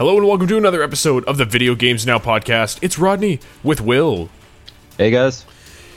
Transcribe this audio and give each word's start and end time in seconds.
Hello 0.00 0.16
and 0.16 0.26
welcome 0.26 0.46
to 0.46 0.56
another 0.56 0.82
episode 0.82 1.24
of 1.26 1.36
the 1.36 1.44
Video 1.44 1.74
Games 1.74 2.06
Now 2.06 2.18
podcast. 2.18 2.78
It's 2.80 2.98
Rodney 2.98 3.38
with 3.62 3.82
Will. 3.82 4.30
Hey 4.96 5.10
guys. 5.10 5.44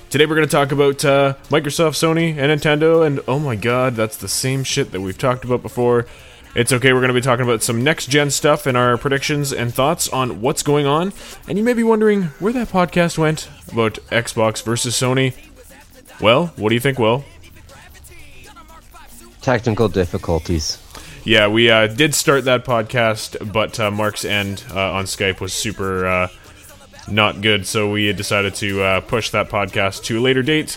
Today 0.10 0.26
we're 0.26 0.36
going 0.36 0.46
to 0.46 0.52
talk 0.52 0.74
about 0.74 1.06
uh, 1.06 1.36
Microsoft, 1.48 1.96
Sony, 1.96 2.36
and 2.36 2.52
Nintendo, 2.52 3.08
and 3.08 3.22
oh 3.30 3.40
my 3.40 3.56
god, 3.56 3.96
that's 3.96 4.18
the 4.18 4.28
same 4.28 4.66
shit 4.66 4.92
that 4.92 5.00
we've 5.00 5.18
talked 5.18 5.46
about 5.46 5.62
before. 5.62 6.06
It's 6.54 6.74
okay, 6.74 6.92
we're 6.92 7.00
going 7.00 7.14
to 7.14 7.14
be 7.14 7.22
talking 7.22 7.46
about 7.46 7.64
some 7.64 7.82
next 7.82 8.08
gen 8.08 8.30
stuff 8.30 8.66
and 8.66 8.76
our 8.76 8.98
predictions 8.98 9.54
and 9.54 9.74
thoughts 9.74 10.10
on 10.10 10.42
what's 10.42 10.64
going 10.64 10.86
on. 10.86 11.14
And 11.48 11.58
you 11.58 11.64
may 11.64 11.72
be 11.72 11.84
wondering 11.84 12.24
where 12.40 12.52
that 12.52 12.68
podcast 12.68 13.18
went 13.18 13.48
about 13.72 13.94
Xbox 14.12 14.62
versus 14.64 14.96
Sony. 14.96 15.34
Well, 16.20 16.48
what 16.58 16.68
do 16.68 16.76
you 16.76 16.82
think, 16.82 17.00
Will? 17.00 17.24
Technical 19.42 19.88
difficulties. 19.88 20.78
Yeah, 21.26 21.48
we 21.48 21.70
uh, 21.70 21.88
did 21.88 22.14
start 22.14 22.44
that 22.46 22.66
podcast, 22.66 23.54
but 23.54 23.80
uh, 23.80 23.90
Mark's 23.92 24.26
end 24.26 24.64
uh, 24.72 24.92
on 24.92 25.06
Skype 25.06 25.40
was 25.40 25.54
super 25.54 26.06
uh, 26.06 26.28
not 27.08 27.42
good, 27.42 27.66
so 27.66 27.90
we 27.90 28.12
decided 28.12 28.56
to 28.56 28.82
uh, 28.84 29.02
push 29.02 29.30
that 29.30 29.50
podcast 29.50 30.04
to 30.06 30.20
a 30.20 30.22
later 30.22 30.44
date. 30.44 30.72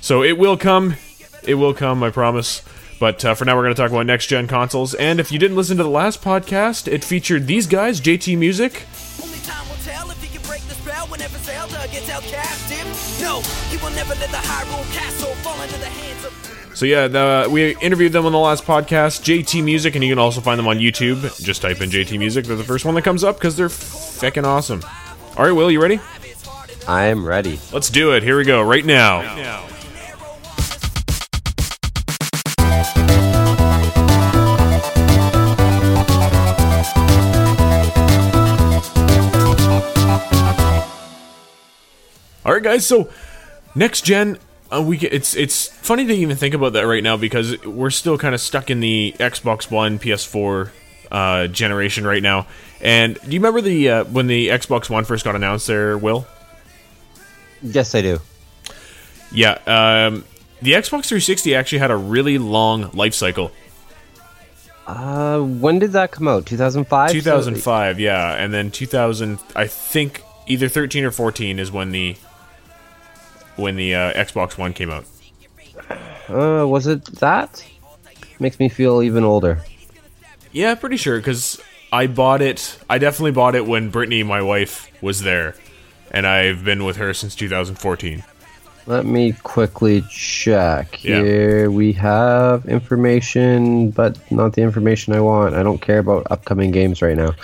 So 0.00 0.22
it 0.22 0.38
will 0.38 0.56
come. 0.56 0.94
It 1.42 1.54
will 1.54 1.74
come, 1.74 2.04
I 2.04 2.10
promise. 2.10 2.62
But 3.00 3.24
uh, 3.24 3.34
for 3.34 3.44
now, 3.44 3.56
we're 3.56 3.64
going 3.64 3.74
to 3.74 3.80
talk 3.80 3.90
about 3.90 4.06
next 4.06 4.28
gen 4.28 4.46
consoles. 4.46 4.94
And 4.94 5.18
if 5.18 5.32
you 5.32 5.38
didn't 5.38 5.56
listen 5.56 5.76
to 5.78 5.82
the 5.82 5.90
last 5.90 6.22
podcast, 6.22 6.86
it 6.86 7.02
featured 7.02 7.48
these 7.48 7.66
guys, 7.66 8.00
JT 8.00 8.38
Music, 8.38 8.84
Only 9.20 9.38
time 9.38 9.68
will 9.68 9.76
tell 9.76 10.10
if 10.10 10.22
he 10.22 10.28
can 10.36 10.46
break 10.46 10.62
the 10.62 10.74
spell 10.74 11.08
whenever 11.08 11.38
Zelda 11.38 11.86
gets 11.90 12.08
outcasted. 12.08 13.20
No, 13.20 13.42
he 16.80 16.92
will 16.92 17.00
never 17.00 17.12
let 17.12 17.12
the 17.12 17.18
Hyrule 17.18 17.38
Castle 17.38 17.38
fall 17.38 17.38
into 17.38 17.38
the 17.38 17.38
hands 17.38 17.38
of. 17.38 17.38
So 17.38 17.38
yeah, 17.38 17.44
the, 17.44 17.50
we 17.50 17.76
interviewed 17.76 18.12
them 18.12 18.26
on 18.26 18.32
the 18.32 18.38
last 18.38 18.64
podcast, 18.64 19.22
JT 19.22 19.64
Music, 19.64 19.94
and 19.94 20.04
you 20.04 20.10
can 20.10 20.18
also 20.18 20.40
find 20.40 20.58
them 20.58 20.68
on 20.68 20.78
YouTube. 20.78 21.42
Just 21.42 21.62
type 21.62 21.80
in 21.80 21.90
JT 21.90 22.18
Music; 22.18 22.44
they're 22.44 22.56
the 22.56 22.64
first 22.64 22.84
one 22.84 22.94
that 22.94 23.02
comes 23.02 23.24
up 23.24 23.36
because 23.36 23.56
they're 23.56 23.68
feckin' 23.68 24.44
awesome. 24.44 24.82
All 25.36 25.44
right, 25.44 25.52
Will, 25.52 25.70
you 25.70 25.82
ready? 25.82 26.00
I 26.86 27.06
am 27.06 27.26
ready. 27.26 27.60
Let's 27.72 27.90
do 27.90 28.12
it. 28.12 28.22
Here 28.22 28.38
we 28.38 28.44
go, 28.44 28.62
right 28.62 28.84
now. 28.84 29.22
All 42.44 42.54
right, 42.54 42.62
guys. 42.62 42.86
So 42.86 43.10
next 43.74 44.06
gen, 44.06 44.38
uh, 44.72 44.82
we 44.82 44.96
get, 44.98 45.12
it's 45.12 45.34
it's 45.34 45.68
funny 45.68 46.06
to 46.06 46.12
even 46.12 46.36
think 46.36 46.54
about 46.54 46.74
that 46.74 46.82
right 46.82 47.02
now 47.02 47.16
because 47.16 47.64
we're 47.64 47.90
still 47.90 48.18
kind 48.18 48.34
of 48.34 48.40
stuck 48.40 48.70
in 48.70 48.80
the 48.80 49.14
Xbox 49.18 49.70
One, 49.70 49.98
PS4 49.98 50.70
uh, 51.10 51.46
generation 51.48 52.06
right 52.06 52.22
now. 52.22 52.46
And 52.80 53.18
do 53.20 53.30
you 53.30 53.40
remember 53.40 53.60
the 53.60 53.88
uh, 53.88 54.04
when 54.04 54.26
the 54.26 54.48
Xbox 54.48 54.90
One 54.90 55.04
first 55.04 55.24
got 55.24 55.34
announced? 55.34 55.66
There, 55.66 55.96
Will. 55.96 56.26
Yes, 57.62 57.94
I 57.94 58.02
do. 58.02 58.20
Yeah, 59.32 59.58
um, 59.66 60.24
the 60.62 60.72
Xbox 60.72 61.06
360 61.06 61.54
actually 61.54 61.78
had 61.78 61.90
a 61.90 61.96
really 61.96 62.38
long 62.38 62.90
life 62.92 63.14
cycle. 63.14 63.50
Uh, 64.86 65.40
when 65.40 65.78
did 65.78 65.92
that 65.92 66.10
come 66.10 66.26
out? 66.26 66.46
2005. 66.46 67.10
2005, 67.10 68.00
yeah, 68.00 68.34
and 68.34 68.54
then 68.54 68.70
2000, 68.70 69.38
I 69.54 69.66
think 69.66 70.22
either 70.46 70.66
13 70.68 71.04
or 71.04 71.10
14 71.10 71.58
is 71.58 71.70
when 71.70 71.90
the 71.90 72.16
when 73.58 73.76
the 73.76 73.94
uh, 73.94 74.12
Xbox 74.12 74.56
One 74.56 74.72
came 74.72 74.90
out. 74.90 75.04
Uh, 76.28 76.66
was 76.66 76.86
it 76.86 77.04
that? 77.20 77.64
Makes 78.40 78.58
me 78.58 78.68
feel 78.68 79.02
even 79.02 79.24
older. 79.24 79.60
Yeah, 80.52 80.74
pretty 80.74 80.96
sure 80.96 81.18
because 81.18 81.60
I 81.92 82.06
bought 82.06 82.42
it. 82.42 82.78
I 82.88 82.98
definitely 82.98 83.32
bought 83.32 83.54
it 83.54 83.66
when 83.66 83.90
Brittany, 83.90 84.22
my 84.22 84.42
wife, 84.42 84.90
was 85.02 85.22
there, 85.22 85.54
and 86.10 86.26
I've 86.26 86.64
been 86.64 86.84
with 86.84 86.96
her 86.96 87.14
since 87.14 87.34
2014. 87.34 88.22
Let 88.86 89.04
me 89.04 89.32
quickly 89.32 90.02
check. 90.10 91.04
Yeah. 91.04 91.22
Here 91.22 91.70
we 91.70 91.92
have 91.92 92.64
information, 92.64 93.90
but 93.90 94.18
not 94.30 94.54
the 94.54 94.62
information 94.62 95.12
I 95.12 95.20
want. 95.20 95.54
I 95.54 95.62
don't 95.62 95.80
care 95.80 95.98
about 95.98 96.26
upcoming 96.30 96.70
games 96.70 97.02
right 97.02 97.16
now. 97.16 97.34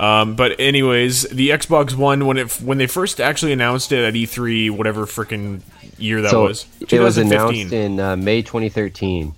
Um, 0.00 0.34
but 0.34 0.58
anyways, 0.58 1.22
the 1.22 1.50
Xbox 1.50 1.94
One 1.94 2.26
when 2.26 2.36
it 2.36 2.52
when 2.60 2.78
they 2.78 2.86
first 2.86 3.20
actually 3.20 3.52
announced 3.52 3.92
it 3.92 4.04
at 4.04 4.14
E3, 4.14 4.70
whatever 4.70 5.06
freaking 5.06 5.60
year 5.98 6.20
that 6.22 6.30
so 6.30 6.44
was, 6.44 6.66
it 6.80 6.98
was 6.98 7.14
2015. 7.14 7.26
announced 7.32 7.72
in 7.72 8.00
uh, 8.00 8.16
May 8.16 8.42
2013 8.42 9.34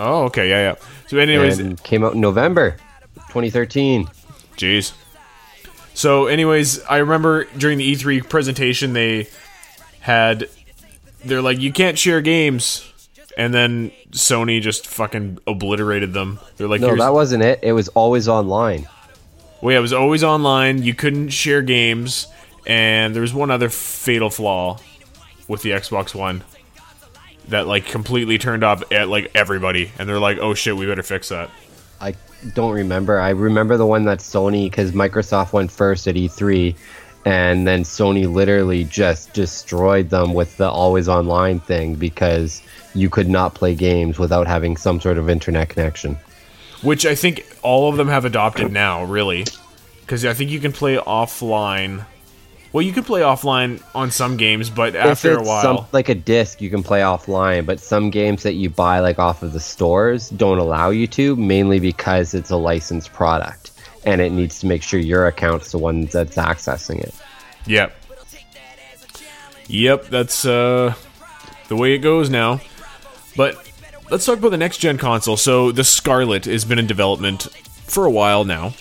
Oh, 0.00 0.24
okay, 0.24 0.48
yeah, 0.48 0.70
yeah. 0.70 0.74
So, 1.08 1.18
anyways, 1.18 1.58
and 1.58 1.80
came 1.82 2.02
out 2.04 2.14
in 2.14 2.20
November 2.20 2.76
2013. 3.28 4.06
Jeez. 4.56 4.92
So, 5.92 6.26
anyways, 6.26 6.82
I 6.84 6.98
remember 6.98 7.44
during 7.58 7.78
the 7.78 7.94
E3 7.94 8.28
presentation, 8.28 8.94
they 8.94 9.28
had. 10.00 10.48
They're 11.22 11.42
like, 11.42 11.60
you 11.60 11.70
can't 11.70 11.98
share 11.98 12.22
games. 12.22 12.86
And 13.36 13.52
then 13.52 13.92
Sony 14.10 14.60
just 14.60 14.86
fucking 14.86 15.38
obliterated 15.46 16.14
them. 16.14 16.40
They're 16.56 16.66
like, 16.66 16.80
No, 16.80 16.96
that 16.96 17.12
wasn't 17.12 17.42
it. 17.42 17.60
It 17.62 17.72
was 17.72 17.88
always 17.88 18.26
online. 18.26 18.88
Well, 19.60 19.72
yeah, 19.72 19.78
it 19.78 19.82
was 19.82 19.92
always 19.92 20.24
online. 20.24 20.82
You 20.82 20.94
couldn't 20.94 21.30
share 21.30 21.62
games. 21.62 22.26
And 22.66 23.14
there 23.14 23.22
was 23.22 23.34
one 23.34 23.50
other 23.50 23.68
fatal 23.68 24.30
flaw 24.30 24.78
with 25.48 25.62
the 25.62 25.70
Xbox 25.70 26.14
One 26.14 26.44
that, 27.48 27.66
like, 27.66 27.86
completely 27.86 28.38
turned 28.38 28.62
off 28.62 28.82
at, 28.92 29.08
like, 29.08 29.30
everybody. 29.34 29.90
And 29.98 30.08
they're 30.08 30.20
like, 30.20 30.38
oh 30.38 30.54
shit, 30.54 30.76
we 30.76 30.86
better 30.86 31.02
fix 31.02 31.30
that. 31.30 31.50
I 32.00 32.14
don't 32.54 32.72
remember. 32.72 33.18
I 33.18 33.30
remember 33.30 33.76
the 33.76 33.86
one 33.86 34.04
that 34.04 34.18
Sony 34.18 34.70
because 34.70 34.92
Microsoft 34.92 35.52
went 35.52 35.70
first 35.70 36.06
at 36.06 36.14
E3, 36.14 36.74
and 37.24 37.66
then 37.66 37.82
Sony 37.82 38.32
literally 38.32 38.84
just 38.84 39.32
destroyed 39.32 40.10
them 40.10 40.32
with 40.32 40.56
the 40.56 40.68
always 40.68 41.08
online 41.08 41.60
thing 41.60 41.94
because 41.94 42.62
you 42.94 43.10
could 43.10 43.28
not 43.28 43.54
play 43.54 43.74
games 43.74 44.18
without 44.18 44.46
having 44.46 44.76
some 44.76 45.00
sort 45.00 45.18
of 45.18 45.28
internet 45.28 45.68
connection. 45.68 46.16
Which 46.82 47.06
I 47.06 47.14
think 47.14 47.46
all 47.62 47.90
of 47.90 47.96
them 47.96 48.08
have 48.08 48.24
adopted 48.24 48.72
now, 48.72 49.04
really, 49.04 49.46
because 50.00 50.24
I 50.24 50.34
think 50.34 50.50
you 50.50 50.60
can 50.60 50.72
play 50.72 50.96
offline. 50.96 52.04
Well, 52.72 52.82
you 52.82 52.92
can 52.92 53.02
play 53.02 53.22
offline 53.22 53.82
on 53.94 54.12
some 54.12 54.36
games, 54.36 54.70
but 54.70 54.94
after 54.94 55.36
a 55.36 55.42
while, 55.42 55.62
some, 55.62 55.86
like 55.92 56.08
a 56.08 56.14
disc, 56.14 56.60
you 56.60 56.70
can 56.70 56.82
play 56.84 57.00
offline, 57.00 57.66
but 57.66 57.80
some 57.80 58.10
games 58.10 58.44
that 58.44 58.54
you 58.54 58.70
buy 58.70 59.00
like 59.00 59.18
off 59.18 59.42
of 59.42 59.52
the 59.52 59.60
stores 59.60 60.30
don't 60.30 60.58
allow 60.58 60.90
you 60.90 61.06
to, 61.08 61.34
mainly 61.34 61.80
because 61.80 62.32
it's 62.32 62.50
a 62.50 62.56
licensed 62.56 63.12
product 63.12 63.72
and 64.04 64.20
it 64.20 64.30
needs 64.32 64.60
to 64.60 64.66
make 64.66 64.82
sure 64.82 64.98
your 65.00 65.26
account's 65.26 65.72
the 65.72 65.78
one 65.78 66.06
that's 66.06 66.36
accessing 66.36 67.00
it. 67.00 67.14
yep, 67.66 67.94
yep, 69.66 70.06
that's 70.06 70.44
uh, 70.44 70.94
the 71.68 71.76
way 71.76 71.94
it 71.94 71.98
goes 71.98 72.30
now. 72.30 72.60
But 73.36 73.69
let's 74.10 74.26
talk 74.26 74.38
about 74.38 74.50
the 74.50 74.56
next 74.56 74.78
gen 74.78 74.98
console. 74.98 75.36
So 75.36 75.72
the 75.72 75.84
Scarlett 75.84 76.44
has 76.44 76.64
been 76.64 76.78
in 76.78 76.86
development 76.86 77.44
for 77.86 78.04
a 78.04 78.10
while 78.10 78.44
now. 78.44 78.74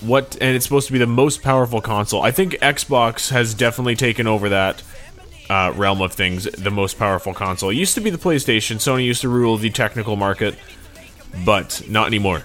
What 0.00 0.36
and 0.40 0.54
it's 0.54 0.64
supposed 0.64 0.86
to 0.86 0.92
be 0.92 0.98
the 0.98 1.06
most 1.06 1.42
powerful 1.42 1.80
console. 1.80 2.22
I 2.22 2.30
think 2.30 2.52
Xbox 2.54 3.30
has 3.30 3.54
definitely 3.54 3.96
taken 3.96 4.26
over 4.26 4.50
that 4.50 4.82
uh, 5.50 5.72
realm 5.74 6.00
of 6.00 6.12
things. 6.12 6.44
The 6.44 6.70
most 6.70 6.98
powerful 6.98 7.34
console 7.34 7.70
it 7.70 7.74
used 7.74 7.94
to 7.94 8.00
be 8.00 8.10
the 8.10 8.18
PlayStation. 8.18 8.76
Sony 8.76 9.04
used 9.04 9.22
to 9.22 9.28
rule 9.28 9.56
the 9.56 9.70
technical 9.70 10.14
market, 10.14 10.54
but 11.44 11.82
not 11.88 12.06
anymore. 12.06 12.42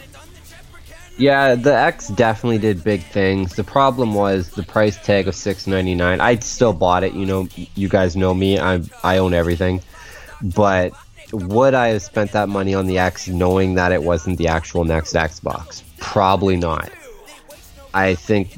Yeah, 1.16 1.54
the 1.54 1.76
X 1.78 2.08
definitely 2.08 2.58
did 2.58 2.84
big 2.84 3.04
things. 3.04 3.54
The 3.54 3.64
problem 3.64 4.16
was 4.16 4.50
the 4.50 4.64
price 4.64 4.98
tag 5.06 5.28
of 5.28 5.36
six 5.36 5.68
ninety 5.68 5.94
nine. 5.94 6.20
I 6.22 6.38
still 6.38 6.74
bought 6.74 7.04
it. 7.04 7.14
You 7.14 7.28
know, 7.28 7.48
you 7.76 7.88
guys 7.88 8.16
know 8.16 8.34
me. 8.34 8.58
I 8.58 8.82
I 9.04 9.20
own 9.20 9.36
everything, 9.36 9.84
but 10.42 10.92
would 11.34 11.74
I 11.74 11.90
have 11.90 12.02
spent 12.02 12.32
that 12.32 12.48
money 12.48 12.74
on 12.74 12.86
the 12.86 13.00
X 13.00 13.28
knowing 13.28 13.76
that 13.76 13.92
it 13.92 14.04
wasn't 14.04 14.38
the 14.38 14.48
actual 14.48 14.86
next 14.86 15.14
Xbox? 15.14 15.84
Probably 15.98 16.56
not. 16.56 16.92
I 17.94 18.16
think 18.16 18.56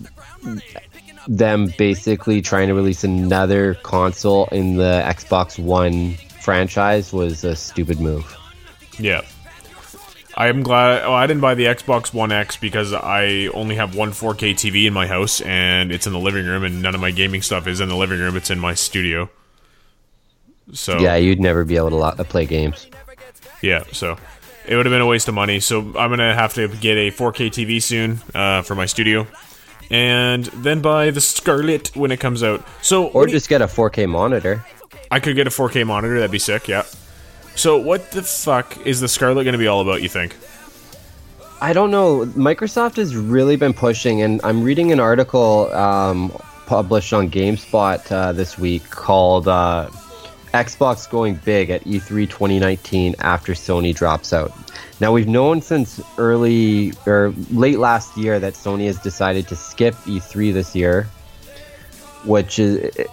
them 1.27 1.73
basically 1.77 2.41
trying 2.41 2.67
to 2.67 2.73
release 2.73 3.03
another 3.03 3.75
console 3.75 4.45
in 4.51 4.75
the 4.75 5.01
Xbox 5.05 5.57
One 5.57 6.15
franchise 6.41 7.11
was 7.11 7.43
a 7.43 7.55
stupid 7.55 7.99
move. 7.99 8.35
Yeah. 8.99 9.21
I 10.37 10.47
am 10.47 10.63
glad. 10.63 11.03
Oh, 11.03 11.13
I 11.13 11.27
didn't 11.27 11.41
buy 11.41 11.55
the 11.55 11.65
Xbox 11.65 12.13
One 12.13 12.33
X 12.33 12.57
because 12.57 12.93
I 12.93 13.47
only 13.53 13.75
have 13.75 13.95
one 13.95 14.11
4K 14.11 14.51
TV 14.51 14.85
in 14.85 14.93
my 14.93 15.07
house, 15.07 15.39
and 15.41 15.93
it's 15.93 16.07
in 16.07 16.13
the 16.13 16.19
living 16.19 16.45
room, 16.45 16.65
and 16.65 16.81
none 16.81 16.93
of 16.93 16.99
my 16.99 17.11
gaming 17.11 17.41
stuff 17.41 17.67
is 17.67 17.79
in 17.79 17.87
the 17.87 17.95
living 17.95 18.19
room. 18.19 18.35
It's 18.35 18.49
in 18.49 18.59
my 18.59 18.73
studio. 18.73 19.29
So 20.73 20.99
Yeah, 20.99 21.15
you'd 21.15 21.39
never 21.39 21.63
be 21.65 21.77
able 21.77 21.89
to 21.91 21.95
lo- 21.95 22.11
play 22.29 22.45
games. 22.45 22.87
yeah, 23.61 23.83
so 23.91 24.17
it 24.67 24.75
would 24.75 24.85
have 24.85 24.91
been 24.93 25.01
a 25.01 25.05
waste 25.05 25.27
of 25.27 25.33
money. 25.35 25.59
So 25.59 25.79
I'm 25.97 26.09
gonna 26.09 26.33
have 26.33 26.53
to 26.55 26.67
get 26.67 26.97
a 26.97 27.11
4K 27.11 27.49
TV 27.49 27.81
soon 27.81 28.21
uh, 28.33 28.61
for 28.63 28.73
my 28.75 28.85
studio, 28.87 29.27
and 29.91 30.45
then 30.45 30.81
buy 30.81 31.11
the 31.11 31.21
Scarlett 31.21 31.91
when 31.95 32.11
it 32.11 32.19
comes 32.19 32.41
out. 32.43 32.65
So 32.81 33.07
Or 33.07 33.25
do 33.25 33.31
you- 33.31 33.37
just 33.37 33.49
get 33.49 33.61
a 33.61 33.67
4K 33.67 34.07
monitor. 34.07 34.65
I 35.11 35.19
could 35.19 35.35
get 35.35 35.45
a 35.47 35.51
4K 35.51 35.83
monitor. 35.85 36.15
That'd 36.15 36.31
be 36.31 36.39
sick. 36.39 36.67
Yeah. 36.67 36.83
So 37.55 37.77
what 37.77 38.11
the 38.11 38.23
fuck 38.23 38.75
is 38.85 38.99
the 39.01 39.07
Scarlett 39.07 39.45
gonna 39.45 39.57
be 39.59 39.67
all 39.67 39.81
about? 39.81 40.01
You 40.01 40.09
think? 40.09 40.35
I 41.61 41.71
don't 41.73 41.89
know. 41.91 42.25
Microsoft 42.35 42.97
has 42.97 43.15
really 43.15 43.55
been 43.55 43.73
pushing, 43.73 44.21
and 44.21 44.41
I'm 44.43 44.61
reading 44.63 44.91
an 44.91 44.99
article 44.99 45.73
um, 45.73 46.31
published 46.65 47.13
on 47.13 47.29
GameSpot 47.29 48.11
uh, 48.11 48.33
this 48.33 48.57
week 48.57 48.89
called 48.89 49.47
uh, 49.47 49.87
Xbox 50.55 51.09
Going 51.09 51.35
Big 51.35 51.69
at 51.69 51.85
E 51.85 51.99
E3 51.99 52.29
2019 52.29 53.15
after 53.19 53.53
Sony 53.53 53.93
drops 53.93 54.33
out. 54.33 54.53
Now, 54.99 55.11
we've 55.11 55.27
known 55.27 55.61
since 55.61 56.01
early 56.17 56.93
or 57.05 57.33
late 57.51 57.79
last 57.79 58.17
year 58.17 58.39
that 58.39 58.53
Sony 58.53 58.85
has 58.85 58.97
decided 58.99 59.47
to 59.49 59.55
skip 59.55 59.93
E3 60.05 60.53
this 60.53 60.75
year, 60.75 61.03
which 62.23 62.59
is. 62.59 62.95
It, 62.95 63.07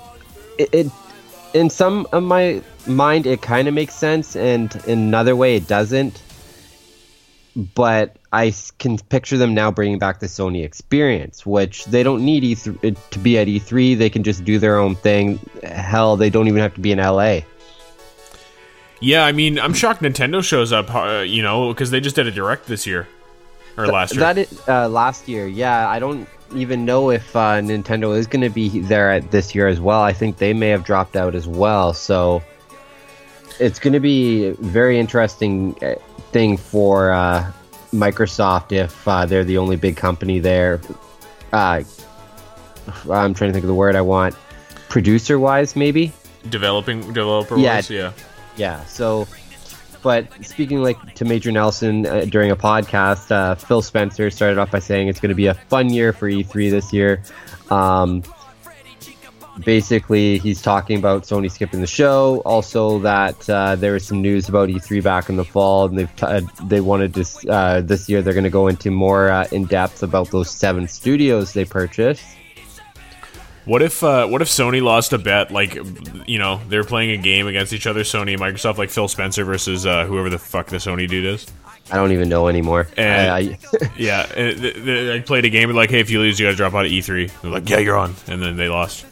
it 0.58 0.86
in 1.54 1.68
some 1.68 2.06
of 2.12 2.22
my 2.22 2.62
mind, 2.86 3.26
it 3.26 3.42
kind 3.42 3.68
of 3.68 3.74
makes 3.74 3.94
sense, 3.94 4.36
and 4.36 4.74
in 4.86 4.98
another 5.00 5.36
way, 5.36 5.56
it 5.56 5.66
doesn't 5.66 6.22
but 7.56 8.16
I 8.32 8.54
can 8.78 8.98
picture 8.98 9.36
them 9.36 9.52
now 9.52 9.70
bringing 9.70 9.98
back 9.98 10.20
the 10.20 10.26
Sony 10.26 10.64
experience, 10.64 11.44
which 11.44 11.84
they 11.84 12.02
don't 12.02 12.24
need 12.24 12.42
E3 12.42 12.96
to 13.10 13.18
be 13.18 13.38
at 13.38 13.46
E3. 13.46 13.98
They 13.98 14.08
can 14.08 14.22
just 14.22 14.44
do 14.44 14.58
their 14.58 14.78
own 14.78 14.94
thing. 14.94 15.38
Hell, 15.62 16.16
they 16.16 16.30
don't 16.30 16.48
even 16.48 16.60
have 16.62 16.74
to 16.74 16.80
be 16.80 16.92
in 16.92 16.98
LA. 16.98 17.40
Yeah, 19.00 19.26
I 19.26 19.32
mean, 19.32 19.58
I'm 19.58 19.74
shocked 19.74 20.00
Nintendo 20.00 20.42
shows 20.42 20.72
up. 20.72 20.94
Uh, 20.94 21.24
you 21.26 21.42
know, 21.42 21.72
because 21.72 21.90
they 21.90 22.00
just 22.00 22.16
did 22.16 22.26
a 22.26 22.30
direct 22.30 22.66
this 22.66 22.86
year 22.86 23.06
or 23.76 23.88
last 23.88 24.14
year. 24.14 24.20
That 24.20 24.38
is, 24.38 24.68
uh, 24.68 24.88
last 24.88 25.28
year, 25.28 25.46
yeah. 25.46 25.88
I 25.88 25.98
don't 25.98 26.26
even 26.54 26.84
know 26.84 27.10
if 27.10 27.34
uh, 27.36 27.60
Nintendo 27.60 28.16
is 28.16 28.26
going 28.26 28.42
to 28.42 28.50
be 28.50 28.80
there 28.80 29.10
at 29.10 29.30
this 29.30 29.54
year 29.54 29.68
as 29.68 29.80
well. 29.80 30.00
I 30.00 30.12
think 30.12 30.38
they 30.38 30.54
may 30.54 30.68
have 30.68 30.84
dropped 30.84 31.16
out 31.16 31.34
as 31.34 31.46
well. 31.46 31.92
So 31.92 32.42
it's 33.60 33.78
going 33.78 33.92
to 33.92 34.00
be 34.00 34.46
a 34.46 34.54
very 34.54 34.98
interesting 34.98 35.76
uh, 35.82 35.96
thing 36.30 36.56
for 36.56 37.10
uh, 37.10 37.50
Microsoft 37.92 38.72
if 38.72 39.06
uh, 39.06 39.26
they're 39.26 39.44
the 39.44 39.58
only 39.58 39.76
big 39.76 39.96
company 39.96 40.38
there. 40.38 40.80
Uh, 41.52 41.82
I'm 43.10 43.34
trying 43.34 43.50
to 43.50 43.52
think 43.52 43.64
of 43.64 43.68
the 43.68 43.74
word 43.74 43.96
I 43.96 44.00
want. 44.00 44.34
Producer 44.88 45.38
wise, 45.38 45.76
maybe. 45.76 46.12
Developing 46.48 47.00
developer 47.12 47.56
Yeah. 47.56 47.76
wise, 47.76 47.90
yeah. 47.90 48.12
Yeah. 48.56 48.84
So, 48.86 49.26
but 50.02 50.26
speaking 50.44 50.82
like 50.82 51.14
to 51.14 51.24
Major 51.24 51.52
Nelson 51.52 52.06
uh, 52.06 52.24
during 52.28 52.50
a 52.50 52.56
podcast, 52.56 53.30
uh, 53.30 53.54
Phil 53.54 53.82
Spencer 53.82 54.30
started 54.30 54.58
off 54.58 54.70
by 54.70 54.78
saying 54.80 55.08
it's 55.08 55.20
going 55.20 55.28
to 55.30 55.34
be 55.36 55.46
a 55.46 55.54
fun 55.54 55.90
year 55.90 56.12
for 56.12 56.28
E3 56.28 56.70
this 56.70 56.92
year. 56.92 57.22
Um, 57.70 58.22
basically, 59.58 60.38
he's 60.38 60.62
talking 60.62 60.98
about 60.98 61.22
Sony 61.22 61.50
skipping 61.50 61.80
the 61.80 61.86
show. 61.86 62.42
Also, 62.44 62.98
that 63.00 63.48
uh, 63.48 63.76
there 63.76 63.92
was 63.92 64.06
some 64.06 64.22
news 64.22 64.48
about 64.48 64.68
E3 64.68 65.02
back 65.02 65.28
in 65.28 65.36
the 65.36 65.44
fall, 65.44 65.86
and 65.86 65.98
they've 65.98 66.16
t- 66.16 66.26
uh, 66.26 66.40
they 66.64 66.80
wanted 66.80 67.14
to 67.14 67.50
uh, 67.50 67.80
this 67.80 68.08
year 68.08 68.22
they're 68.22 68.34
going 68.34 68.44
to 68.44 68.50
go 68.50 68.68
into 68.68 68.90
more 68.90 69.30
uh, 69.30 69.46
in 69.52 69.64
depth 69.64 70.02
about 70.02 70.30
those 70.30 70.50
seven 70.50 70.88
studios 70.88 71.52
they 71.52 71.64
purchased. 71.64 72.24
What 73.64 73.80
if 73.80 74.02
uh, 74.02 74.26
what 74.26 74.42
if 74.42 74.48
Sony 74.48 74.82
lost 74.82 75.12
a 75.12 75.18
bet? 75.18 75.52
Like, 75.52 75.76
you 76.26 76.38
know, 76.38 76.60
they're 76.68 76.84
playing 76.84 77.10
a 77.10 77.16
game 77.16 77.46
against 77.46 77.72
each 77.72 77.86
other, 77.86 78.00
Sony 78.00 78.32
and 78.32 78.40
Microsoft, 78.40 78.76
like 78.76 78.90
Phil 78.90 79.06
Spencer 79.06 79.44
versus 79.44 79.86
uh, 79.86 80.04
whoever 80.04 80.30
the 80.30 80.38
fuck 80.38 80.66
the 80.66 80.78
Sony 80.78 81.08
dude 81.08 81.26
is. 81.26 81.46
I 81.90 81.96
don't 81.96 82.12
even 82.12 82.28
know 82.28 82.48
anymore. 82.48 82.88
And 82.96 83.30
I, 83.30 83.38
I, 83.38 83.58
yeah, 83.98 84.22
and 84.36 84.60
th- 84.60 84.74
th- 84.74 84.84
they 84.84 85.20
played 85.20 85.44
a 85.44 85.50
game 85.50 85.70
like, 85.70 85.90
hey, 85.90 86.00
if 86.00 86.10
you 86.10 86.20
lose, 86.20 86.40
you 86.40 86.46
gotta 86.46 86.56
drop 86.56 86.74
out 86.74 86.86
of 86.86 86.90
E3. 86.90 87.40
They're 87.40 87.50
like, 87.50 87.68
yeah, 87.68 87.78
you're 87.78 87.96
on, 87.96 88.14
and 88.26 88.42
then 88.42 88.56
they 88.56 88.68
lost 88.68 89.06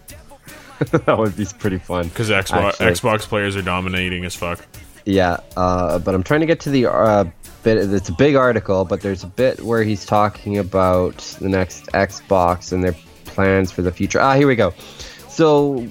that 0.91 1.19
would 1.19 1.37
be 1.37 1.47
pretty 1.59 1.79
fun. 1.79 2.09
because 2.09 2.31
Xbox 2.31 2.81
Actually. 2.81 2.87
Xbox 2.87 3.21
players 3.23 3.55
are 3.56 3.62
dominating 3.62 4.25
as 4.25 4.35
fuck. 4.35 4.67
Yeah, 5.05 5.38
uh, 5.56 5.99
but 5.99 6.15
I'm 6.15 6.23
trying 6.23 6.41
to 6.41 6.47
get 6.47 6.61
to 6.61 6.71
the 6.71 6.87
uh, 6.87 7.25
bit. 7.62 7.79
It's 7.79 8.09
a 8.09 8.12
big 8.15 8.35
article, 8.35 8.85
but 8.85 9.00
there's 9.00 9.23
a 9.25 9.27
bit 9.27 9.61
where 9.61 9.82
he's 9.82 10.05
talking 10.05 10.59
about 10.59 11.19
the 11.41 11.49
next 11.49 11.87
Xbox 11.88 12.73
and 12.73 12.82
their 12.82 12.94
plans 13.25 13.71
for 13.71 13.82
the 13.82 13.93
future. 13.93 14.21
Ah, 14.21 14.35
here 14.35 14.47
we 14.47 14.56
go. 14.56 14.73
So, 15.29 15.87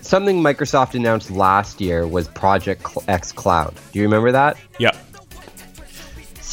something 0.00 0.40
Microsoft 0.42 0.94
announced 0.94 1.30
last 1.30 1.80
year 1.80 2.06
was 2.06 2.28
Project 2.28 2.82
xCloud. 2.82 3.74
Do 3.92 3.98
you 3.98 4.04
remember 4.04 4.32
that? 4.32 4.56
Yeah, 4.78 4.92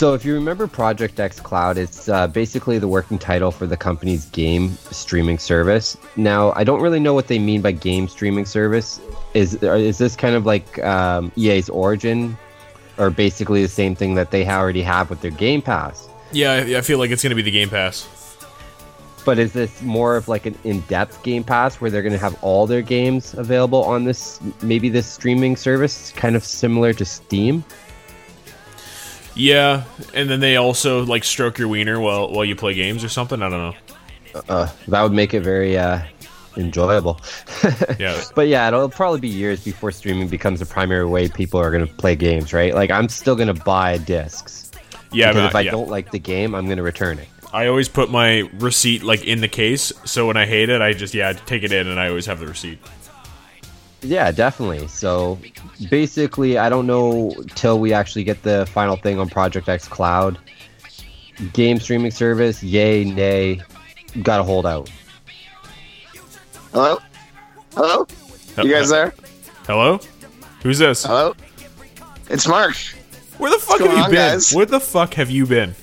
So, 0.01 0.15
if 0.15 0.25
you 0.25 0.33
remember 0.33 0.65
Project 0.65 1.17
xCloud, 1.17 1.77
it's 1.77 2.09
uh, 2.09 2.25
basically 2.25 2.79
the 2.79 2.87
working 2.87 3.19
title 3.19 3.51
for 3.51 3.67
the 3.67 3.77
company's 3.77 4.25
game 4.25 4.75
streaming 4.89 5.37
service. 5.37 5.95
Now, 6.15 6.53
I 6.53 6.63
don't 6.63 6.81
really 6.81 6.99
know 6.99 7.13
what 7.13 7.27
they 7.27 7.37
mean 7.37 7.61
by 7.61 7.73
game 7.73 8.07
streaming 8.07 8.45
service. 8.45 8.99
Is 9.35 9.61
is 9.61 9.99
this 9.99 10.15
kind 10.15 10.33
of 10.33 10.43
like 10.43 10.83
um, 10.83 11.31
EA's 11.35 11.69
Origin, 11.69 12.35
or 12.97 13.11
basically 13.11 13.61
the 13.61 13.67
same 13.67 13.93
thing 13.93 14.15
that 14.15 14.31
they 14.31 14.43
already 14.47 14.81
have 14.81 15.11
with 15.11 15.21
their 15.21 15.29
Game 15.29 15.61
Pass? 15.61 16.09
yeah, 16.31 16.53
I, 16.53 16.77
I 16.77 16.81
feel 16.81 16.97
like 16.97 17.11
it's 17.11 17.21
gonna 17.21 17.35
be 17.35 17.43
the 17.43 17.51
Game 17.51 17.69
Pass. 17.69 18.07
But 19.23 19.37
is 19.37 19.53
this 19.53 19.83
more 19.83 20.15
of 20.15 20.27
like 20.27 20.47
an 20.47 20.57
in-depth 20.63 21.21
Game 21.21 21.43
Pass 21.43 21.79
where 21.79 21.91
they're 21.91 22.01
going 22.01 22.13
to 22.13 22.17
have 22.17 22.43
all 22.43 22.65
their 22.65 22.81
games 22.81 23.35
available 23.35 23.83
on 23.83 24.03
this 24.03 24.39
maybe 24.63 24.89
this 24.89 25.05
streaming 25.05 25.55
service, 25.55 26.11
kind 26.15 26.35
of 26.35 26.43
similar 26.43 26.91
to 26.93 27.05
Steam? 27.05 27.63
Yeah, 29.35 29.83
and 30.13 30.29
then 30.29 30.39
they 30.39 30.57
also 30.57 31.05
like 31.05 31.23
stroke 31.23 31.57
your 31.57 31.67
wiener 31.67 31.99
while 31.99 32.31
while 32.31 32.45
you 32.45 32.55
play 32.55 32.73
games 32.73 33.03
or 33.03 33.09
something. 33.09 33.41
I 33.41 33.49
don't 33.49 33.59
know. 34.33 34.41
Uh, 34.47 34.69
that 34.87 35.01
would 35.01 35.11
make 35.11 35.33
it 35.33 35.41
very 35.41 35.77
uh, 35.77 36.01
enjoyable. 36.57 37.19
Yeah, 37.99 38.19
But 38.33 38.47
yeah, 38.47 38.67
it'll 38.67 38.89
probably 38.89 39.19
be 39.19 39.27
years 39.27 39.63
before 39.63 39.91
streaming 39.91 40.27
becomes 40.27 40.59
the 40.59 40.65
primary 40.65 41.05
way 41.05 41.27
people 41.29 41.59
are 41.59 41.69
going 41.69 41.85
to 41.85 41.93
play 41.93 42.15
games, 42.15 42.53
right? 42.53 42.73
Like 42.73 42.89
I'm 42.89 43.09
still 43.09 43.35
going 43.35 43.53
to 43.53 43.63
buy 43.63 43.99
discs. 43.99 44.71
yeah. 45.11 45.27
because 45.27 45.43
but, 45.43 45.49
if 45.49 45.55
I 45.55 45.61
yeah. 45.61 45.71
don't 45.71 45.89
like 45.89 46.11
the 46.11 46.19
game, 46.19 46.55
I'm 46.55 46.65
going 46.65 46.77
to 46.77 46.83
return 46.83 47.19
it. 47.19 47.27
I 47.53 47.67
always 47.67 47.89
put 47.89 48.09
my 48.09 48.49
receipt 48.53 49.03
like 49.03 49.25
in 49.25 49.41
the 49.41 49.47
case, 49.47 49.91
so 50.05 50.25
when 50.25 50.37
I 50.37 50.45
hate 50.45 50.69
it, 50.69 50.81
I 50.81 50.93
just 50.93 51.13
yeah 51.13 51.33
take 51.33 51.63
it 51.63 51.71
in, 51.71 51.87
and 51.87 51.99
I 51.99 52.07
always 52.07 52.25
have 52.25 52.39
the 52.39 52.47
receipt. 52.47 52.79
Yeah, 54.01 54.31
definitely. 54.31 54.87
So 54.87 55.37
basically, 55.89 56.57
I 56.57 56.69
don't 56.69 56.87
know 56.87 57.33
till 57.55 57.79
we 57.79 57.93
actually 57.93 58.23
get 58.23 58.41
the 58.43 58.65
final 58.73 58.95
thing 58.95 59.19
on 59.19 59.29
Project 59.29 59.67
xCloud. 59.67 60.37
Game 61.53 61.79
streaming 61.79 62.11
service, 62.11 62.61
yay, 62.61 63.03
nay, 63.05 63.61
gotta 64.23 64.43
hold 64.43 64.65
out. 64.65 64.89
Hello? 66.71 66.99
Hello? 67.75 68.07
You 68.57 68.71
guys 68.71 68.89
there? 68.89 69.13
Hello, 69.65 69.99
who's 70.61 70.77
this? 70.79 71.03
Hello? 71.05 71.35
It's 72.29 72.47
Mark. 72.47 72.75
Where 73.37 73.49
the 73.51 73.57
fuck 73.57 73.79
going 73.79 73.91
have 73.91 73.97
you 73.97 74.03
on, 74.05 74.09
been? 74.11 74.17
guys? 74.33 74.53
Where 74.53 74.65
the 74.65 74.79
fuck 74.79 75.13
have 75.15 75.29
you 75.31 75.45
been? 75.45 75.73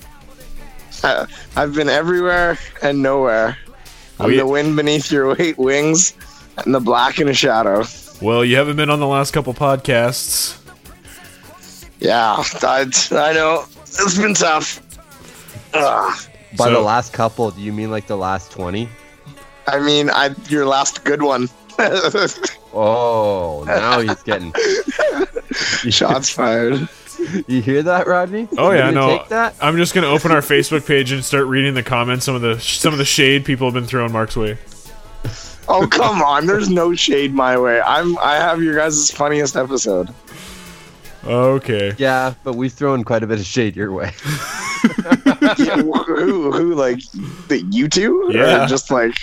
Uh, 1.03 1.25
I've 1.55 1.73
been 1.73 1.89
everywhere 1.89 2.57
and 2.81 3.01
nowhere. 3.01 3.57
I'm 4.19 4.27
We- 4.27 4.37
the 4.37 4.45
wind 4.47 4.75
beneath 4.75 5.11
your 5.11 5.35
weight 5.35 5.57
wings 5.57 6.13
and 6.63 6.73
the 6.73 6.79
black 6.79 7.19
in 7.19 7.27
a 7.27 7.33
shadow. 7.33 7.83
Well, 8.21 8.43
you 8.43 8.57
haven't 8.57 8.75
been 8.75 8.89
on 8.89 8.99
the 8.99 9.07
last 9.07 9.31
couple 9.31 9.53
podcasts. 9.53 10.57
Yeah, 11.99 12.43
I, 12.61 12.85
I 13.11 13.33
know. 13.33 13.65
It's 13.83 14.17
been 14.17 14.33
tough. 14.33 14.81
Ugh. 15.73 16.19
By 16.57 16.65
So- 16.65 16.73
the 16.73 16.79
last 16.79 17.13
couple, 17.13 17.51
do 17.51 17.61
you 17.61 17.71
mean 17.73 17.91
like 17.91 18.07
the 18.07 18.17
last 18.17 18.51
20? 18.51 18.89
I 19.67 19.79
mean, 19.79 20.09
I 20.09 20.31
your 20.49 20.65
last 20.65 21.03
good 21.03 21.21
one. 21.21 21.47
Oh, 22.71 23.63
now 23.65 23.99
he's 23.99 24.21
getting. 24.23 24.53
Shots 25.89 26.29
fired. 26.29 26.87
You 27.47 27.61
hear 27.63 27.81
that, 27.81 28.05
Rodney? 28.05 28.47
Oh 28.59 28.69
You 28.69 28.77
yeah, 28.77 28.91
gonna 28.91 29.25
no. 29.29 29.51
I'm 29.59 29.75
just 29.77 29.95
gonna 29.95 30.05
open 30.07 30.31
our 30.31 30.41
Facebook 30.41 30.85
page 30.85 31.11
and 31.11 31.25
start 31.25 31.47
reading 31.47 31.73
the 31.73 31.81
comments. 31.81 32.25
Some 32.25 32.35
of 32.35 32.41
the 32.41 32.59
some 32.59 32.93
of 32.93 32.99
the 32.99 33.05
shade 33.05 33.43
people 33.43 33.65
have 33.65 33.73
been 33.73 33.85
throwing 33.87 34.11
Mark's 34.11 34.35
way. 34.37 34.59
Oh 35.71 35.87
come 35.87 36.21
on! 36.21 36.47
There's 36.47 36.69
no 36.69 36.95
shade 36.95 37.33
my 37.33 37.57
way. 37.57 37.79
I'm 37.81 38.17
I 38.19 38.35
have 38.35 38.61
your 38.63 38.75
guys' 38.75 39.11
funniest 39.11 39.55
episode. 39.55 40.09
Okay. 41.25 41.93
Yeah, 41.97 42.33
but 42.43 42.53
we've 42.55 42.71
thrown 42.73 43.03
quite 43.03 43.23
a 43.23 43.27
bit 43.27 43.39
of 43.39 43.45
shade 43.45 43.75
your 43.75 43.91
way. 43.91 44.11
Yeah, 45.57 45.77
who 45.81 46.51
who 46.51 46.73
like 46.75 46.99
the 47.49 47.65
you 47.71 47.87
two? 47.89 48.23
Or 48.29 48.31
Yeah. 48.31 48.65
just 48.67 48.91
like 48.91 49.17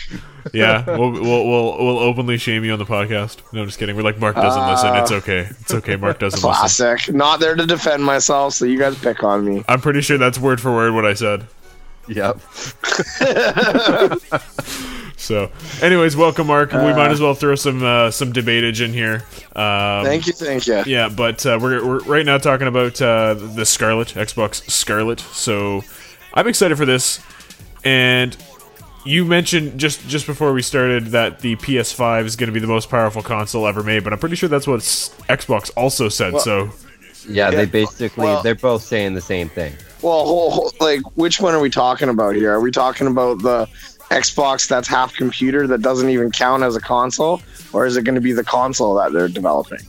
Yeah, 0.53 0.85
we'll, 0.85 1.13
we'll 1.13 1.47
we'll 1.47 1.79
we'll 1.79 1.99
openly 1.99 2.37
shame 2.37 2.65
you 2.65 2.73
on 2.73 2.79
the 2.79 2.85
podcast. 2.85 3.39
No, 3.53 3.61
I'm 3.61 3.67
just 3.67 3.79
kidding. 3.79 3.97
We're 3.97 4.03
like 4.03 4.19
Mark 4.19 4.35
doesn't 4.37 4.61
uh, 4.61 4.71
listen. 4.71 4.95
It's 4.97 5.13
okay. 5.13 5.49
It's 5.61 5.73
okay. 5.73 5.97
Mark 5.97 6.19
doesn't 6.19 6.47
listen. 6.47 6.77
classic. 6.77 7.15
Not 7.15 7.41
there 7.41 7.55
to 7.55 7.65
defend 7.67 8.05
myself, 8.05 8.55
so 8.55 8.65
you 8.67 8.79
guys 8.79 8.99
pick 8.99 9.23
on 9.23 9.45
me. 9.45 9.65
I'm 9.69 9.81
pretty 9.81 10.01
sure 10.03 10.19
that's 10.19 10.39
word 10.39 10.61
for 10.61 10.73
word 10.75 10.93
what 10.95 11.07
I 11.07 11.15
said. 11.15 11.47
Yep. 12.09 12.39
So, 15.27 15.51
anyways, 15.83 16.15
welcome, 16.17 16.47
Mark. 16.47 16.71
we 16.71 16.79
Uh, 16.79 16.97
might 16.97 17.11
as 17.11 17.21
well 17.21 17.35
throw 17.35 17.57
some 17.57 17.83
uh, 17.83 18.13
some 18.13 18.33
debatage 18.33 18.81
in 18.81 18.93
here. 18.93 19.25
Um, 19.57 20.05
Thank 20.05 20.29
you, 20.29 20.33
thank 20.33 20.69
you. 20.69 20.85
Yeah, 20.87 21.09
but 21.09 21.45
uh, 21.45 21.59
we're, 21.61 21.85
we're 21.85 21.99
right 22.05 22.25
now 22.25 22.39
talking 22.39 22.69
about 22.69 23.03
uh, 23.03 23.35
the 23.35 23.65
Scarlett 23.67 24.09
Xbox 24.15 24.71
Scarlett. 24.71 25.19
So 25.19 25.83
I'm 26.33 26.47
excited 26.47 26.77
for 26.79 26.85
this. 26.87 27.19
And 27.85 28.37
you 29.05 29.25
mentioned 29.25 29.81
just 29.81 30.07
just 30.07 30.27
before 30.27 30.53
we 30.53 30.63
started 30.63 31.07
that 31.07 31.41
the 31.41 31.57
PS5 31.57 32.25
is 32.25 32.37
going 32.37 32.47
to 32.47 32.53
be 32.55 32.61
the 32.61 32.67
most 32.69 32.89
powerful 32.89 33.23
console 33.23 33.67
ever 33.67 33.83
made, 33.83 34.05
but 34.05 34.13
I'm 34.13 34.21
pretty 34.21 34.37
sure 34.37 34.49
that's 34.49 34.69
what 34.69 34.77
S- 34.77 35.11
Xbox 35.29 35.73
also 35.77 36.09
said. 36.09 36.39
so 36.39 36.71
Yeah, 37.29 37.51
Yeah, 37.51 37.57
they 37.57 37.67
basically 37.67 38.27
well- 38.27 38.43
they're 38.45 38.55
both 38.55 38.85
saying 38.85 39.15
the 39.15 39.21
same 39.21 39.49
thing. 39.49 39.73
Well, 40.03 40.25
whole, 40.25 40.51
whole- 40.53 40.73
like 40.79 41.01
which 41.17 41.41
one 41.41 41.53
are 41.55 41.61
we 41.61 41.71
talking 41.71 42.11
about 42.11 42.37
here? 42.37 42.53
Are 42.53 42.61
we 42.61 42.71
talking 42.71 43.09
about 43.09 43.43
the 43.43 43.67
Xbox 44.11 44.69
that's 44.69 44.87
half 44.87 45.15
computer 45.15 45.67
that 45.67 45.83
doesn't 45.83 46.11
even 46.11 46.31
count 46.31 46.63
as 46.63 46.77
a 46.77 46.81
console, 46.81 47.43
or 47.73 47.87
is 47.87 47.97
it 47.97 48.03
going 48.03 48.15
to 48.15 48.21
be 48.21 48.33
the 48.33 48.45
console 48.45 48.95
that 48.95 49.13
they're 49.13 49.29
developing? 49.29 49.81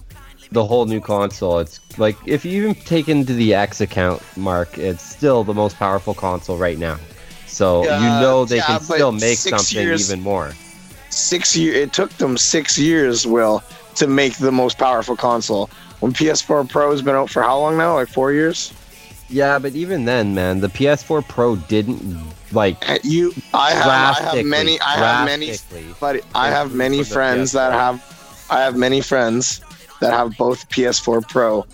The 0.51 0.65
whole 0.65 0.86
new 0.86 1.01
console, 1.01 1.59
it's 1.59 1.79
like 2.00 2.15
if 2.25 2.45
you 2.45 2.63
even 2.63 2.75
take 2.75 3.09
into 3.09 3.33
the 3.33 3.53
X 3.53 3.81
account, 3.81 4.21
Mark, 4.38 4.77
it's 4.77 5.03
still 5.03 5.43
the 5.43 5.53
most 5.53 5.77
powerful 5.77 6.13
console 6.13 6.57
right 6.57 6.77
now. 6.77 6.97
So 7.45 7.83
you 7.83 7.89
know 7.89 8.45
they 8.45 8.57
yeah, 8.57 8.65
can 8.65 8.79
still 8.81 9.12
make 9.12 9.38
something 9.38 9.77
years- 9.83 10.12
even 10.12 10.24
more. 10.24 10.53
Six 11.09 11.55
year. 11.55 11.74
It 11.74 11.93
took 11.93 12.12
them 12.17 12.38
six 12.38 12.77
years, 12.77 13.25
Will, 13.25 13.63
to 13.95 14.07
make 14.07 14.38
the 14.38 14.51
most 14.51 14.77
powerful 14.77 15.15
console. 15.15 15.69
When 16.00 16.13
PS4 16.13 16.69
Pro 16.69 16.91
has 16.91 17.01
been 17.01 17.15
out 17.15 17.29
for 17.29 17.41
how 17.41 17.59
long 17.59 17.77
now? 17.77 17.95
Like 17.95 18.09
four 18.09 18.31
years. 18.31 18.71
Yeah, 19.29 19.57
but 19.57 19.74
even 19.74 20.05
then, 20.05 20.36
man, 20.36 20.59
the 20.59 20.67
PS4 20.67 21.27
Pro 21.27 21.55
didn't 21.55 22.21
like 22.51 22.77
You, 23.04 23.34
I 23.54 23.72
have, 23.72 23.88
I 23.88 24.36
have 24.36 24.46
many, 24.46 24.80
I 24.80 24.96
have 24.96 25.25
many, 25.25 25.56
but 26.00 26.24
I 26.34 26.50
have 26.50 26.74
many 26.74 27.04
friends 27.04 27.51
that 27.54 27.74
have, 27.74 28.46
I 28.50 28.62
have 28.62 28.75
many 28.77 29.01
friends 29.01 29.62
that 30.00 30.13
have 30.13 30.38
both 30.38 30.70
PS4 30.70 31.27
Pro 31.27 31.66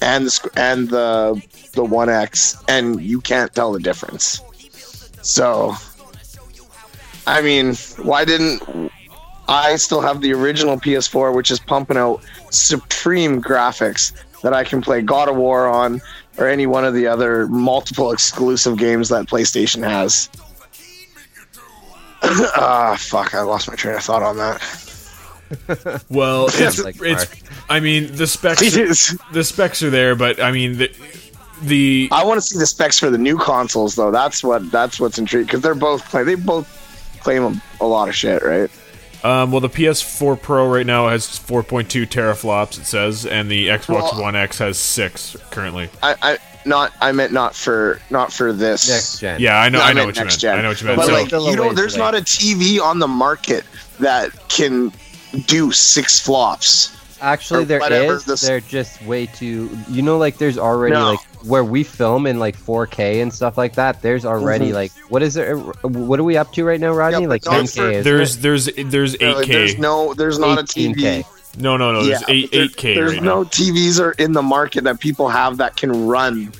and 0.00 0.26
the 0.26 0.50
and 0.56 0.88
the 0.88 1.42
the 1.72 1.84
One 1.84 2.08
X, 2.08 2.62
and 2.68 3.00
you 3.00 3.20
can't 3.20 3.54
tell 3.54 3.72
the 3.72 3.80
difference. 3.80 4.40
So, 5.22 5.74
I 7.26 7.42
mean, 7.42 7.74
why 8.02 8.24
didn't 8.24 8.62
I 9.48 9.76
still 9.76 10.00
have 10.00 10.20
the 10.20 10.32
original 10.32 10.76
PS4, 10.76 11.34
which 11.34 11.50
is 11.50 11.58
pumping 11.58 11.96
out 11.96 12.22
supreme 12.50 13.42
graphics 13.42 14.12
that 14.42 14.54
I 14.54 14.64
can 14.64 14.80
play 14.80 15.02
God 15.02 15.28
of 15.28 15.36
War 15.36 15.66
on, 15.66 16.00
or 16.40 16.48
any 16.48 16.66
one 16.66 16.84
of 16.84 16.94
the 16.94 17.06
other 17.06 17.46
multiple 17.46 18.10
exclusive 18.10 18.78
games 18.78 19.10
that 19.10 19.26
PlayStation 19.26 19.84
has. 19.88 20.28
Ah, 22.22 22.96
fuck! 22.98 23.34
I 23.34 23.40
lost 23.40 23.66
my 23.66 23.74
train 23.74 23.94
of 23.94 24.02
thought 24.02 24.22
on 24.22 24.36
that. 24.36 26.04
well, 26.10 26.48
it's 26.52 26.82
Like 26.84 26.96
it's. 27.00 27.26
I 27.70 27.80
mean, 27.80 28.14
the 28.14 28.26
specs 28.26 28.60
Jeez. 28.76 29.18
the 29.32 29.42
specs 29.42 29.82
are 29.82 29.88
there, 29.88 30.14
but 30.14 30.40
I 30.40 30.52
mean 30.52 30.76
the 30.76 30.90
the 31.62 32.08
I 32.12 32.22
want 32.24 32.36
to 32.36 32.42
see 32.42 32.58
the 32.58 32.66
specs 32.66 32.98
for 32.98 33.08
the 33.08 33.18
new 33.18 33.38
consoles, 33.38 33.94
though. 33.94 34.10
That's 34.10 34.44
what 34.44 34.70
that's 34.70 35.00
what's 35.00 35.18
intriguing 35.18 35.46
because 35.46 35.62
they're 35.62 35.74
both 35.74 36.08
claim 36.10 36.26
they 36.26 36.34
both 36.34 36.68
claim 37.22 37.42
a, 37.42 37.62
a 37.80 37.86
lot 37.86 38.08
of 38.08 38.14
shit, 38.14 38.42
right? 38.42 38.70
Um, 39.22 39.50
well, 39.52 39.60
the 39.60 39.68
PS4 39.68 40.40
Pro 40.40 40.66
right 40.68 40.86
now 40.86 41.08
has 41.08 41.26
4.2 41.26 42.06
teraflops, 42.06 42.78
it 42.78 42.86
says, 42.86 43.26
and 43.26 43.50
the 43.50 43.68
Xbox 43.68 44.12
Well- 44.12 44.22
One 44.22 44.36
X 44.36 44.58
has 44.58 44.78
six 44.78 45.36
currently. 45.50 45.90
I, 46.02 46.14
I 46.22 46.38
not 46.66 46.92
I 47.00 47.12
meant 47.12 47.32
not 47.32 47.54
for 47.54 48.00
not 48.10 48.32
for 48.32 48.52
this 48.52 48.88
next 48.88 49.18
gen. 49.20 49.40
Yeah, 49.40 49.58
I 49.58 49.68
know, 49.70 49.78
No, 49.78 49.84
I 49.84 49.88
know 49.88 49.94
meant 49.94 50.06
what 50.08 50.16
you 50.16 50.22
next 50.24 50.34
meant. 50.34 50.40
gen. 50.40 50.58
I 50.58 50.62
know 50.62 50.68
what 50.68 50.80
you 50.80 50.86
meant. 50.86 50.96
But 50.98 51.06
So, 51.06 51.12
like 51.12 51.30
you 51.32 51.56
know, 51.56 51.72
there's 51.72 51.96
not 51.96 52.14
a 52.14 52.18
TV 52.18 52.80
on 52.80 52.98
the 52.98 53.08
market 53.08 53.64
that 53.98 54.30
can 54.48 54.92
do 55.46 55.72
six 55.72 56.18
flops. 56.20 56.96
Actually, 57.20 57.62
or 57.62 57.66
there 57.66 57.80
whatever 57.80 58.14
is. 58.14 58.24
this- 58.24 58.40
They're 58.40 58.60
just 58.60 59.02
way 59.04 59.26
too. 59.26 59.70
You 59.90 60.02
know, 60.02 60.18
like 60.18 60.38
there's 60.38 60.58
already 60.58 60.94
No. 60.94 61.10
like 61.12 61.20
where 61.44 61.64
we 61.64 61.82
film 61.84 62.26
in 62.26 62.38
like 62.38 62.56
4K 62.56 63.20
and 63.22 63.32
stuff 63.32 63.56
like 63.58 63.74
that. 63.74 64.02
There's 64.02 64.24
already 64.24 64.70
Mhm. 64.70 64.74
like 64.74 64.92
what 65.08 65.22
is 65.22 65.34
there? 65.34 65.56
What 65.56 66.18
are 66.20 66.24
we 66.24 66.36
up 66.36 66.52
to 66.54 66.64
right 66.64 66.80
now, 66.80 66.92
Rodney? 66.92 67.22
Yeah, 67.22 67.28
like 67.28 67.44
but 67.44 67.50
10K. 67.52 67.80
for- 67.80 67.90
isn't 67.90 68.04
there's 68.04 68.36
there's 68.38 68.68
there's 68.86 69.14
8K. 69.20 69.34
like, 69.34 69.48
there's 69.48 69.78
no 69.78 70.14
there's 70.14 70.38
not 70.38 70.58
a 70.58 70.62
18K. 70.62 70.94
TV. 70.94 71.24
no, 71.58 71.76
no, 71.76 71.92
no. 71.92 72.04
There's 72.04 72.20
Yeah, 72.20 72.26
eight 72.28 72.50
but 72.50 72.56
there- 72.56 72.64
8K 72.66 72.94
There's 72.94 73.12
right 73.14 73.22
no 73.22 73.42
now. 73.42 73.48
TVs 73.48 74.00
are 74.00 74.12
in 74.12 74.32
the 74.32 74.42
market 74.42 74.84
that 74.84 75.00
people 75.00 75.28
have 75.28 75.56
that 75.58 75.76
can 75.76 76.06
run. 76.06 76.52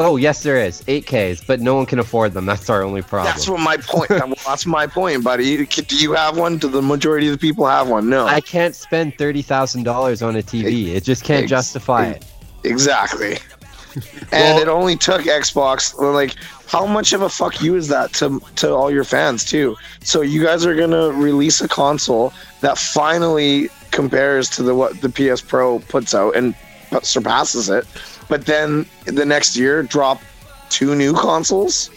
Oh 0.00 0.16
yes, 0.16 0.44
there 0.44 0.56
is 0.56 0.82
8Ks, 0.82 1.44
but 1.44 1.60
no 1.60 1.74
one 1.74 1.84
can 1.84 1.98
afford 1.98 2.32
them. 2.32 2.46
That's 2.46 2.70
our 2.70 2.84
only 2.84 3.02
problem. 3.02 3.32
That's 3.34 3.48
what 3.48 3.58
my 3.60 3.76
point. 3.78 4.08
that's 4.46 4.64
my 4.64 4.86
point, 4.86 5.24
buddy. 5.24 5.66
Do 5.66 5.96
you 5.96 6.12
have 6.12 6.36
one? 6.38 6.58
Do 6.58 6.68
the 6.68 6.80
majority 6.82 7.26
of 7.26 7.32
the 7.32 7.38
people 7.38 7.66
have 7.66 7.88
one? 7.88 8.08
No. 8.08 8.24
I 8.26 8.40
can't 8.40 8.76
spend 8.76 9.18
thirty 9.18 9.42
thousand 9.42 9.82
dollars 9.82 10.22
on 10.22 10.36
a 10.36 10.42
TV. 10.42 10.88
It 10.94 11.02
just 11.02 11.24
can't 11.24 11.42
Ex- 11.42 11.50
justify 11.50 12.06
it. 12.10 12.24
Exactly. 12.62 13.32
and 13.94 14.30
Well- 14.30 14.58
it 14.60 14.68
only 14.68 14.94
took 14.94 15.22
Xbox. 15.22 15.98
Like, 15.98 16.36
how 16.68 16.86
much 16.86 17.12
of 17.12 17.22
a 17.22 17.28
fuck 17.28 17.60
you 17.60 17.74
is 17.74 17.88
that 17.88 18.12
to 18.14 18.40
to 18.56 18.72
all 18.72 18.92
your 18.92 19.04
fans 19.04 19.44
too? 19.44 19.76
So 20.00 20.20
you 20.20 20.44
guys 20.44 20.64
are 20.64 20.76
gonna 20.76 21.10
release 21.10 21.60
a 21.60 21.66
console 21.66 22.32
that 22.60 22.78
finally 22.78 23.68
compares 23.90 24.48
to 24.50 24.62
the 24.62 24.76
what 24.76 25.00
the 25.00 25.08
PS 25.08 25.40
Pro 25.40 25.80
puts 25.80 26.14
out 26.14 26.36
and 26.36 26.54
surpasses 27.02 27.68
it, 27.68 27.84
but 28.28 28.46
then 28.46 28.86
the 29.06 29.24
next 29.24 29.56
year 29.56 29.82
drop 29.82 30.20
two 30.68 30.94
new 30.94 31.12
consoles. 31.14 31.90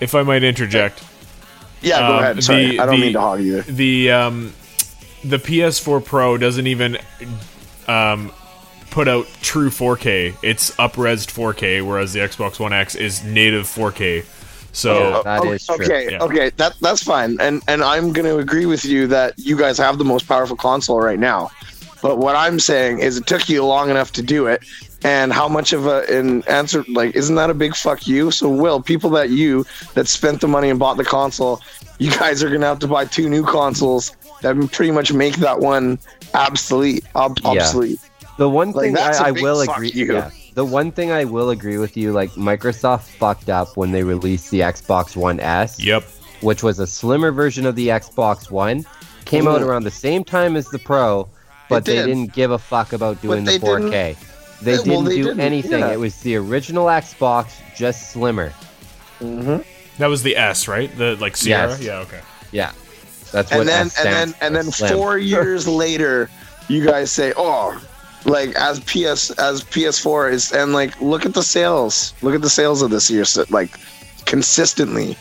If 0.00 0.14
I 0.14 0.22
might 0.22 0.42
interject, 0.44 1.02
Yeah, 1.80 2.00
go 2.00 2.16
Um, 2.16 2.22
ahead. 2.24 2.42
Sorry, 2.44 2.66
the- 2.70 2.80
I 2.80 2.86
don't 2.86 2.96
the- 2.98 3.00
mean 3.06 3.12
to 3.12 3.20
hog 3.20 3.40
you. 3.40 3.62
the 3.62 4.10
um, 4.10 4.52
the 5.24 5.38
PS4 5.38 6.04
Pro 6.04 6.36
doesn't 6.36 6.66
even 6.66 6.98
um, 7.86 8.32
put 8.90 9.06
out 9.06 9.26
true 9.42 9.70
4K. 9.70 10.34
It's 10.42 10.70
upresed 10.72 11.30
4K, 11.30 11.86
whereas 11.86 12.12
the 12.12 12.20
Xbox 12.20 12.58
One 12.58 12.72
X 12.72 12.94
is 12.96 13.22
native 13.22 13.66
4K. 13.66 14.24
So 14.72 15.22
That 15.24 15.40
okay, 15.40 15.58
true. 15.58 15.84
Okay, 15.84 16.08
Yeah. 16.12 16.18
okay, 16.22 16.50
that 16.56 16.74
that's 16.80 17.02
fine, 17.02 17.36
and 17.40 17.62
and 17.68 17.82
I'm 17.82 18.12
going 18.12 18.26
to 18.26 18.38
agree 18.38 18.66
with 18.66 18.84
you 18.84 19.06
that 19.08 19.34
you 19.36 19.56
guys 19.56 19.78
have 19.78 19.98
the 19.98 20.04
most 20.04 20.26
powerful 20.28 20.56
console 20.56 21.00
right 21.00 21.18
now. 21.18 21.50
But 22.02 22.18
what 22.18 22.36
I'm 22.36 22.58
saying 22.60 22.98
is, 23.00 23.16
it 23.16 23.26
took 23.26 23.48
you 23.48 23.64
long 23.64 23.88
enough 23.90 24.12
to 24.12 24.22
do 24.22 24.46
it, 24.46 24.62
and 25.04 25.32
how 25.32 25.48
much 25.48 25.72
of 25.72 25.86
a 25.86 26.02
an 26.06 26.42
answer 26.48 26.84
like 26.88 27.14
isn't 27.14 27.36
that 27.36 27.50
a 27.50 27.54
big 27.54 27.74
fuck 27.76 28.06
you? 28.06 28.30
So, 28.30 28.48
Will, 28.48 28.80
people 28.82 29.10
that 29.10 29.30
you 29.30 29.64
that 29.94 30.08
spent 30.08 30.40
the 30.40 30.48
money 30.48 30.70
and 30.70 30.78
bought 30.78 30.96
the 30.96 31.04
console, 31.04 31.60
you 31.98 32.10
guys 32.10 32.42
are 32.42 32.48
going 32.48 32.60
to 32.62 32.66
have 32.66 32.78
to 32.80 32.88
buy 32.88 33.04
two 33.04 33.28
new 33.28 33.44
consoles 33.44 34.16
that 34.42 34.56
pretty 34.72 34.90
much 34.92 35.12
make 35.12 35.36
that 35.36 35.60
one 35.60 35.98
obsolete. 36.34 37.04
Ob- 37.14 37.38
Yeah. 37.42 37.50
obsolete. 37.50 38.00
The 38.38 38.48
one 38.48 38.70
Like, 38.72 38.84
thing 38.86 38.92
that's 38.94 39.18
a 39.18 39.24
I, 39.24 39.28
I 39.28 39.32
big 39.32 39.42
will 39.42 39.64
fuck 39.64 39.76
agree. 39.78 39.90
you. 39.90 40.14
Yeah, 40.14 40.30
the 40.54 40.64
one 40.64 40.92
thing 40.92 41.10
I 41.10 41.24
will 41.24 41.50
agree 41.50 41.76
with 41.78 41.96
you, 41.96 42.12
like 42.12 42.30
Microsoft 42.32 43.02
fucked 43.02 43.48
up 43.48 43.76
when 43.76 43.90
they 43.90 44.04
released 44.04 44.50
the 44.52 44.60
Xbox 44.60 45.16
One 45.16 45.40
S, 45.40 45.82
yep. 45.82 46.04
which 46.40 46.62
was 46.62 46.78
a 46.78 46.86
slimmer 46.86 47.32
version 47.32 47.66
of 47.66 47.74
the 47.74 47.88
Xbox 47.88 48.48
One, 48.50 48.84
came 49.24 49.48
out 49.48 49.60
around 49.60 49.82
the 49.84 49.90
same 49.90 50.22
time 50.22 50.54
as 50.56 50.66
the 50.68 50.78
Pro, 50.78 51.28
but 51.68 51.84
they 51.84 51.96
did. 51.96 52.06
didn't 52.06 52.32
give 52.32 52.52
a 52.52 52.58
fuck 52.58 52.92
about 52.92 53.20
doing 53.22 53.44
they 53.44 53.58
the 53.58 53.66
4K. 53.66 54.16
They 54.62 54.72
Yeah, 54.72 54.76
didn't 54.78 54.92
well, 54.92 55.02
they 55.02 55.16
do 55.16 55.22
didn't, 55.24 55.40
anything. 55.40 55.78
yeah. 55.80 55.92
It 55.92 55.98
was 56.00 56.18
the 56.20 56.36
original 56.36 56.86
Xbox, 56.86 57.52
just 57.76 58.10
slimmer. 58.12 58.52
Mm-hmm. 59.20 59.58
That 59.98 60.06
was 60.06 60.22
the 60.22 60.36
S, 60.36 60.68
right? 60.68 60.94
The 60.96 61.16
like 61.16 61.36
Sierra. 61.36 61.70
Yes. 61.70 61.80
Yeah. 61.82 61.98
Okay. 62.00 62.20
Yeah, 62.52 62.72
that's 63.32 63.50
what. 63.50 63.60
and 63.60 63.68
then 63.68 63.86
S 63.86 63.98
and 63.98 64.06
then 64.06 64.28
stands 64.28 64.34
and 64.40 64.56
then 64.56 64.64
slim. 64.72 64.92
four 64.94 65.18
years 65.34 65.66
later 65.68 66.30
you 66.68 66.84
guys 66.84 67.10
say, 67.12 67.32
"Oh, 67.36 67.80
like 68.24 68.54
as 68.56 68.80
PS 68.80 69.30
as 69.32 69.62
PS4 69.64 70.32
is," 70.32 70.52
and 70.52 70.72
like 70.72 71.00
look 71.00 71.24
at 71.26 71.34
the 71.34 71.42
sales. 71.42 72.14
Look 72.22 72.34
at 72.34 72.42
the 72.42 72.50
sales 72.50 72.80
of 72.82 72.90
this 72.90 73.10
year. 73.10 73.24
So, 73.24 73.44
like 73.50 73.78
consistently 74.26 75.16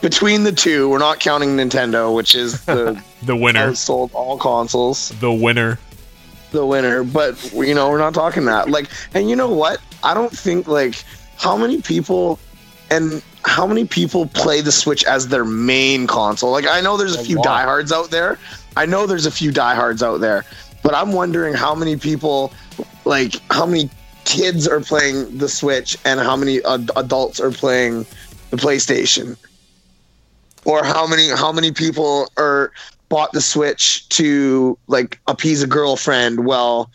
between 0.00 0.44
the 0.44 0.52
two, 0.52 0.88
we're 0.88 0.98
not 0.98 1.20
counting 1.20 1.56
Nintendo, 1.56 2.14
which 2.14 2.34
is 2.34 2.64
the 2.64 3.02
The 3.22 3.34
winner. 3.36 3.74
sold 3.74 4.10
all 4.14 4.38
consoles, 4.38 5.08
The 5.20 5.32
winner. 5.32 5.78
The 6.52 6.64
winner. 6.66 7.04
But 7.04 7.52
you 7.52 7.74
know, 7.74 7.90
we're 7.90 7.98
not 7.98 8.14
talking 8.14 8.44
that. 8.46 8.68
Like, 8.70 8.88
and 9.14 9.28
you 9.28 9.36
know 9.36 9.50
what? 9.50 9.80
I 10.02 10.14
don't 10.14 10.32
think 10.32 10.66
like 10.68 11.02
how 11.36 11.56
many 11.56 11.80
people 11.82 12.38
and 12.90 13.22
how 13.44 13.66
many 13.66 13.84
people 13.86 14.26
play 14.28 14.60
the 14.60 14.72
Switch 14.72 15.04
as 15.04 15.28
their 15.28 15.44
main 15.44 16.06
console. 16.06 16.50
Like, 16.50 16.66
I 16.66 16.80
know 16.80 16.96
there's 16.96 17.16
a, 17.16 17.20
A 17.20 17.24
few 17.24 17.36
lot. 17.36 17.44
diehards 17.44 17.92
out 17.92 18.10
there. 18.10 18.38
I 18.76 18.86
know 18.86 19.06
there's 19.06 19.26
a 19.26 19.30
few 19.30 19.52
diehards 19.52 20.02
out 20.02 20.20
there, 20.20 20.44
but 20.82 20.94
I'm 20.94 21.12
wondering 21.12 21.54
how 21.54 21.74
many 21.74 21.96
people, 21.96 22.52
like, 23.04 23.34
how 23.50 23.66
many 23.66 23.90
kids 24.24 24.66
are 24.68 24.80
playing 24.80 25.38
the 25.38 25.48
Switch 25.48 25.96
and 26.04 26.20
how 26.20 26.36
many 26.36 26.62
ad- 26.64 26.90
adults 26.96 27.40
are 27.40 27.50
playing 27.50 28.06
the 28.50 28.56
PlayStation, 28.56 29.36
or 30.64 30.84
how 30.84 31.06
many 31.06 31.28
how 31.28 31.52
many 31.52 31.72
people 31.72 32.30
are 32.36 32.72
bought 33.08 33.32
the 33.32 33.40
Switch 33.40 34.08
to 34.10 34.78
like 34.86 35.20
appease 35.26 35.62
a 35.62 35.66
girlfriend 35.66 36.44
while 36.44 36.90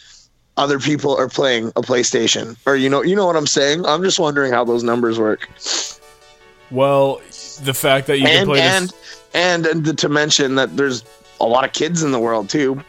other 0.58 0.80
people 0.80 1.16
are 1.18 1.30
playing 1.30 1.70
a 1.70 1.82
PlayStation, 1.82 2.58
or 2.66 2.76
you 2.76 2.90
know 2.90 3.02
you 3.02 3.16
know 3.16 3.26
what 3.26 3.36
I'm 3.36 3.48
saying. 3.48 3.86
I'm 3.86 4.04
just 4.04 4.20
wondering 4.20 4.52
how 4.52 4.64
those 4.64 4.84
numbers 4.84 5.20
work. 5.20 5.50
Well, 6.72 7.22
the 7.62 7.74
fact 7.74 8.08
that 8.08 8.18
you 8.20 8.26
can 8.26 8.42
and 8.42 8.48
play 8.48 8.62
and, 8.62 8.90
this. 8.90 9.22
and 9.34 9.66
and 9.66 9.98
to 9.98 10.10
mention 10.10 10.56
that 10.56 10.76
there's 10.78 11.04
a 11.42 11.46
lot 11.46 11.66
of 11.66 11.74
kids 11.74 12.04
in 12.04 12.12
the 12.12 12.20
world 12.20 12.50
too, 12.50 12.84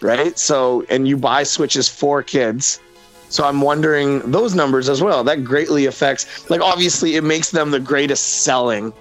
right? 0.00 0.38
So 0.38 0.84
and 0.88 1.06
you 1.06 1.16
buy 1.16 1.42
switches 1.44 1.88
for 1.88 2.22
kids. 2.22 2.80
So 3.28 3.44
I'm 3.44 3.62
wondering 3.62 4.18
those 4.30 4.54
numbers 4.54 4.90
as 4.90 5.02
well. 5.02 5.24
That 5.24 5.42
greatly 5.42 5.86
affects. 5.86 6.50
Like 6.50 6.60
obviously, 6.60 7.16
it 7.16 7.24
makes 7.24 7.50
them 7.50 7.70
the 7.70 7.80
greatest 7.80 8.42
selling 8.42 8.92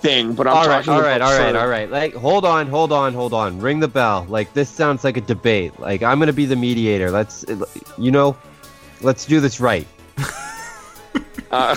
thing. 0.00 0.34
But 0.34 0.46
I'm 0.46 0.56
all 0.56 0.66
right, 0.68 0.84
talking 0.84 0.92
all 0.92 1.00
right, 1.02 1.16
about 1.16 1.32
all 1.32 1.38
right, 1.38 1.52
for- 1.52 1.58
all 1.58 1.68
right. 1.68 1.90
Like, 1.90 2.14
hold 2.14 2.44
on, 2.44 2.66
hold 2.66 2.92
on, 2.92 3.12
hold 3.14 3.32
on. 3.34 3.60
Ring 3.60 3.80
the 3.80 3.88
bell. 3.88 4.26
Like, 4.28 4.52
this 4.54 4.68
sounds 4.68 5.04
like 5.04 5.16
a 5.16 5.20
debate. 5.20 5.78
Like, 5.78 6.02
I'm 6.02 6.18
gonna 6.18 6.32
be 6.32 6.46
the 6.46 6.56
mediator. 6.56 7.10
Let's, 7.10 7.44
you 7.98 8.10
know, 8.10 8.36
let's 9.00 9.24
do 9.26 9.40
this 9.40 9.60
right. 9.60 9.86
Uh, 11.52 11.74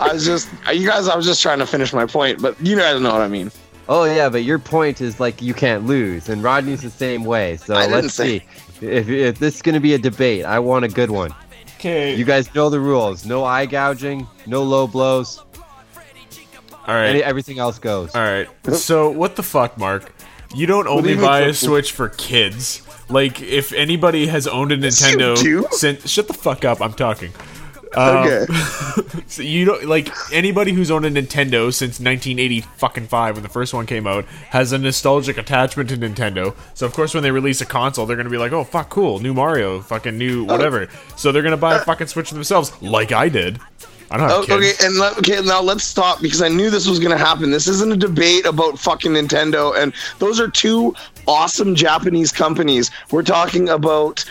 I 0.00 0.12
was 0.12 0.24
just 0.24 0.48
you 0.74 0.88
guys. 0.88 1.06
I 1.06 1.14
was 1.14 1.24
just 1.26 1.40
trying 1.40 1.60
to 1.60 1.66
finish 1.66 1.92
my 1.92 2.06
point, 2.06 2.42
but 2.42 2.60
you 2.60 2.74
guys 2.76 3.00
know 3.00 3.12
what 3.12 3.20
I 3.22 3.28
mean. 3.28 3.52
Oh 3.88 4.02
yeah, 4.02 4.28
but 4.28 4.42
your 4.42 4.58
point 4.58 5.00
is 5.00 5.20
like 5.20 5.40
you 5.40 5.54
can't 5.54 5.86
lose, 5.86 6.28
and 6.28 6.42
Rodney's 6.42 6.82
the 6.82 6.90
same 6.90 7.24
way. 7.24 7.56
So 7.56 7.74
I 7.74 7.86
let's 7.86 8.14
say- 8.14 8.40
see. 8.40 8.44
If, 8.84 9.08
if 9.08 9.38
this 9.38 9.54
is 9.56 9.62
gonna 9.62 9.78
be 9.78 9.94
a 9.94 9.98
debate, 9.98 10.44
I 10.44 10.58
want 10.58 10.84
a 10.84 10.88
good 10.88 11.12
one. 11.12 11.32
Okay. 11.78 12.16
You 12.16 12.24
guys 12.24 12.52
know 12.52 12.68
the 12.68 12.80
rules. 12.80 13.24
No 13.24 13.44
eye 13.44 13.66
gouging, 13.66 14.26
no 14.46 14.64
low 14.64 14.88
blows. 14.88 15.40
All 16.86 16.94
right. 16.94 17.08
Any, 17.08 17.22
everything 17.22 17.58
else 17.58 17.78
goes. 17.78 18.14
All 18.14 18.22
right. 18.22 18.48
So 18.74 19.10
what 19.10 19.36
the 19.36 19.42
fuck, 19.42 19.76
Mark? 19.78 20.12
You 20.54 20.66
don't 20.66 20.84
do 20.84 20.90
only 20.90 21.14
you 21.14 21.20
buy 21.20 21.42
for- 21.44 21.48
a 21.50 21.54
Switch 21.54 21.92
for 21.92 22.08
kids. 22.10 22.82
Like, 23.08 23.40
if 23.40 23.72
anybody 23.72 24.26
has 24.26 24.46
owned 24.46 24.72
a 24.72 24.76
Nintendo 24.78 25.40
do? 25.40 25.66
since, 25.70 26.08
shut 26.10 26.26
the 26.26 26.34
fuck 26.34 26.64
up. 26.64 26.80
I'm 26.80 26.92
talking. 26.92 27.32
Um, 27.94 28.26
Okay. 28.26 28.46
So 29.28 29.42
you 29.42 29.64
don't 29.64 29.84
like 29.84 30.08
anybody 30.32 30.72
who's 30.72 30.90
owned 30.90 31.04
a 31.04 31.10
Nintendo 31.10 31.72
since 31.74 31.98
1980 32.00 32.60
fucking 32.60 33.06
five 33.08 33.34
when 33.34 33.42
the 33.42 33.48
first 33.48 33.74
one 33.74 33.84
came 33.86 34.06
out 34.06 34.24
has 34.50 34.72
a 34.72 34.78
nostalgic 34.78 35.36
attachment 35.36 35.88
to 35.90 35.96
Nintendo. 35.96 36.54
So 36.74 36.86
of 36.86 36.92
course 36.92 37.12
when 37.12 37.22
they 37.22 37.30
release 37.32 37.60
a 37.60 37.66
console, 37.66 38.06
they're 38.06 38.16
gonna 38.16 38.30
be 38.30 38.38
like, 38.38 38.52
oh 38.52 38.64
fuck, 38.64 38.88
cool, 38.88 39.18
new 39.18 39.34
Mario, 39.34 39.80
fucking 39.80 40.16
new 40.16 40.44
whatever. 40.44 40.88
So 41.16 41.32
they're 41.32 41.42
gonna 41.42 41.56
buy 41.56 41.76
a 41.76 41.80
fucking 41.80 42.06
Switch 42.06 42.30
themselves, 42.30 42.70
like 42.80 43.12
I 43.12 43.28
did. 43.28 43.58
I 44.10 44.16
don't 44.16 44.28
have 44.28 44.38
Oh, 44.38 44.46
kids. 44.46 44.80
okay, 44.80 44.86
and 44.86 44.96
let, 44.98 45.18
okay, 45.18 45.40
now 45.42 45.60
let's 45.60 45.82
stop 45.84 46.20
because 46.20 46.40
I 46.42 46.48
knew 46.48 46.70
this 46.70 46.86
was 46.86 46.98
going 47.00 47.10
to 47.10 47.18
happen. 47.24 47.50
This 47.50 47.66
isn't 47.66 47.92
a 47.92 47.96
debate 47.96 48.46
about 48.46 48.78
fucking 48.78 49.12
Nintendo, 49.12 49.76
and 49.76 49.92
those 50.18 50.38
are 50.40 50.48
two 50.48 50.94
awesome 51.26 51.74
Japanese 51.74 52.30
companies. 52.32 52.90
We're 53.10 53.22
talking 53.24 53.68
about 53.68 54.24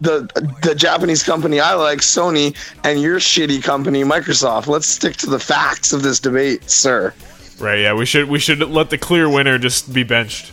the 0.00 0.28
the 0.62 0.74
Japanese 0.74 1.22
company 1.22 1.58
I 1.58 1.74
like, 1.74 2.00
Sony, 2.00 2.54
and 2.84 3.00
your 3.00 3.18
shitty 3.18 3.62
company, 3.64 4.04
Microsoft. 4.04 4.66
Let's 4.68 4.86
stick 4.86 5.16
to 5.18 5.26
the 5.26 5.40
facts 5.40 5.92
of 5.92 6.02
this 6.02 6.20
debate, 6.20 6.68
sir. 6.70 7.12
Right? 7.58 7.80
Yeah, 7.80 7.94
we 7.94 8.04
should 8.06 8.28
we 8.28 8.38
should 8.38 8.60
let 8.60 8.90
the 8.90 8.98
clear 8.98 9.28
winner 9.28 9.58
just 9.58 9.92
be 9.92 10.02
benched. 10.04 10.52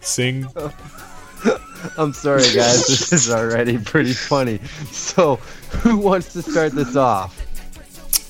Sing. 0.00 0.46
I'm 1.98 2.12
sorry, 2.12 2.42
guys. 2.42 2.86
this 2.86 3.12
is 3.12 3.30
already 3.32 3.78
pretty 3.78 4.12
funny. 4.12 4.58
So, 4.90 5.38
who 5.82 5.96
wants 5.96 6.32
to 6.34 6.42
start 6.42 6.72
this 6.72 6.96
off? 6.96 7.42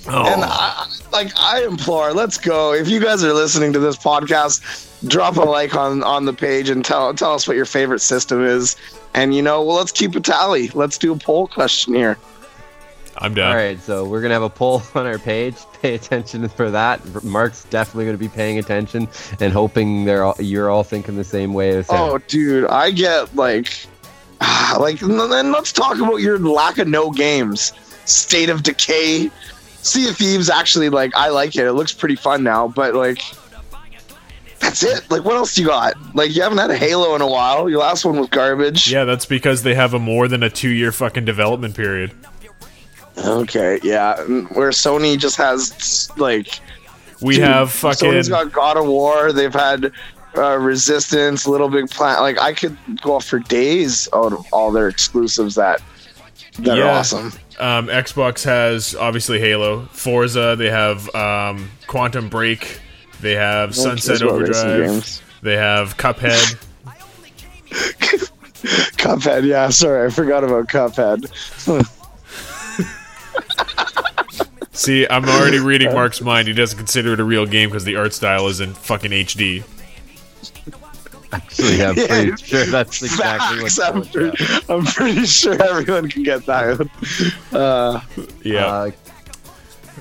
Oh. 0.09 0.25
And 0.27 0.45
I, 0.45 0.87
like 1.13 1.33
I 1.37 1.65
implore, 1.65 2.13
let's 2.13 2.39
go. 2.39 2.73
If 2.73 2.89
you 2.89 3.01
guys 3.01 3.25
are 3.25 3.33
listening 3.33 3.73
to 3.73 3.79
this 3.79 3.97
podcast, 3.97 5.09
drop 5.09 5.37
a 5.37 5.43
like 5.43 5.75
on 5.75 6.03
on 6.05 6.25
the 6.25 6.33
page 6.33 6.69
and 6.69 6.85
tell 6.85 7.13
tell 7.15 7.35
us 7.35 7.49
what 7.49 7.57
your 7.57 7.67
favorite 7.67 8.01
system 8.01 8.45
is. 8.45 8.77
And 9.15 9.35
you 9.35 9.43
know, 9.43 9.63
well, 9.63 9.77
let's 9.77 9.93
keep 9.93 10.15
a 10.15 10.21
tally. 10.21 10.69
Let's 10.69 10.99
do 10.99 11.13
a 11.13 11.17
poll 11.17 11.49
question 11.49 11.95
here. 11.95 12.19
I'm 13.19 13.35
done. 13.35 13.51
All 13.51 13.57
right, 13.57 13.81
so 13.81 14.05
we're 14.05 14.21
gonna 14.21 14.35
have 14.35 14.43
a 14.43 14.51
poll 14.51 14.83
on 14.95 15.07
our 15.07 15.19
page. 15.19 15.57
Pay 15.81 15.95
attention 15.95 16.49
for 16.49 16.71
that. 16.71 17.25
Mark's 17.25 17.65
definitely 17.65 18.07
gonna 18.07 18.19
be 18.19 18.29
paying 18.29 18.59
attention 18.59 19.09
and 19.41 19.53
hoping 19.53 20.05
they're 20.05 20.25
all, 20.25 20.37
you're 20.39 20.71
all 20.71 20.85
thinking 20.85 21.17
the 21.17 21.25
same 21.25 21.55
way 21.55 21.71
as 21.71 21.89
him. 21.89 21.97
Oh, 21.97 22.19
dude, 22.19 22.67
I 22.69 22.91
get 22.91 23.35
like, 23.35 23.87
like, 24.79 25.01
then 25.01 25.53
let's 25.53 25.73
talk 25.73 25.99
about 25.99 26.17
your 26.17 26.39
lack 26.39 26.79
of 26.79 26.89
no 26.89 27.11
games. 27.11 27.73
State 28.05 28.51
of 28.51 28.63
Decay, 28.63 29.31
Sea 29.83 30.09
of 30.09 30.17
Thieves. 30.17 30.49
Actually, 30.49 30.89
like, 30.89 31.13
I 31.17 31.29
like 31.29 31.57
it. 31.57 31.67
It 31.67 31.73
looks 31.73 31.93
pretty 31.93 32.17
fun 32.17 32.43
now, 32.43 32.69
but 32.69 32.95
like, 32.95 33.23
that's 34.61 34.83
it. 34.83 35.11
Like, 35.11 35.25
what 35.25 35.37
else 35.37 35.57
you 35.59 35.67
got? 35.67 35.95
Like, 36.15 36.35
you 36.35 36.43
haven't 36.43 36.59
had 36.59 36.71
a 36.71 36.77
Halo 36.77 37.15
in 37.15 37.21
a 37.21 37.27
while. 37.27 37.69
Your 37.69 37.81
last 37.81 38.05
one 38.05 38.19
was 38.19 38.29
garbage. 38.29 38.91
Yeah, 38.91 39.05
that's 39.05 39.27
because 39.27 39.63
they 39.63 39.75
have 39.75 39.95
a 39.95 39.99
more 39.99 40.29
than 40.29 40.43
a 40.43 40.51
two 40.51 40.71
year 40.71 40.93
fucking 40.93 41.25
development 41.25 41.75
period. 41.75 42.13
Okay, 43.19 43.79
yeah. 43.83 44.17
Mm, 44.19 44.55
where 44.57 44.71
Sony 44.71 45.19
just 45.19 45.37
has 45.37 46.11
like, 46.17 46.61
We 47.21 47.37
dude, 47.37 47.45
have 47.45 47.73
fucking 47.73 48.11
Sony's 48.11 48.29
got 48.29 48.53
God 48.53 48.77
of 48.77 48.87
War. 48.87 49.33
They've 49.33 49.53
had. 49.53 49.93
Uh, 50.37 50.57
Resistance, 50.59 51.47
Little 51.47 51.69
Big 51.69 51.89
Planet. 51.91 52.21
Like 52.21 52.39
I 52.41 52.53
could 52.53 52.77
go 53.01 53.15
off 53.15 53.25
for 53.25 53.39
days 53.39 54.09
out 54.13 54.33
of 54.33 54.45
all 54.53 54.71
their 54.71 54.89
exclusives 54.89 55.55
that 55.55 55.83
that 56.59 56.79
are 56.79 56.89
awesome. 56.89 57.33
um, 57.59 57.89
Xbox 57.89 58.45
has 58.45 58.95
obviously 58.95 59.41
Halo, 59.41 59.87
Forza. 59.93 60.57
They 60.59 60.71
have 60.71 61.15
um, 61.15 61.71
Quantum 61.87 62.29
Break. 62.29 62.81
They 63.21 63.35
have 63.35 63.75
Sunset 63.75 64.19
cares 64.19 64.23
about 64.23 64.41
racing 64.41 64.71
Overdrive. 64.71 65.23
They 65.43 65.57
have 65.57 65.97
Cuphead. 65.97 66.57
Cuphead, 68.97 69.45
yeah, 69.47 69.69
sorry, 69.71 70.07
I 70.07 70.11
forgot 70.11 70.45
about 70.45 70.69
Cuphead. 70.69 71.27
See, 74.73 75.07
I'm 75.09 75.25
already 75.25 75.59
reading 75.59 75.93
Mark's 75.95 76.21
mind. 76.21 76.49
He 76.49 76.55
doesn't 76.55 76.77
consider 76.77 77.15
it 77.15 77.21
a 77.21 77.25
real 77.25 77.47
game 77.47 77.71
because 77.71 77.85
the 77.85 77.97
art 77.97 78.13
style 78.13 78.47
is 78.49 78.61
in 78.61 78.75
fucking 78.75 79.11
HD. 79.11 79.65
Actually, 81.33 81.83
I'm 81.83 81.97
Yeah, 81.97 82.07
pretty 82.07 82.43
sure 82.45 82.65
that's 82.67 83.03
exactly 83.03 83.69
Facts, 83.69 83.79
what's 83.79 83.79
I'm, 83.81 83.95
going 84.03 84.33
pretty. 84.33 84.45
I'm 84.69 84.85
pretty 84.85 85.27
sure 85.27 85.61
everyone 85.63 86.09
can 86.09 86.23
get 86.23 86.47
that. 86.47 86.89
Uh, 87.53 88.01
Yeah. 88.43 88.67
Uh, 88.67 88.91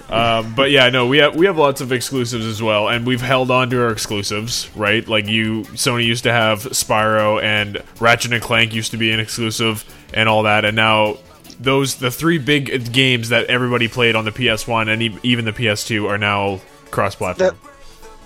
Um, 0.10 0.54
but 0.56 0.70
yeah, 0.72 0.90
no, 0.90 1.08
we 1.08 1.18
have 1.18 1.36
we 1.36 1.48
have 1.48 1.58
lots 1.58 1.82
of 1.82 1.92
exclusives 1.92 2.46
as 2.46 2.62
well, 2.62 2.90
and 2.90 3.08
we've 3.08 3.22
held 3.22 3.50
on 3.50 3.70
to 3.72 3.82
our 3.82 3.92
exclusives, 3.92 4.70
right? 4.76 5.08
Like 5.08 5.26
you, 5.28 5.62
Sony 5.74 6.06
used 6.06 6.24
to 6.26 6.32
have 6.32 6.60
Spyro 6.64 7.42
and 7.42 7.82
Ratchet 8.00 8.32
and 8.34 8.42
Clank 8.44 8.74
used 8.74 8.92
to 8.92 8.98
be 8.98 9.12
an 9.12 9.20
exclusive 9.20 9.84
and 10.14 10.30
all 10.30 10.44
that, 10.44 10.64
and 10.64 10.76
now 10.76 11.18
those 11.60 11.96
the 11.96 12.12
three 12.12 12.38
big 12.38 12.92
games 12.94 13.30
that 13.30 13.46
everybody 13.46 13.88
played 13.88 14.16
on 14.16 14.26
the 14.26 14.32
PS1 14.32 14.90
and 14.94 15.02
e- 15.02 15.18
even 15.24 15.46
the 15.46 15.54
PS2 15.54 16.08
are 16.08 16.18
now 16.20 16.60
cross-platform. 16.92 17.58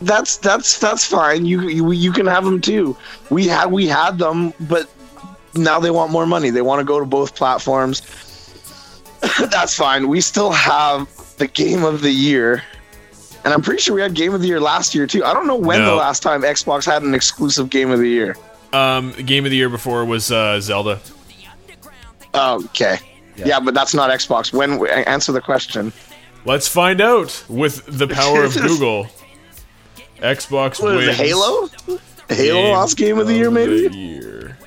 That's 0.01 0.37
that's 0.37 0.79
that's 0.79 1.05
fine. 1.05 1.45
You, 1.45 1.61
you 1.69 1.91
you 1.91 2.11
can 2.11 2.25
have 2.25 2.45
them 2.45 2.61
too. 2.61 2.95
We 3.29 3.47
had 3.47 3.71
we 3.71 3.87
had 3.87 4.17
them, 4.17 4.53
but 4.61 4.89
now 5.55 5.79
they 5.79 5.91
want 5.91 6.11
more 6.11 6.25
money. 6.25 6.49
They 6.49 6.61
want 6.61 6.79
to 6.79 6.85
go 6.85 6.99
to 6.99 7.05
both 7.05 7.35
platforms. 7.35 8.01
that's 9.49 9.75
fine. 9.75 10.07
We 10.07 10.21
still 10.21 10.51
have 10.51 11.07
the 11.37 11.47
game 11.47 11.83
of 11.83 12.01
the 12.01 12.11
year. 12.11 12.63
And 13.45 13.53
I'm 13.53 13.61
pretty 13.61 13.81
sure 13.81 13.95
we 13.95 14.01
had 14.01 14.13
game 14.15 14.33
of 14.33 14.41
the 14.41 14.47
year 14.47 14.59
last 14.59 14.93
year 14.93 15.07
too. 15.07 15.23
I 15.23 15.33
don't 15.33 15.47
know 15.47 15.55
when 15.55 15.79
No. 15.79 15.91
the 15.91 15.95
last 15.95 16.21
time 16.21 16.41
Xbox 16.41 16.85
had 16.85 17.03
an 17.03 17.13
exclusive 17.15 17.69
game 17.69 17.89
of 17.89 17.99
the 17.99 18.07
year. 18.09 18.35
Um, 18.73 19.11
game 19.13 19.45
of 19.45 19.51
the 19.51 19.57
year 19.57 19.69
before 19.69 20.03
was 20.05 20.29
uh, 20.31 20.59
Zelda. 20.59 20.99
Okay. 22.35 22.97
Yeah. 23.37 23.59
but 23.59 23.73
that's 23.73 23.93
not 23.93 24.09
Xbox. 24.11 24.53
When 24.53 24.85
answer 25.07 25.31
the 25.31 25.41
question. 25.41 25.93
Let's 26.45 26.67
find 26.67 27.01
out 27.01 27.43
with 27.49 27.85
the 27.87 28.07
power 28.07 28.43
of 28.43 28.53
Google. 28.61 29.07
Xbox 30.21 30.81
What 30.81 30.95
wins. 30.95 31.15
Halo? 31.17 31.69
Halo 32.29 32.71
lost 32.71 32.97
game 32.97 33.17
of 33.17 33.27
the 33.27 33.33
year, 33.33 33.49
maybe. 33.51 33.87
the 33.87 33.97
year. 33.97 34.57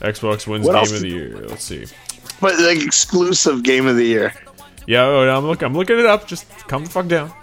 Xbox 0.00 0.46
wins 0.46 0.66
What 0.66 0.72
game 0.72 0.80
else? 0.80 0.92
of 0.92 1.00
the 1.00 1.08
year. 1.08 1.38
Let's 1.48 1.64
see. 1.64 1.86
But 2.40 2.58
like 2.58 2.82
exclusive 2.82 3.62
game 3.62 3.86
of 3.86 3.96
the 3.96 4.04
year. 4.04 4.32
Yeah, 4.86 5.02
oh, 5.04 5.28
I'm 5.28 5.46
look. 5.46 5.62
I'm 5.62 5.74
looking 5.74 5.98
it 5.98 6.06
up. 6.06 6.26
Just 6.28 6.48
calm 6.68 6.84
the 6.84 6.90
fuck 6.90 7.08
down. 7.08 7.32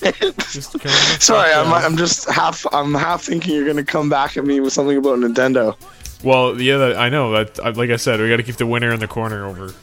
The 0.00 0.32
fuck 0.32 0.88
Sorry, 1.20 1.52
I'm. 1.52 1.72
I'm 1.72 1.96
just 1.96 2.28
half. 2.30 2.64
I'm 2.72 2.94
half 2.94 3.22
thinking 3.24 3.54
you're 3.54 3.66
gonna 3.66 3.84
come 3.84 4.08
back 4.08 4.36
at 4.38 4.44
me 4.44 4.60
with 4.60 4.72
something 4.72 4.96
about 4.96 5.18
Nintendo. 5.18 5.76
Well, 6.24 6.60
yeah, 6.60 6.94
I 6.96 7.08
know. 7.10 7.32
That 7.32 7.76
like 7.76 7.90
I 7.90 7.96
said, 7.96 8.18
we 8.20 8.28
got 8.30 8.38
to 8.38 8.42
keep 8.42 8.56
the 8.56 8.66
winner 8.66 8.92
in 8.92 9.00
the 9.00 9.06
corner 9.08 9.44
over. 9.44 9.74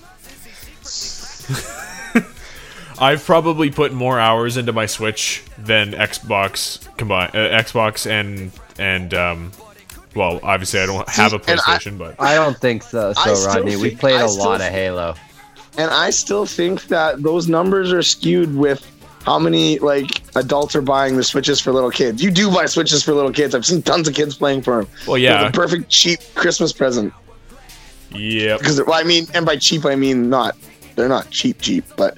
I've 3.00 3.24
probably 3.24 3.70
put 3.70 3.94
more 3.94 4.20
hours 4.20 4.58
into 4.58 4.74
my 4.74 4.86
Switch 4.86 5.44
than 5.58 5.92
Xbox 5.92 6.88
combined. 6.98 7.36
Uh, 7.36 7.50
Xbox 7.62 8.10
and 8.10 8.52
and 8.80 9.14
um, 9.14 9.52
well, 10.16 10.40
obviously 10.44 10.80
I 10.80 10.86
don't 10.86 11.08
have 11.10 11.34
a 11.34 11.36
and 11.48 11.60
I- 11.68 11.78
PlayStation, 11.78 11.98
but 11.98 12.16
I 12.20 12.36
don't 12.36 12.58
think 12.58 12.84
so, 12.84 13.14
so 13.14 13.36
still 13.36 13.56
Rodney. 13.56 13.76
We 13.76 13.96
played 13.96 14.16
I 14.20 14.26
a 14.26 14.30
still 14.30 14.46
lot 14.46 14.62
of 14.62 14.68
Halo. 14.68 15.16
And 15.78 15.92
I 15.92 16.10
still 16.10 16.46
think 16.48 16.86
that 16.88 17.22
those 17.22 17.48
numbers 17.48 17.94
are 17.94 18.02
skewed 18.02 18.56
with 18.56 18.84
how 19.24 19.38
many 19.38 19.78
like 19.80 20.24
adults 20.36 20.76
are 20.76 20.82
buying 20.82 21.18
the 21.18 21.24
Switches 21.24 21.60
for 21.60 21.72
little 21.72 21.92
kids. 21.92 22.24
You 22.24 22.32
do 22.32 22.50
buy 22.50 22.66
Switches 22.66 23.04
for 23.04 23.14
little 23.14 23.32
kids. 23.32 23.54
I've 23.54 23.66
seen 23.66 23.84
tons 23.84 24.08
of 24.08 24.16
kids 24.16 24.36
playing 24.36 24.64
for 24.64 24.78
them. 24.78 24.88
Well, 25.08 25.18
yeah. 25.20 25.46
The 25.50 25.52
perfect 25.56 25.90
cheap 25.90 26.20
Christmas 26.34 26.74
present. 26.74 27.14
yeah, 28.12 28.58
Because 28.58 28.82
well, 28.84 28.94
I 29.00 29.04
mean, 29.04 29.28
and 29.36 29.46
by 29.46 29.58
cheap 29.58 29.86
I 29.86 29.96
mean 29.96 30.30
not. 30.30 30.56
They're 30.96 31.10
not 31.10 31.30
cheap, 31.30 31.62
cheap, 31.62 31.86
but 31.96 32.18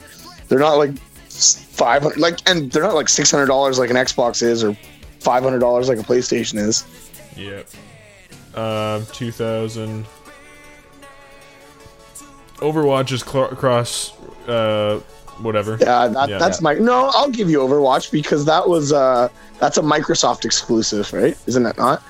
they're 0.50 0.60
not 0.60 0.74
like 0.74 0.98
five 1.00 2.02
hundred. 2.04 2.20
Like, 2.20 2.48
and 2.50 2.70
they're 2.72 2.84
not 2.84 2.96
like 2.96 3.08
six 3.10 3.32
hundred 3.32 3.46
dollars 3.48 3.80
like 3.80 3.90
an 3.90 3.96
Xbox 3.96 4.44
is, 4.44 4.64
or 4.64 4.76
five 5.20 5.44
hundred 5.44 5.60
dollars 5.60 5.88
like 5.88 5.98
a 6.00 6.04
PlayStation 6.04 6.58
is. 6.58 6.86
Yep. 7.38 7.70
Um, 8.56 9.06
2000. 9.14 10.06
Overwatch 12.58 13.12
is 13.14 13.22
cl- 13.22 13.46
across, 13.50 14.12
uh, 14.48 15.00
whatever. 15.42 15.78
Yeah, 15.80 16.08
that, 16.08 16.30
Yeah. 16.30 16.38
that's 16.40 16.62
my. 16.62 16.74
No, 16.74 17.10
I'll 17.14 17.30
give 17.30 17.50
you 17.50 17.60
Overwatch 17.60 18.12
because 18.12 18.44
that 18.46 18.68
was 18.68 18.92
uh 18.92 19.30
that's 19.60 19.78
a 19.78 19.82
Microsoft 19.82 20.44
exclusive, 20.46 21.12
right? 21.14 21.38
Isn't 21.46 21.66
it 21.66 21.78
not? 21.78 22.04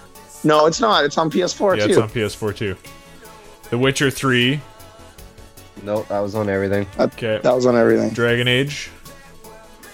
No, 0.43 0.65
it's 0.65 0.80
not. 0.80 1.04
It's 1.06 1.17
on 1.17 1.30
PS4 1.30 1.78
Yeah, 1.78 1.84
too. 1.86 1.89
it's 1.91 1.99
on 1.99 2.10
PS4 2.10 2.56
too. 2.56 2.75
The 3.69 3.78
Witcher 3.78 4.10
3. 4.10 4.60
Nope, 5.83 6.07
that 6.09 6.19
was 6.19 6.35
on 6.35 6.49
everything. 6.49 6.87
Okay. 6.99 7.39
That 7.43 7.53
was 7.55 7.65
on 7.65 7.75
everything. 7.75 8.09
Dragon 8.11 8.47
Age. 8.47 8.89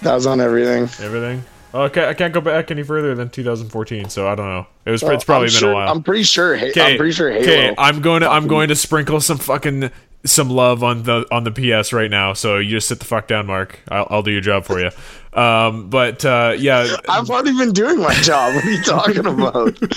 That 0.01 0.13
was 0.13 0.25
on 0.27 0.41
everything. 0.41 0.83
Everything. 1.05 1.43
Oh, 1.73 1.83
okay, 1.83 2.07
I 2.07 2.13
can't 2.13 2.33
go 2.33 2.39
back 2.39 2.71
any 2.71 2.83
further 2.83 3.15
than 3.15 3.29
2014, 3.29 4.07
so 4.09 4.27
I 4.29 4.35
don't 4.35 4.47
know. 4.47 4.65
It 4.85 4.91
was. 4.91 5.03
Well, 5.03 5.11
it's 5.13 5.23
probably 5.25 5.47
I'm 5.47 5.51
been 5.53 5.59
sure- 5.59 5.71
a 5.71 5.75
while. 5.75 5.91
I'm 5.91 6.03
pretty 6.03 6.23
sure. 6.23 6.55
Ha- 6.55 6.65
Okay, 6.67 6.91
I'm 6.93 6.97
pretty 6.97 7.11
sure 7.11 7.31
Okay, 7.33 7.73
I'm 7.77 8.01
going 8.01 8.21
to 8.21 8.29
I'm 8.29 8.47
going 8.47 8.69
to 8.69 8.75
sprinkle 8.75 9.19
some 9.19 9.37
fucking 9.37 9.89
some 10.23 10.49
love 10.49 10.83
on 10.83 11.03
the 11.03 11.25
on 11.31 11.43
the 11.43 11.51
PS 11.51 11.91
right 11.91 12.09
now. 12.09 12.31
So 12.33 12.57
you 12.59 12.69
just 12.71 12.87
sit 12.87 12.99
the 12.99 13.05
fuck 13.05 13.27
down, 13.27 13.45
Mark. 13.47 13.79
I'll, 13.89 14.07
I'll 14.09 14.23
do 14.23 14.31
your 14.31 14.41
job 14.41 14.63
for 14.63 14.79
you. 14.79 14.89
Um, 15.33 15.89
but 15.89 16.23
uh, 16.23 16.55
yeah, 16.57 16.95
I've 17.09 17.29
already 17.29 17.57
been 17.57 17.73
doing 17.73 17.99
my 17.99 18.13
job. 18.15 18.55
What 18.55 18.63
are 18.63 18.71
you 18.71 18.81
talking 18.83 19.25
about? 19.25 19.77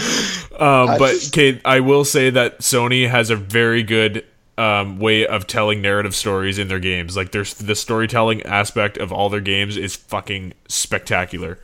Um, 0.59 0.99
but 0.99 1.13
just- 1.13 1.33
okay, 1.39 1.61
I 1.65 1.79
will 1.79 2.05
say 2.05 2.31
that 2.31 2.59
Sony 2.59 3.09
has 3.09 3.31
a 3.31 3.37
very 3.37 3.85
good 3.85 4.25
um, 4.59 4.99
way 4.99 5.27
of 5.27 5.47
telling 5.47 5.81
narrative 5.81 6.15
stories 6.15 6.59
in 6.59 6.69
their 6.69 6.81
games. 6.81 7.17
Like 7.17 7.33
there's 7.33 7.55
the 7.55 7.75
storytelling 7.75 8.43
aspect 8.43 8.99
of 8.99 9.13
all 9.13 9.29
their 9.29 9.41
games 9.41 9.77
is 9.77 9.97
fucking 9.97 10.55
spectacular. 10.69 11.59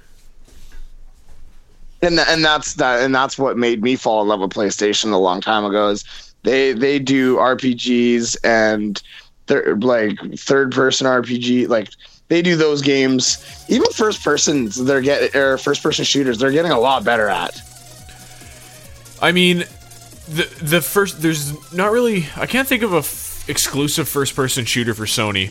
and 2.03 2.19
and 2.21 2.45
that's 2.45 2.75
that 2.75 3.03
and 3.03 3.15
that's 3.15 3.39
what 3.39 3.57
made 3.59 3.83
me 3.83 3.97
fall 3.97 4.23
in 4.23 4.29
love 4.29 4.41
with 4.41 4.51
PlayStation 4.51 5.13
a 5.13 5.17
long 5.17 5.41
time 5.41 5.65
ago. 5.65 5.89
Is 5.89 6.05
they 6.43 6.73
they 6.73 6.99
do 6.99 7.37
RPGs 7.37 8.37
and 8.45 9.03
they're 9.47 9.77
like 9.77 10.19
third 10.39 10.73
person 10.73 11.07
RPG 11.07 11.69
like 11.69 11.91
they 12.29 12.41
do 12.41 12.57
those 12.57 12.81
games 12.81 13.45
even 13.69 13.91
first 13.93 14.25
persons 14.25 14.83
they're 14.85 15.03
get 15.03 15.35
or 15.37 15.59
first 15.59 15.83
person 15.83 16.03
shooters 16.03 16.39
they're 16.39 16.51
getting 16.51 16.71
a 16.71 16.81
lot 16.81 17.05
better 17.05 17.29
at 17.29 17.61
I 19.25 19.33
mean, 19.33 19.65
the 20.29 20.45
the 20.63 20.81
first 20.81 21.21
there's 21.23 21.73
not 21.73 21.93
really 21.93 22.27
I 22.37 22.47
can't 22.47 22.67
think 22.67 22.83
of 22.83 22.93
a 22.95 22.99
f- 22.99 23.45
exclusive 23.49 24.09
first 24.09 24.35
person 24.35 24.65
shooter 24.65 24.95
for 24.95 25.05
Sony. 25.05 25.51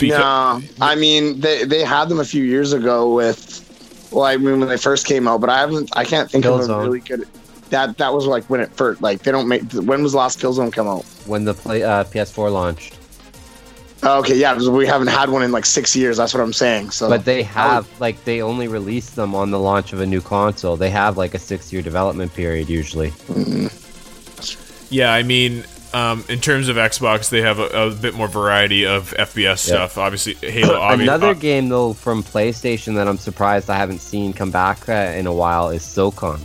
no 0.00 0.60
i 0.80 0.94
mean 0.94 1.40
they 1.40 1.64
they 1.64 1.82
had 1.82 2.08
them 2.08 2.20
a 2.20 2.24
few 2.24 2.44
years 2.44 2.72
ago 2.72 3.12
with 3.12 4.08
well 4.12 4.24
i 4.24 4.36
mean 4.36 4.60
when 4.60 4.68
they 4.68 4.76
first 4.76 5.06
came 5.06 5.26
out 5.26 5.40
but 5.40 5.50
i 5.50 5.58
haven't 5.58 5.90
i 5.96 6.04
can't 6.04 6.30
think 6.30 6.44
of 6.46 6.60
a 6.68 6.78
really 6.80 7.00
good 7.00 7.26
that 7.70 7.96
that 7.98 8.12
was 8.14 8.26
like 8.26 8.44
when 8.44 8.60
it 8.60 8.70
first 8.76 9.02
like 9.02 9.22
they 9.24 9.32
don't 9.32 9.48
make 9.48 9.62
when 9.72 10.02
was 10.02 10.12
the 10.12 10.18
last 10.18 10.38
killzone 10.38 10.72
come 10.72 10.86
out 10.86 11.02
When 11.26 11.44
the 11.44 11.54
play, 11.54 11.82
uh, 11.82 12.04
PS4 12.04 12.52
launched. 12.52 12.98
Oh, 14.06 14.18
okay 14.20 14.36
yeah 14.36 14.52
because 14.52 14.68
we 14.68 14.86
haven't 14.86 15.06
had 15.08 15.30
one 15.30 15.42
in 15.42 15.50
like 15.50 15.64
six 15.64 15.96
years 15.96 16.18
that's 16.18 16.34
what 16.34 16.42
i'm 16.42 16.52
saying 16.52 16.90
so 16.90 17.08
But 17.08 17.24
they 17.24 17.42
have, 17.44 17.88
like, 18.00 18.22
they 18.24 18.42
only 18.42 18.68
release 18.68 19.10
them 19.10 19.34
on 19.34 19.50
the 19.50 19.58
launch 19.58 19.92
of 19.94 20.00
a 20.00 20.06
new 20.06 20.20
console. 20.20 20.76
They 20.76 20.90
have, 20.90 21.16
like, 21.16 21.34
a 21.34 21.38
six 21.38 21.72
year 21.72 21.80
development 21.82 22.34
period 22.34 22.68
usually. 22.68 23.12
Yeah, 24.90 25.12
I 25.12 25.22
mean, 25.22 25.64
um, 25.92 26.24
in 26.28 26.40
terms 26.40 26.68
of 26.68 26.76
Xbox, 26.76 27.30
they 27.30 27.40
have 27.42 27.58
a, 27.58 27.66
a 27.68 27.90
bit 27.90 28.14
more 28.14 28.28
variety 28.28 28.84
of 28.86 29.12
FPS 29.14 29.58
stuff. 29.58 29.96
Obviously, 29.98 30.34
Halo. 30.34 30.74
Obvi- 30.80 31.02
Another 31.02 31.28
uh, 31.28 31.34
game, 31.34 31.68
though, 31.68 31.92
from 31.94 32.22
PlayStation 32.22 32.94
that 32.96 33.08
I'm 33.08 33.18
surprised 33.18 33.70
I 33.70 33.76
haven't 33.76 34.00
seen 34.00 34.32
come 34.32 34.50
back 34.50 34.88
uh, 34.88 34.92
in 34.92 35.26
a 35.26 35.32
while 35.32 35.70
is 35.70 35.82
SOCOM. 35.82 36.40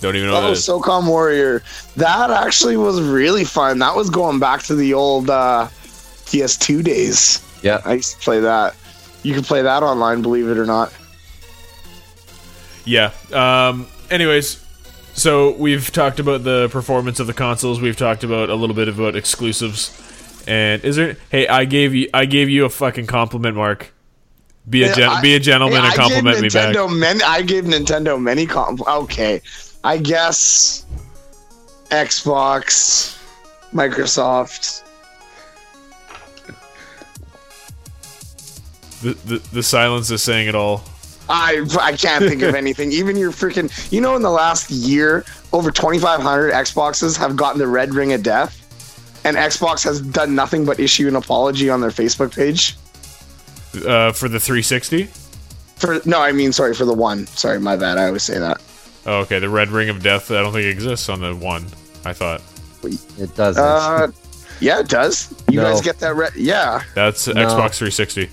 Don't 0.00 0.14
even 0.16 0.28
know 0.28 0.34
what 0.34 0.44
Oh, 0.44 0.46
that 0.48 0.52
is. 0.52 0.66
SOCOM 0.66 1.08
Warrior. 1.08 1.62
That 1.96 2.30
actually 2.30 2.76
was 2.76 3.00
really 3.00 3.44
fun. 3.44 3.78
That 3.78 3.94
was 3.96 4.10
going 4.10 4.38
back 4.38 4.62
to 4.64 4.74
the 4.74 4.94
old 4.94 5.30
uh, 5.30 5.68
PS2 6.26 6.84
days. 6.84 7.42
Yeah. 7.62 7.80
I 7.84 7.94
used 7.94 8.12
to 8.16 8.18
play 8.20 8.40
that. 8.40 8.74
You 9.22 9.34
can 9.34 9.42
play 9.42 9.62
that 9.62 9.82
online, 9.82 10.22
believe 10.22 10.48
it 10.48 10.58
or 10.58 10.66
not. 10.66 10.92
Yeah. 12.84 13.10
Um, 13.32 13.86
anyways, 14.10 14.64
so 15.14 15.52
we've 15.52 15.90
talked 15.90 16.20
about 16.20 16.44
the 16.44 16.68
performance 16.70 17.18
of 17.20 17.26
the 17.26 17.34
consoles. 17.34 17.80
We've 17.80 17.96
talked 17.96 18.22
about 18.24 18.50
a 18.50 18.54
little 18.54 18.76
bit 18.76 18.88
about 18.88 19.16
exclusives. 19.16 19.92
And 20.46 20.84
is 20.84 20.94
there? 20.96 21.16
Hey, 21.30 21.48
I 21.48 21.64
gave 21.64 21.94
you 21.94 22.08
I 22.14 22.24
gave 22.26 22.48
you 22.48 22.64
a 22.64 22.68
fucking 22.68 23.06
compliment, 23.08 23.56
Mark. 23.56 23.92
Be 24.68 24.82
a 24.84 24.94
gen- 24.94 25.08
I- 25.08 25.20
be 25.20 25.34
a 25.34 25.40
gentleman 25.40 25.80
Hey, 25.80 25.86
and 25.88 25.94
compliment 25.96 26.36
I 26.36 26.40
me 26.40 26.48
gave 26.48 26.52
back. 26.52 26.74
Nintendo 26.76 26.98
Many, 26.98 27.22
I 27.22 27.42
gave 27.42 27.64
Nintendo 27.64 28.20
many 28.20 28.46
comp. 28.46 28.86
Okay, 28.86 29.40
I 29.86 29.98
guess 29.98 30.84
Xbox, 31.90 33.16
Microsoft. 33.72 34.82
The, 39.02 39.12
the 39.12 39.38
the 39.52 39.62
silence 39.62 40.10
is 40.10 40.24
saying 40.24 40.48
it 40.48 40.56
all. 40.56 40.82
I 41.28 41.64
I 41.80 41.92
can't 41.92 42.24
think 42.24 42.42
of 42.42 42.54
anything. 42.62 42.90
Even 42.90 43.16
your 43.16 43.30
freaking, 43.30 43.70
you 43.92 44.00
know, 44.00 44.16
in 44.16 44.22
the 44.22 44.30
last 44.30 44.72
year, 44.72 45.24
over 45.52 45.70
2,500 45.70 46.52
Xboxes 46.52 47.16
have 47.16 47.36
gotten 47.36 47.60
the 47.60 47.68
red 47.68 47.94
ring 47.94 48.12
of 48.12 48.24
death, 48.24 49.22
and 49.24 49.36
Xbox 49.36 49.84
has 49.84 50.00
done 50.00 50.34
nothing 50.34 50.64
but 50.64 50.80
issue 50.80 51.06
an 51.06 51.14
apology 51.14 51.70
on 51.70 51.80
their 51.80 51.90
Facebook 51.90 52.34
page. 52.34 52.74
Uh, 53.86 54.10
for 54.10 54.28
the 54.28 54.40
360. 54.40 55.04
For 55.76 56.00
no, 56.04 56.20
I 56.20 56.32
mean, 56.32 56.52
sorry 56.52 56.74
for 56.74 56.86
the 56.86 56.94
one. 56.94 57.28
Sorry, 57.28 57.60
my 57.60 57.76
bad. 57.76 57.98
I 57.98 58.06
always 58.06 58.24
say 58.24 58.40
that. 58.40 58.60
Oh, 59.06 59.20
okay, 59.20 59.38
the 59.38 59.48
Red 59.48 59.68
Ring 59.70 59.88
of 59.88 60.02
Death. 60.02 60.30
I 60.30 60.42
don't 60.42 60.52
think 60.52 60.66
exists 60.66 61.08
on 61.08 61.20
the 61.20 61.34
one. 61.34 61.64
I 62.04 62.12
thought 62.12 62.42
It 62.82 63.34
doesn't. 63.36 63.62
Uh, 63.62 64.08
yeah, 64.60 64.80
it 64.80 64.88
does. 64.88 65.32
You 65.48 65.60
No. 65.60 65.72
guys 65.72 65.80
get 65.80 65.98
that 66.00 66.14
red? 66.16 66.34
Yeah. 66.36 66.82
that's 66.94 67.26
No. 67.28 67.34
Xbox 67.34 67.76
360. 67.78 68.28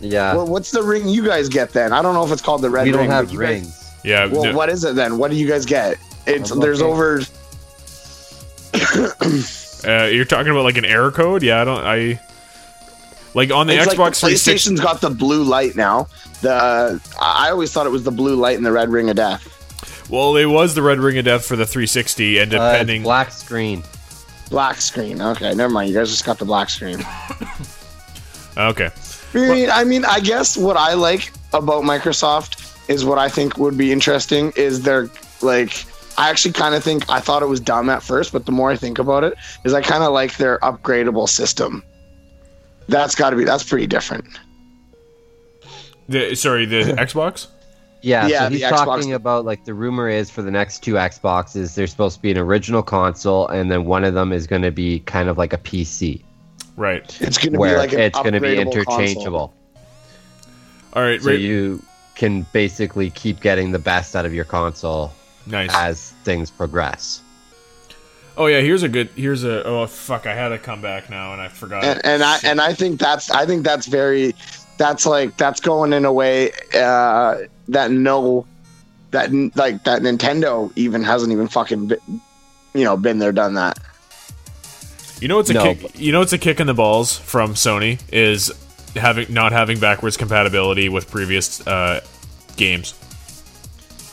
yeah. 0.00 0.34
Well, 0.34 0.46
what's 0.46 0.70
the 0.70 0.82
ring 0.82 1.08
you 1.08 1.24
guys 1.24 1.48
get 1.48 1.72
then? 1.72 1.92
I 1.92 2.02
don't 2.02 2.14
know 2.14 2.24
if 2.24 2.30
it's 2.32 2.42
called 2.42 2.62
the 2.62 2.70
red 2.70 2.84
we 2.86 2.92
don't 2.92 3.00
ring. 3.02 3.10
have 3.10 3.26
but 3.26 3.32
you 3.34 3.40
guys- 3.40 3.48
rings. 3.48 3.84
Yeah. 4.04 4.26
well, 4.26 4.44
no- 4.44 4.54
what 4.56 4.68
is 4.70 4.84
it 4.84 4.94
then? 4.94 5.18
What 5.18 5.30
do 5.30 5.36
you 5.36 5.48
guys 5.48 5.64
get? 5.66 5.96
It's 6.26 6.50
I'm 6.50 6.60
there's 6.60 6.80
looking. 6.80 6.92
over. 6.94 7.20
Uh, 9.82 10.04
you're 10.12 10.26
talking 10.26 10.50
about 10.52 10.64
like 10.64 10.76
an 10.76 10.84
error 10.84 11.10
code? 11.10 11.42
Yeah, 11.42 11.62
I 11.62 11.64
don't. 11.64 11.82
I 11.82 12.20
like 13.32 13.50
on 13.50 13.66
the 13.66 13.72
it's 13.78 13.86
Xbox 13.86 14.22
like 14.22 14.34
the 14.34 14.36
360. 14.36 14.72
PlayStation's 14.74 14.80
got 14.80 15.00
the 15.00 15.08
blue 15.08 15.42
light 15.42 15.74
now. 15.74 16.06
The 16.42 17.00
I 17.18 17.48
always 17.48 17.72
thought 17.72 17.86
it 17.86 17.90
was 17.90 18.02
the 18.04 18.10
blue 18.10 18.36
light 18.36 18.58
and 18.58 18.66
the 18.66 18.72
red 18.72 18.90
ring 18.90 19.08
of 19.08 19.16
death. 19.16 19.56
Well, 20.10 20.36
it 20.36 20.46
was 20.46 20.74
the 20.74 20.82
Red 20.82 20.98
Ring 20.98 21.18
of 21.18 21.24
Death 21.24 21.46
for 21.46 21.56
the 21.56 21.64
360, 21.66 22.38
and 22.38 22.52
Uh, 22.54 22.72
depending. 22.72 23.02
black 23.02 23.30
screen. 23.32 23.82
Black 24.50 24.80
screen. 24.80 25.22
Okay, 25.22 25.54
never 25.54 25.72
mind. 25.72 25.88
You 25.88 25.94
guys 25.94 26.10
just 26.10 26.24
got 26.24 26.38
the 26.38 26.44
black 26.44 26.68
screen. 26.68 26.98
okay. 28.56 28.90
I 29.34 29.38
mean, 29.38 29.70
I 29.70 29.84
mean, 29.84 30.04
I 30.04 30.18
guess 30.18 30.56
what 30.56 30.76
I 30.76 30.94
like 30.94 31.32
about 31.52 31.84
Microsoft 31.84 32.90
is 32.90 33.04
what 33.04 33.18
I 33.18 33.28
think 33.28 33.56
would 33.58 33.78
be 33.78 33.92
interesting 33.92 34.52
is 34.56 34.82
they're 34.82 35.08
like. 35.40 35.84
I 36.18 36.28
actually 36.28 36.52
kind 36.52 36.74
of 36.74 36.84
think 36.84 37.08
I 37.08 37.18
thought 37.20 37.42
it 37.42 37.46
was 37.46 37.60
dumb 37.60 37.88
at 37.88 38.02
first, 38.02 38.32
but 38.32 38.44
the 38.44 38.52
more 38.52 38.70
I 38.70 38.76
think 38.76 38.98
about 38.98 39.24
it, 39.24 39.34
is 39.64 39.72
I 39.72 39.80
kind 39.80 40.02
of 40.02 40.12
like 40.12 40.36
their 40.36 40.58
upgradable 40.58 41.26
system. 41.26 41.82
That's 42.88 43.14
got 43.14 43.30
to 43.30 43.36
be 43.36 43.44
that's 43.44 43.62
pretty 43.62 43.86
different. 43.86 44.26
The 46.10 46.34
sorry, 46.34 46.66
the 46.66 46.82
Xbox. 46.98 47.46
Yeah, 48.02 48.26
Yeah, 48.26 48.38
so 48.38 48.44
the 48.48 48.56
he's 48.56 48.64
Xbox- 48.64 48.84
talking 48.84 49.12
about 49.12 49.44
like 49.44 49.64
the 49.64 49.74
rumor 49.74 50.08
is 50.08 50.30
for 50.30 50.42
the 50.42 50.50
next 50.50 50.82
two 50.82 50.94
Xboxes, 50.94 51.74
there's 51.74 51.90
supposed 51.90 52.16
to 52.16 52.22
be 52.22 52.30
an 52.30 52.38
original 52.38 52.82
console, 52.82 53.46
and 53.48 53.70
then 53.70 53.84
one 53.84 54.04
of 54.04 54.14
them 54.14 54.32
is 54.32 54.46
going 54.46 54.62
to 54.62 54.70
be 54.70 55.00
kind 55.00 55.28
of 55.28 55.36
like 55.36 55.52
a 55.52 55.58
PC, 55.58 56.22
Right. 56.80 57.20
It's 57.20 57.36
going 57.36 57.52
to 57.52 57.58
be 57.58 57.76
like 57.76 57.92
an 57.92 58.00
it's 58.00 58.18
going 58.18 58.32
to 58.32 58.40
be 58.40 58.48
upgradable 58.56 58.72
console. 58.86 59.00
interchangeable. 59.00 59.54
All 60.94 61.02
right. 61.02 61.20
So 61.20 61.30
right. 61.30 61.38
you 61.38 61.82
can 62.14 62.46
basically 62.52 63.10
keep 63.10 63.40
getting 63.40 63.72
the 63.72 63.78
best 63.78 64.16
out 64.16 64.24
of 64.24 64.32
your 64.32 64.46
console 64.46 65.12
nice. 65.46 65.70
as 65.74 66.10
things 66.24 66.50
progress. 66.50 67.20
Oh 68.38 68.46
yeah. 68.46 68.60
Here's 68.60 68.82
a 68.82 68.88
good. 68.88 69.10
Here's 69.14 69.44
a. 69.44 69.62
Oh 69.64 69.86
fuck! 69.86 70.26
I 70.26 70.34
had 70.34 70.48
to 70.48 70.58
come 70.58 70.80
back 70.80 71.10
now, 71.10 71.34
and 71.34 71.42
I 71.42 71.48
forgot. 71.48 71.84
and, 71.84 72.00
and 72.04 72.22
I 72.22 72.38
and 72.44 72.60
I 72.62 72.72
think 72.72 72.98
that's 72.98 73.30
I 73.30 73.44
think 73.44 73.62
that's 73.62 73.86
very 73.86 74.34
that's 74.80 75.04
like 75.04 75.36
that's 75.36 75.60
going 75.60 75.92
in 75.92 76.06
a 76.06 76.12
way 76.12 76.52
uh, 76.74 77.36
that 77.68 77.90
no 77.90 78.46
that 79.10 79.30
like 79.54 79.84
that 79.84 80.00
Nintendo 80.00 80.72
even 80.74 81.02
hasn't 81.04 81.32
even 81.32 81.48
fucking 81.48 81.88
been, 81.88 82.00
you 82.72 82.84
know 82.84 82.96
been 82.96 83.18
there 83.18 83.30
done 83.32 83.54
that. 83.54 83.78
You 85.20 85.28
know 85.28 85.36
what's 85.36 85.50
a 85.50 85.52
No, 85.54 85.62
kick? 85.64 85.82
but- 85.82 85.98
You 86.00 86.12
know 86.12 86.20
what's 86.20 86.32
a 86.32 86.38
kick 86.38 86.60
in 86.60 86.66
the 86.66 86.72
balls 86.74 87.18
from 87.18 87.52
Sony 87.52 88.00
is 88.10 88.50
having 88.96 89.30
not 89.32 89.52
having 89.52 89.78
backwards 89.78 90.16
compatibility 90.16 90.88
with 90.88 91.10
previous 91.10 91.60
uh, 91.66 92.00
games. 92.56 92.94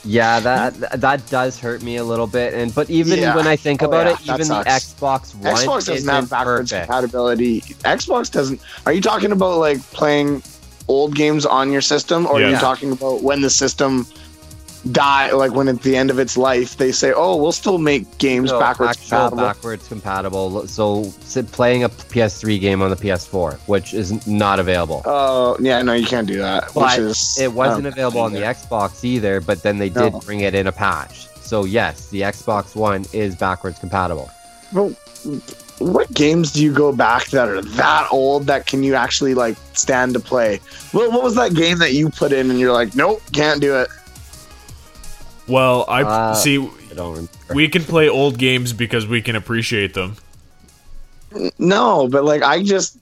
Yeah, 0.03 0.39
that 0.41 1.01
that 1.01 1.25
does 1.29 1.59
hurt 1.59 1.81
me 1.81 1.95
a 1.97 2.03
little 2.03 2.27
bit, 2.27 2.53
and 2.53 2.73
but 2.75 2.89
even 2.89 3.19
Yeah. 3.19 3.35
when 3.35 3.47
I 3.47 3.55
think 3.55 3.83
Oh, 3.83 3.87
about 3.87 4.05
yeah, 4.07 4.35
it, 4.35 4.41
even 4.41 4.47
the. 4.49 4.63
Xbox 4.65 5.33
One 5.35 5.53
Xbox 5.55 5.65
doesn't 5.85 5.95
isn't 5.95 6.09
have 6.09 6.29
backwards 6.29 6.71
perfect. 6.71 6.87
compatibility. 6.89 7.61
Xbox 7.83 8.29
doesn't. 8.31 8.59
Are 8.85 8.91
you 8.93 9.01
talking 9.01 9.31
about 9.31 9.59
like 9.59 9.81
playing 9.91 10.41
old 10.87 11.15
games 11.15 11.45
on 11.45 11.71
your 11.71 11.81
system, 11.81 12.25
or 12.25 12.41
are 12.41 12.49
you 12.49 12.57
talking 12.57 12.91
about 12.91 13.21
when 13.23 13.41
the 13.41 13.49
system 13.49 14.05
die, 14.91 15.31
like 15.31 15.51
when 15.53 15.67
at 15.67 15.81
the 15.81 15.97
end 15.97 16.09
of 16.09 16.17
its 16.19 16.37
life 16.37 16.77
they 16.77 16.91
say, 16.91 17.11
"Oh, 17.13 17.35
we'll 17.35 17.51
still 17.51 17.77
make 17.77 18.17
games 18.19 18.51
No, 18.51 18.59
backwards 18.59 18.91
actual 18.91 19.03
compatible." 19.29 19.37
backwards 19.43 19.87
compatible. 19.87 20.67
So 20.67 21.03
sit- 21.21 21.51
playing 21.51 21.83
a 21.83 21.89
PS3 21.89 22.59
game 22.59 22.81
on 22.81 22.89
the 22.89 22.95
PS4, 22.95 23.57
which 23.65 23.93
is 23.93 24.25
not 24.27 24.59
available. 24.59 25.01
Oh, 25.05 25.57
yeah, 25.59 25.81
no, 25.81 25.93
you 25.93 26.05
can't 26.07 26.27
do 26.27 26.37
that. 26.37 26.71
But 26.73 26.97
which 26.97 26.99
is 26.99 27.37
it 27.39 27.51
wasn't 27.51 27.87
um, 27.87 27.93
available 27.93 28.21
on 28.21 28.31
the 28.33 28.41
Xbox 28.41 29.03
either, 29.03 29.41
but 29.41 29.61
then 29.63 29.77
they 29.77 29.89
did 29.89 30.13
No. 30.13 30.19
bring 30.19 30.41
it 30.41 30.55
in 30.55 30.67
a 30.67 30.71
patch. 30.71 31.27
So 31.41 31.65
yes, 31.65 32.07
the 32.09 32.21
Xbox 32.21 32.75
One 32.75 33.05
is 33.13 33.35
backwards 33.35 33.79
compatible. 33.79 34.29
Well, 34.73 34.93
what 35.79 36.11
games 36.13 36.51
do 36.51 36.63
you 36.63 36.73
go 36.73 36.91
back 36.91 37.27
that 37.27 37.47
are 37.47 37.61
that 37.61 38.07
old 38.11 38.47
that 38.47 38.65
can 38.65 38.81
you 38.83 38.95
actually 38.95 39.33
like 39.33 39.57
stand 39.73 40.13
to 40.13 40.19
play? 40.19 40.59
What, 40.91 41.11
what 41.11 41.23
was 41.23 41.35
that 41.35 41.53
game 41.53 41.77
that 41.79 41.93
you 41.93 42.09
put 42.09 42.31
in 42.33 42.49
and 42.49 42.59
you're 42.59 42.73
like, 42.73 42.95
nope, 42.95 43.21
can't 43.33 43.61
do 43.61 43.75
it? 43.75 43.87
Well, 45.47 45.85
I 45.87 46.03
Uh, 46.03 46.33
see. 46.35 46.57
I 46.91 46.93
don't. 46.95 47.29
We 47.53 47.67
can 47.69 47.83
play 47.83 48.09
old 48.09 48.37
games 48.37 48.73
because 48.73 49.05
we 49.05 49.21
can 49.21 49.35
appreciate 49.35 49.93
them. 49.93 50.15
No, 51.59 52.07
but 52.07 52.23
like 52.23 52.41
I 52.41 52.63
just 52.63 52.97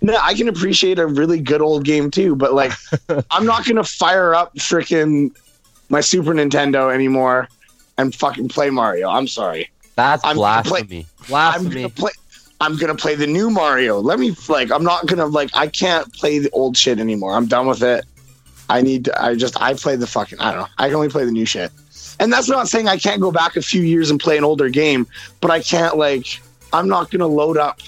no, 0.00 0.16
I 0.20 0.34
can 0.34 0.48
appreciate 0.48 0.98
a 0.98 1.06
really 1.06 1.40
good 1.40 1.60
old 1.62 1.84
game 1.84 2.10
too, 2.10 2.34
but 2.36 2.52
like 2.52 2.72
I'm 3.30 3.46
not 3.46 3.64
gonna 3.64 3.84
fire 3.84 4.34
up 4.34 4.54
freaking 4.56 5.34
my 5.88 6.00
Super 6.00 6.32
Nintendo 6.34 6.92
anymore 6.92 7.48
and 7.98 8.14
fucking 8.14 8.48
play 8.48 8.70
Mario. 8.70 9.08
I'm 9.08 9.26
sorry. 9.28 9.70
That's 9.96 10.24
I'm 10.24 10.36
gonna 10.36 10.62
play- 10.62 11.06
blasphemy. 11.28 11.68
I'm 11.68 11.68
gonna 11.70 11.88
play. 11.88 12.12
I'm 12.60 12.76
gonna 12.76 12.94
play 12.94 13.14
the 13.14 13.26
new 13.26 13.50
Mario. 13.50 13.98
Let 14.00 14.18
me 14.18 14.34
like. 14.48 14.70
I'm 14.70 14.84
not 14.84 15.06
gonna 15.06 15.26
like. 15.26 15.50
I 15.54 15.66
can't 15.66 16.12
play 16.14 16.38
the 16.38 16.50
old 16.50 16.76
shit 16.76 16.98
anymore. 17.00 17.34
I'm 17.34 17.46
done 17.46 17.66
with 17.66 17.82
it. 17.82 18.04
I 18.70 18.82
need. 18.82 19.06
To, 19.06 19.22
I 19.22 19.34
just. 19.34 19.60
I 19.60 19.74
play 19.74 19.96
the 19.96 20.06
fucking. 20.06 20.38
I 20.38 20.52
don't 20.52 20.60
know. 20.60 20.68
I 20.78 20.86
can 20.86 20.96
only 20.96 21.08
play 21.08 21.24
the 21.24 21.32
new 21.32 21.44
shit. 21.44 21.72
And 22.20 22.32
that's 22.32 22.48
not 22.48 22.68
saying 22.68 22.88
I 22.88 22.98
can't 22.98 23.20
go 23.20 23.32
back 23.32 23.56
a 23.56 23.62
few 23.62 23.82
years 23.82 24.10
and 24.10 24.20
play 24.20 24.38
an 24.38 24.44
older 24.44 24.68
game, 24.68 25.06
but 25.40 25.50
I 25.50 25.60
can't 25.60 25.96
like. 25.96 26.40
I'm 26.72 26.88
not 26.88 27.10
gonna 27.10 27.26
load 27.26 27.56
up. 27.58 27.80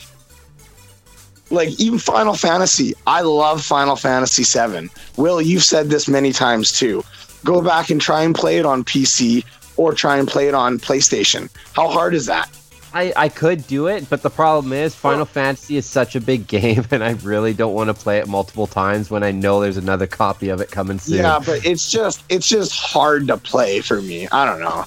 Like 1.51 1.79
even 1.79 1.99
Final 1.99 2.35
Fantasy. 2.35 2.95
I 3.07 3.21
love 3.21 3.65
Final 3.65 3.97
Fantasy 3.97 4.43
VII. 4.43 4.91
Will, 5.17 5.41
you've 5.41 5.63
said 5.63 5.89
this 5.89 6.09
many 6.09 6.33
times 6.33 6.73
too. 6.73 7.05
Go 7.45 7.63
back 7.63 7.91
and 7.91 8.01
try 8.01 8.23
and 8.23 8.35
play 8.35 8.59
it 8.59 8.67
on 8.67 8.83
PC 8.83 9.45
or 9.77 9.93
try 9.93 10.19
and 10.19 10.29
play 10.29 10.49
it 10.49 10.55
on 10.55 10.79
PlayStation. 10.79 11.51
How 11.73 11.89
hard 11.89 12.15
is 12.15 12.27
that? 12.27 12.49
I, 12.95 13.13
I 13.17 13.29
could 13.29 13.67
do 13.67 13.89
it, 13.89 14.09
but 14.09 14.23
the 14.23 14.31
problem 14.31 14.73
is 14.73 14.95
Final 14.95 15.25
Fantasy 15.25 15.77
is 15.77 15.85
such 15.85 16.15
a 16.15 16.21
big 16.21 16.47
game, 16.49 16.85
and 16.93 17.03
I 17.03 17.13
really 17.25 17.53
don't 17.53 17.75
want 17.75 17.89
to 17.89 17.95
play 17.95 18.19
it 18.19 18.29
multiple 18.29 18.69
times 18.69 19.11
when 19.11 19.25
I 19.25 19.33
know 19.33 19.61
there's 19.61 19.77
another 19.77 20.07
copy 20.07 20.49
of 20.49 20.61
it 20.61 20.71
coming 20.71 21.01
soon. 21.01 21.19
Yeah, 21.19 21.41
but 21.45 21.67
it's 21.67 21.91
just 21.91 22.23
it's 22.29 22.49
just 22.49 22.73
hard 22.73 23.27
to 23.27 23.37
play 23.37 23.81
for 23.81 24.01
me. 24.01 24.29
I 24.29 24.47
don't 24.47 24.61
know. 24.61 24.85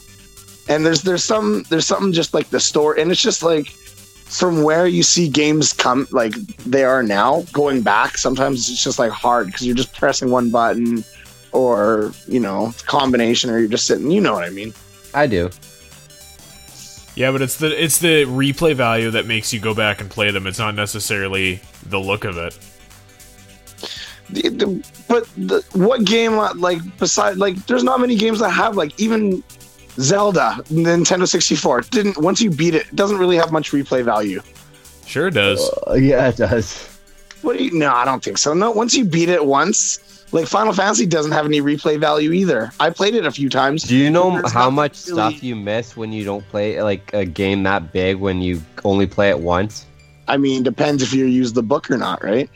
And 0.70 0.86
there's 0.86 1.02
there's 1.02 1.24
some 1.24 1.64
there's 1.70 1.86
something 1.86 2.14
just 2.14 2.34
like 2.34 2.50
the 2.50 2.62
store, 2.62 2.98
and 2.98 3.12
it's 3.12 3.22
just 3.22 3.44
like 3.44 3.68
from 3.68 4.64
where 4.64 4.88
you 4.88 5.04
see 5.04 5.30
games 5.30 5.74
come 5.74 6.08
like 6.12 6.34
they 6.66 6.86
are 6.86 7.04
now 7.04 7.44
going 7.52 7.82
back. 7.82 8.18
Sometimes 8.18 8.70
it's 8.70 8.84
just 8.84 9.00
like 9.00 9.12
hard 9.12 9.48
because 9.48 9.66
you're 9.66 9.76
just 9.76 9.94
pressing 9.94 10.32
one 10.32 10.50
button, 10.50 11.04
or 11.58 12.12
you 12.28 12.40
know 12.40 12.72
combination, 12.86 13.50
or 13.50 13.58
you're 13.60 13.68
just 13.68 13.88
sitting. 13.88 14.12
You 14.12 14.22
know 14.22 14.34
what 14.34 14.44
I 14.44 14.50
mean? 14.52 14.74
I 15.14 15.26
do. 15.28 15.50
Yeah, 17.16 17.32
but 17.32 17.42
it's 17.42 17.58
the 17.58 17.84
it's 17.84 17.98
the 17.98 18.26
replay 18.26 18.76
value 18.76 19.10
that 19.12 19.26
makes 19.26 19.52
you 19.52 19.60
go 19.60 19.74
back 19.74 20.02
and 20.02 20.10
play 20.10 20.30
them. 20.32 20.46
It's 20.46 20.60
not 20.60 20.76
necessarily 20.76 21.60
the 21.90 22.00
look 22.00 22.26
of 22.26 22.38
it. 22.38 22.58
The- 24.30 24.50
the- 24.50 24.84
but 25.08 25.28
the, 25.38 25.64
what 25.74 26.04
game 26.04 26.36
like 26.60 26.80
besides 27.00 27.38
like 27.38 27.56
there's 27.66 27.84
not 27.84 28.00
many 28.02 28.16
games 28.18 28.40
that 28.40 28.50
have 28.50 28.76
like 28.76 29.00
even 29.00 29.42
Zelda 30.00 30.58
Nintendo 30.70 31.28
64 31.28 31.82
didn't 31.90 32.18
once 32.18 32.40
you 32.42 32.52
beat 32.52 32.76
it, 32.76 32.88
it 32.88 32.96
doesn't 32.96 33.18
really 33.18 33.38
have 33.38 33.52
much 33.52 33.72
replay 33.72 34.04
value. 34.04 34.42
Sure, 35.06 35.32
does. 35.32 35.72
Uh, 35.88 35.94
yeah, 35.94 36.28
it 36.28 36.36
does. 36.38 36.84
What 37.42 37.58
do 37.58 37.64
you? 37.64 37.72
No, 37.72 37.94
I 37.94 38.04
don't 38.06 38.22
think 38.24 38.38
so. 38.38 38.54
No, 38.54 38.70
once 38.72 38.94
you 38.94 39.06
beat 39.06 39.30
it 39.30 39.44
once, 39.44 40.17
like 40.32 40.48
Final 40.48 40.74
Fantasy 40.74 41.06
doesn't 41.06 41.32
have 41.32 41.46
any 41.46 41.62
replay 41.62 42.00
value 42.00 42.32
either. 42.34 42.72
I 42.80 42.90
played 42.90 43.16
it 43.16 43.26
a 43.26 43.32
few 43.32 43.50
times. 43.50 43.84
Do 43.84 43.96
you 43.96 44.10
know 44.10 44.32
There's 44.32 44.52
how 44.52 44.70
much 44.70 45.06
really- 45.08 45.32
stuff 45.34 45.44
you 45.44 45.56
miss 45.56 45.96
when 45.96 46.12
you 46.12 46.24
don't 46.26 46.48
play 46.50 46.82
like 46.82 47.14
a 47.14 47.26
game 47.26 47.64
that 47.64 47.94
big 47.94 48.18
when 48.18 48.42
you 48.42 48.62
only 48.84 49.08
play 49.08 49.30
it 49.30 49.40
once? 49.40 49.86
I 50.28 50.36
mean, 50.38 50.64
depends 50.64 51.02
if 51.04 51.14
you 51.14 51.26
use 51.26 51.54
the 51.54 51.64
book 51.64 51.90
or 51.90 51.98
not, 51.98 52.22
right? 52.24 52.50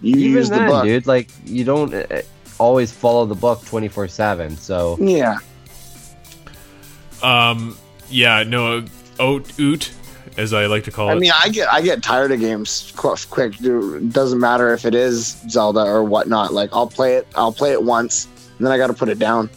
You 0.00 0.16
Even 0.16 0.32
use 0.32 0.48
then, 0.48 0.64
the 0.64 0.70
book, 0.72 0.84
dude, 0.84 1.06
like 1.06 1.28
you 1.44 1.64
don't 1.64 1.92
uh, 1.92 2.22
always 2.58 2.90
follow 2.90 3.26
the 3.26 3.34
book 3.34 3.62
twenty 3.66 3.88
four 3.88 4.08
seven. 4.08 4.56
So 4.56 4.96
Yeah, 4.98 5.36
Um, 7.22 7.76
yeah, 8.08 8.42
no, 8.42 8.84
oat 9.18 9.52
oot, 9.60 9.92
as 10.40 10.52
I 10.54 10.66
like 10.66 10.84
to 10.84 10.90
call 10.90 11.08
I 11.08 11.12
it. 11.12 11.18
mean, 11.20 11.32
I 11.34 11.48
get 11.48 11.72
I 11.72 11.80
get 11.82 12.02
tired 12.02 12.32
of 12.32 12.40
games 12.40 12.92
qu- 12.96 13.16
quick. 13.28 13.56
Dude. 13.58 14.12
Doesn't 14.12 14.40
matter 14.40 14.72
if 14.72 14.84
it 14.84 14.94
is 14.94 15.36
Zelda 15.48 15.80
or 15.80 16.02
whatnot. 16.04 16.52
Like 16.52 16.70
I'll 16.72 16.86
play 16.88 17.14
it, 17.16 17.26
I'll 17.36 17.52
play 17.52 17.72
it 17.72 17.82
once, 17.82 18.26
and 18.58 18.66
then 18.66 18.72
I 18.72 18.78
got 18.78 18.88
to 18.88 18.94
put 18.94 19.08
it 19.08 19.18
down. 19.18 19.50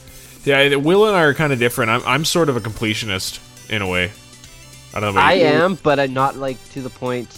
yeah, 0.45 0.75
Will 0.75 1.05
and 1.07 1.15
I 1.15 1.21
are 1.23 1.33
kind 1.33 1.53
of 1.53 1.59
different. 1.59 1.89
I'm 1.91 2.03
I'm 2.05 2.25
sort 2.25 2.49
of 2.49 2.57
a 2.57 2.61
completionist 2.61 3.39
in 3.69 3.81
a 3.81 3.87
way. 3.87 4.11
I 4.95 4.99
don't 4.99 5.15
know. 5.15 5.21
I 5.21 5.33
you. 5.33 5.45
am, 5.45 5.75
but 5.81 5.99
I'm 5.99 6.13
not 6.13 6.35
like 6.35 6.57
to 6.73 6.81
the 6.81 6.89
point 6.91 7.29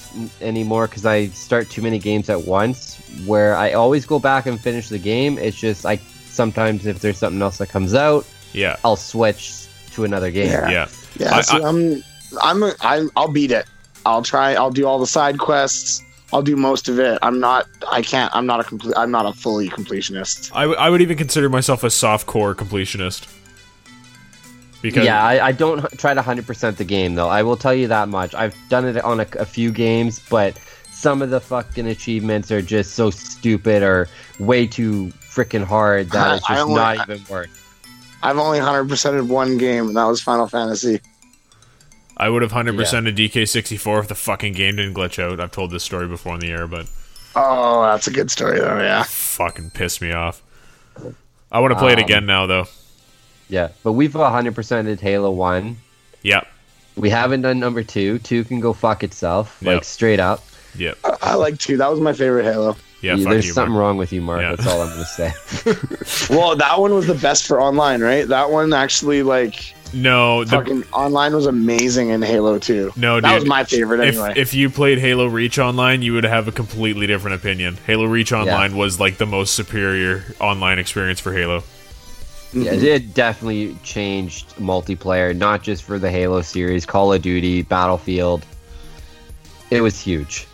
anymore 0.41 0.87
because 0.87 1.05
I 1.05 1.27
start 1.27 1.69
too 1.69 1.81
many 1.81 1.99
games 1.99 2.29
at 2.29 2.41
once. 2.45 2.97
Where 3.25 3.55
I 3.55 3.71
always 3.73 4.05
go 4.05 4.19
back 4.19 4.45
and 4.45 4.59
finish 4.59 4.89
the 4.89 4.99
game. 4.99 5.37
It's 5.37 5.55
just 5.57 5.85
like 5.85 6.01
sometimes 6.25 6.85
if 6.85 6.99
there's 6.99 7.17
something 7.17 7.41
else 7.41 7.59
that 7.59 7.69
comes 7.69 7.93
out, 7.93 8.25
Yeah, 8.51 8.75
I'll 8.83 8.97
switch 8.97 9.67
to 9.93 10.03
another 10.03 10.31
game. 10.31 10.47
Yeah. 10.51 10.69
yeah. 10.69 10.87
Yeah, 11.17 11.35
I- 11.35 11.41
see, 11.41 11.61
I- 11.63 11.69
I'm 11.69 12.03
I'm 12.41 12.63
a, 12.63 12.73
I'm 12.81 13.09
I'll 13.15 13.27
beat 13.31 13.51
it. 13.51 13.65
I'll 14.05 14.21
try. 14.23 14.53
I'll 14.53 14.71
do 14.71 14.85
all 14.85 14.99
the 14.99 15.07
side 15.07 15.39
quests. 15.39 16.01
I'll 16.33 16.41
do 16.41 16.55
most 16.55 16.89
of 16.89 16.99
it. 16.99 17.17
I'm 17.21 17.39
not. 17.39 17.67
I 17.91 18.01
can't. 18.01 18.35
I'm 18.35 18.45
not 18.45 18.59
a 18.59 18.63
complete. 18.63 18.93
I'm 18.97 19.11
not 19.11 19.25
a 19.25 19.33
fully 19.33 19.69
completionist. 19.69 20.51
I, 20.53 20.61
w- 20.61 20.77
I 20.79 20.89
would 20.89 21.01
even 21.01 21.17
consider 21.17 21.49
myself 21.49 21.83
a 21.83 21.89
soft 21.89 22.27
core 22.27 22.53
completionist. 22.55 23.27
Because 24.81 25.05
Yeah, 25.05 25.23
I, 25.23 25.47
I 25.47 25.51
don't 25.51 25.81
try 25.97 26.13
to 26.13 26.21
100% 26.21 26.75
the 26.75 26.83
game, 26.83 27.15
though. 27.15 27.29
I 27.29 27.41
will 27.41 27.57
tell 27.57 27.73
you 27.73 27.87
that 27.87 28.07
much. 28.09 28.35
I've 28.35 28.55
done 28.69 28.85
it 28.85 28.97
on 29.03 29.19
a, 29.19 29.27
a 29.39 29.45
few 29.45 29.71
games, 29.71 30.21
but 30.29 30.59
some 30.91 31.21
of 31.23 31.31
the 31.31 31.39
fucking 31.39 31.87
achievements 31.87 32.51
are 32.51 32.61
just 32.61 32.93
so 32.93 33.09
stupid 33.09 33.81
or 33.81 34.07
way 34.39 34.67
too 34.67 35.07
freaking 35.21 35.63
hard 35.63 36.11
that 36.11 36.35
it's 36.37 36.49
I 36.49 36.55
just 36.55 36.61
only- 36.67 36.75
not 36.75 37.09
even 37.09 37.23
worth 37.29 37.61
I've 38.23 38.37
only 38.39 38.57
hundred 38.59 38.87
percented 38.87 39.27
one 39.27 39.57
game, 39.59 39.87
and 39.87 39.97
that 39.97 40.05
was 40.05 40.19
Final 40.21 40.47
Fantasy. 40.47 40.99
I 42.17 42.29
would 42.29 42.41
have 42.41 42.51
hundred 42.53 42.77
percent 42.77 43.07
a 43.07 43.11
DK64 43.11 43.99
if 44.01 44.07
the 44.07 44.15
fucking 44.15 44.53
game 44.53 44.77
didn't 44.77 44.93
glitch 44.93 45.21
out. 45.21 45.39
I've 45.39 45.51
told 45.51 45.71
this 45.71 45.83
story 45.83 46.07
before 46.07 46.33
on 46.33 46.39
the 46.39 46.49
air, 46.51 46.67
but 46.67 46.87
Oh, 47.35 47.83
that's 47.83 48.07
a 48.07 48.11
good 48.11 48.31
story 48.31 48.59
though. 48.59 48.77
Yeah. 48.79 49.03
fucking 49.03 49.71
pissed 49.71 50.01
me 50.01 50.11
off. 50.13 50.41
I 51.51 51.59
want 51.59 51.73
to 51.73 51.79
play 51.79 51.91
it 51.93 51.99
Um, 51.99 52.05
again 52.05 52.25
now, 52.25 52.45
though. 52.45 52.65
Yeah, 53.49 53.69
but 53.83 53.91
we've 53.93 54.11
100%ed 54.13 54.99
Halo 55.01 55.29
1. 55.31 55.77
Yep. 56.23 56.47
We 56.95 57.09
haven't 57.09 57.41
done 57.41 57.59
number 57.59 57.83
2. 57.83 58.19
2 58.19 58.43
can 58.45 58.59
go 58.59 58.71
fuck 58.73 59.03
itself, 59.03 59.61
like 59.61 59.83
straight 59.83 60.19
up. 60.19 60.43
Yep. 60.77 60.97
I, 61.03 61.17
I 61.21 61.33
like 61.35 61.57
two. 61.59 61.77
That 61.77 61.89
was 61.91 61.99
my 61.99 62.11
favorite 62.13 62.43
Halo. 62.45 62.75
Yeah, 63.01 63.15
You- 63.15 63.25
there's 63.25 63.45
you, 63.45 63.53
something 63.53 63.73
Mark. 63.73 63.81
wrong 63.81 63.97
with 63.97 64.11
you, 64.11 64.21
Mark. 64.21 64.41
Yeah. 64.41 64.55
That's 64.55 64.67
all 64.67 64.81
I'm 64.81 64.89
gonna 64.89 65.05
say. 65.05 65.33
Well, 66.35 66.55
that 66.55 66.79
one 66.79 66.93
was 66.93 67.07
the 67.07 67.13
best 67.15 67.45
for 67.47 67.61
online, 67.61 68.01
right? 68.01 68.27
That 68.27 68.49
one 68.49 68.73
actually 68.73 69.21
like 69.23 69.73
No, 69.95 70.43
the, 70.43 70.51
fucking 70.51 70.83
online 70.91 71.33
was 71.33 71.45
amazing 71.45 72.09
in 72.09 72.21
Halo 72.21 72.59
2. 72.59 72.93
no, 72.97 73.21
that 73.21 73.29
dude. 73.29 73.39
was 73.39 73.45
my 73.45 73.63
favorite 73.63 74.01
if, 74.01 74.15
anyway. 74.15 74.33
If 74.35 74.53
you 74.53 74.69
played 74.69 74.99
Halo 74.99 75.27
Reach 75.27 75.57
online, 75.57 76.01
you 76.01 76.11
would 76.13 76.25
have 76.25 76.49
a 76.49 76.51
completely 76.51 77.07
different 77.07 77.37
opinion. 77.37 77.77
Halo 77.87 78.03
Reach 78.03 78.33
online 78.33 78.75
was 78.75 78.99
like 78.99 79.17
the 79.17 79.25
most 79.25 79.55
superior 79.55 80.35
online 80.41 80.79
experience 80.79 81.21
for 81.21 81.31
Halo. 81.31 81.63
Yeah, 82.51 82.73
mm-hmm. 82.73 82.85
it 82.85 83.13
definitely 83.13 83.77
changed 83.83 84.53
multiplayer, 84.57 85.33
not 85.33 85.63
just 85.63 85.83
for 85.83 85.97
the 85.97 86.11
Halo 86.11 86.41
series, 86.41 86.85
Call 86.85 87.13
of 87.13 87.21
Duty, 87.21 87.61
Battlefield. 87.61 88.45
It 89.71 89.79
was 89.79 89.99
huge. 89.99 90.45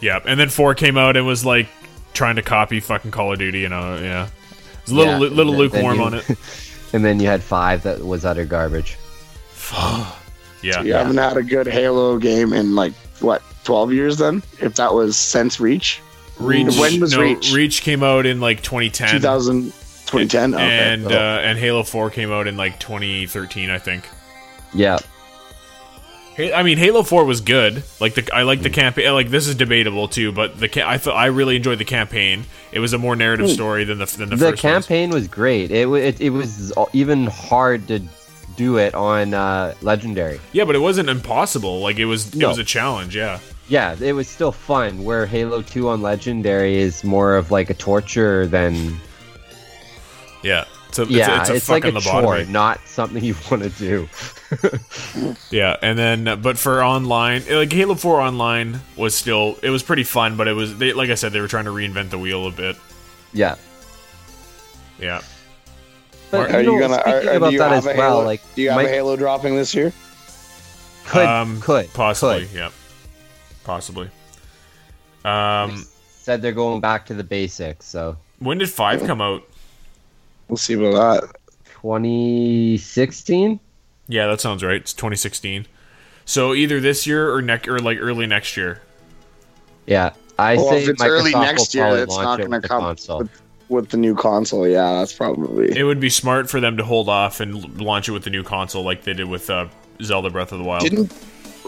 Yeah, 0.00 0.20
and 0.26 0.40
then 0.40 0.48
four 0.48 0.74
came 0.74 0.96
out 0.96 1.18
and 1.18 1.26
was 1.26 1.44
like 1.44 1.68
trying 2.14 2.36
to 2.36 2.42
copy 2.42 2.80
fucking 2.80 3.10
Call 3.10 3.32
of 3.32 3.38
Duty. 3.38 3.60
You 3.60 3.68
know, 3.68 3.96
yeah, 3.98 4.26
it 4.26 4.82
was 4.84 4.92
a 4.92 4.94
little 4.94 5.12
Yeah, 5.12 5.34
little 5.34 5.54
lukewarm 5.54 5.98
you- 5.98 6.04
on 6.04 6.14
it. 6.14 6.24
And 6.92 7.04
then 7.04 7.20
you 7.20 7.26
had 7.26 7.42
five 7.42 7.82
that 7.84 8.04
was 8.04 8.24
utter 8.24 8.44
garbage. 8.44 8.96
Yeah, 10.62 10.82
you 10.82 10.92
haven't 10.92 11.16
had 11.16 11.36
a 11.36 11.42
good 11.42 11.66
Halo 11.66 12.18
game 12.18 12.52
in 12.52 12.74
like 12.74 12.92
what 13.20 13.42
12 13.64 13.92
years 13.92 14.18
then? 14.18 14.42
If 14.60 14.74
that 14.76 14.92
was 14.94 15.16
since 15.16 15.58
Reach, 15.58 16.00
Reach. 16.38 16.76
When 16.78 17.00
was 17.00 17.12
no, 17.12 17.20
Reach? 17.20 17.82
came 17.82 18.02
out 18.02 18.26
in 18.26 18.40
like 18.40 18.62
2010. 18.62 19.10
2000, 19.10 19.64
2010. 20.06 20.54
Okay. 20.54 20.62
and 20.64 21.06
Oh. 21.06 21.16
uh, 21.16 21.40
and 21.42 21.58
Halo 21.58 21.82
Four 21.82 22.10
came 22.10 22.30
out 22.30 22.46
in 22.46 22.56
like 22.56 22.78
2013, 22.78 23.70
I 23.70 23.78
think. 23.78 24.08
Yeah. 24.74 24.98
I 26.38 26.62
mean, 26.62 26.78
Halo 26.78 27.02
Four 27.02 27.24
was 27.24 27.40
good. 27.42 27.82
Like 28.00 28.14
the 28.14 28.28
I 28.34 28.42
like 28.42 28.62
the 28.62 28.68
Hmm. 28.70 28.74
campaign. 28.74 29.12
Like 29.12 29.28
this 29.30 29.46
is 29.46 29.54
debatable 29.54 30.08
too, 30.08 30.32
but 30.32 30.58
the 30.58 30.88
I 30.88 30.96
thought 30.98 31.14
I 31.16 31.26
really 31.26 31.56
enjoyed 31.56 31.78
the 31.78 31.84
campaign. 31.84 32.46
It 32.72 32.80
was 32.80 32.92
a 32.94 32.98
more 32.98 33.14
narrative 33.16 33.46
Hmm. 33.48 33.52
story 33.54 33.84
than 33.84 33.98
the 33.98 34.06
than 34.06 34.30
the, 34.30 34.36
The, 34.36 34.50
first 34.52 34.64
ones. 34.64 34.86
campaign 34.86 35.10
was 35.10 35.28
great. 35.28 35.70
It, 35.70 35.86
it 35.88 36.20
it 36.20 36.30
was 36.30 36.72
even 36.94 37.26
hard 37.26 37.86
to 37.88 38.00
do 38.56 38.78
it 38.78 38.94
on 38.94 39.34
uh, 39.34 39.74
Legendary. 39.82 40.40
Yeah, 40.52 40.64
but 40.64 40.74
it 40.74 40.80
wasn't 40.80 41.08
impossible. 41.10 41.80
Like 41.80 41.98
it 41.98 42.06
was 42.06 42.34
it 42.34 42.44
was 42.46 42.58
a 42.58 42.64
challenge. 42.64 43.14
Yeah. 43.14 43.38
Yeah, 43.68 43.94
it 44.00 44.12
was 44.12 44.26
still 44.28 44.52
fun. 44.52 45.04
Where 45.04 45.24
Halo 45.26 45.62
2 45.62 45.88
on 45.88 46.02
Legendary 46.02 46.76
is 46.78 47.04
more 47.04 47.36
of 47.36 47.50
like 47.50 47.70
a 47.70 47.74
torture 47.74 48.46
than 48.46 48.98
Yeah. 50.42 50.64
It's 50.92 50.98
a, 50.98 51.04
yeah, 51.06 51.40
it's 51.40 51.48
a, 51.48 51.54
it's, 51.54 51.68
like 51.70 51.86
a 51.86 51.90
lobotomy. 51.90 52.22
chore, 52.22 52.44
not 52.44 52.86
something 52.86 53.24
you 53.24 53.34
want 53.50 53.62
to 53.62 53.70
do. 53.70 54.08
Yeah, 55.50 55.76
and 55.80 55.98
then 55.98 56.28
uh, 56.28 56.36
but 56.36 56.58
for 56.58 56.84
online, 56.84 57.44
like 57.48 57.72
Halo 57.72 57.94
Four 57.94 58.20
online 58.20 58.80
was 58.96 59.14
still 59.14 59.58
it 59.62 59.70
was 59.70 59.82
pretty 59.82 60.04
fun, 60.04 60.36
but 60.36 60.48
it 60.48 60.52
was 60.52 60.76
they 60.76 60.92
like 60.92 61.08
I 61.08 61.14
said 61.14 61.32
they 61.32 61.40
were 61.40 61.48
trying 61.48 61.64
to 61.64 61.70
reinvent 61.70 62.10
the 62.10 62.18
wheel 62.18 62.46
a 62.46 62.50
bit. 62.50 62.76
Yeah. 63.32 63.56
Yeah. 64.98 65.22
But 66.30 66.50
are 66.54 66.60
you 66.60 66.72
know, 66.72 66.80
gonna? 66.80 66.94
speaking 67.00 67.12
Are, 67.12 67.32
are, 67.32 67.36
about 67.36 67.46
do 67.46 67.52
you 67.52 67.58
that 67.60 67.72
as 67.72 67.84
well, 67.86 67.94
Halo, 67.94 68.24
like 68.24 68.54
do 68.54 68.60
you 68.60 68.68
have 68.68 68.76
Mike 68.76 68.88
a 68.88 68.90
Halo 68.90 69.16
dropping 69.16 69.56
this 69.56 69.74
year? 69.74 69.92
could 71.06 71.26
um, 71.26 71.58
could 71.62 71.90
possibly, 71.94 72.46
could. 72.46 72.54
yeah, 72.54 72.70
possibly. 73.64 74.10
Um, 75.24 75.86
said 76.08 76.42
they're 76.42 76.52
going 76.52 76.82
back 76.82 77.06
to 77.06 77.14
the 77.14 77.24
basics. 77.24 77.86
So 77.86 78.18
when 78.40 78.58
did 78.58 78.68
five 78.68 79.02
come 79.04 79.22
out? 79.22 79.42
We'll 80.52 80.58
see 80.58 80.74
about 80.74 81.22
that. 81.22 81.36
2016. 81.64 83.58
Yeah, 84.08 84.26
that 84.26 84.38
sounds 84.38 84.62
right. 84.62 84.76
It's 84.76 84.92
2016. 84.92 85.66
So 86.26 86.52
either 86.52 86.78
this 86.78 87.06
year 87.06 87.32
or 87.32 87.40
next 87.40 87.68
or 87.68 87.78
like 87.78 87.96
early 87.98 88.26
next 88.26 88.54
year. 88.58 88.82
Yeah, 89.86 90.12
I 90.38 90.56
well, 90.56 90.68
say 90.68 90.82
if 90.82 90.90
it's 90.90 91.02
Microsoft 91.02 91.08
early 91.08 91.32
next 91.32 91.74
year, 91.74 91.86
it's 91.96 92.12
launch 92.12 92.24
not 92.24 92.40
it 92.40 92.50
going 92.50 92.50
to 92.50 92.56
with 92.56 92.62
the 92.98 93.08
come 93.08 93.18
with, 93.20 93.40
with 93.70 93.88
the 93.88 93.96
new 93.96 94.14
console. 94.14 94.68
Yeah, 94.68 94.92
that's 94.98 95.14
probably. 95.14 95.74
It 95.74 95.84
would 95.84 96.00
be 96.00 96.10
smart 96.10 96.50
for 96.50 96.60
them 96.60 96.76
to 96.76 96.84
hold 96.84 97.08
off 97.08 97.40
and 97.40 97.80
launch 97.80 98.10
it 98.10 98.12
with 98.12 98.24
the 98.24 98.30
new 98.30 98.42
console, 98.42 98.84
like 98.84 99.04
they 99.04 99.14
did 99.14 99.30
with 99.30 99.48
uh, 99.48 99.68
Zelda 100.02 100.28
Breath 100.28 100.52
of 100.52 100.58
the 100.58 100.64
Wild. 100.66 100.82
Didn't 100.82 101.10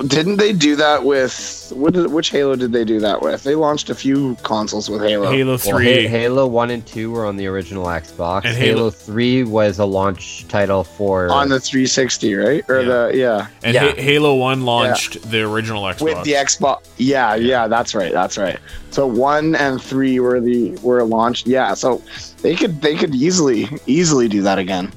didn't 0.08 0.36
they 0.36 0.52
do 0.52 0.74
that 0.76 1.04
with 1.04 1.72
what 1.74 1.94
which 2.10 2.30
Halo 2.30 2.56
did 2.56 2.72
they 2.72 2.84
do 2.84 2.98
that 3.00 3.22
with? 3.22 3.44
They 3.44 3.54
launched 3.54 3.90
a 3.90 3.94
few 3.94 4.36
consoles 4.42 4.90
with 4.90 5.02
Halo. 5.02 5.30
Halo 5.30 5.50
Well, 5.52 5.58
Three. 5.58 6.02
Ha- 6.02 6.08
Halo 6.08 6.46
1 6.46 6.70
and 6.70 6.84
2 6.86 7.10
were 7.12 7.24
on 7.26 7.36
the 7.36 7.46
original 7.46 7.84
Xbox. 7.86 8.44
And 8.44 8.56
Halo, 8.56 8.76
Halo- 8.78 8.90
3 8.90 9.44
was 9.44 9.78
a 9.78 9.84
launch 9.84 10.46
title 10.48 10.84
for 10.84 11.28
on 11.30 11.48
the 11.48 11.60
360, 11.60 12.34
right? 12.34 12.64
Or 12.68 12.80
Yeah. 12.80 12.88
the 12.88 13.12
yeah. 13.16 13.46
and 13.62 13.74
yeah. 13.74 13.84
Ha- 13.90 13.94
Halo 13.96 14.34
One 14.34 14.64
launched 14.64 15.22
the 15.30 15.42
original 15.42 15.82
Xbox. 15.84 16.00
With 16.02 16.22
the 16.24 16.32
Xbox, 16.32 16.78
yeah, 16.96 17.34
yeah, 17.34 17.68
that's 17.68 17.94
right, 17.94 18.12
that's 18.12 18.36
right. 18.36 18.58
So 18.90 19.06
one 19.06 19.54
and 19.54 19.80
three 19.82 20.18
were 20.20 20.40
the 20.40 20.70
were 20.82 21.02
launched, 21.04 21.46
yeah. 21.46 21.74
So 21.74 22.02
they 22.42 22.54
could 22.54 22.80
they 22.82 22.96
could 22.96 23.14
easily 23.14 23.68
easily 23.86 24.28
do 24.28 24.42
that 24.42 24.58
again. 24.58 24.92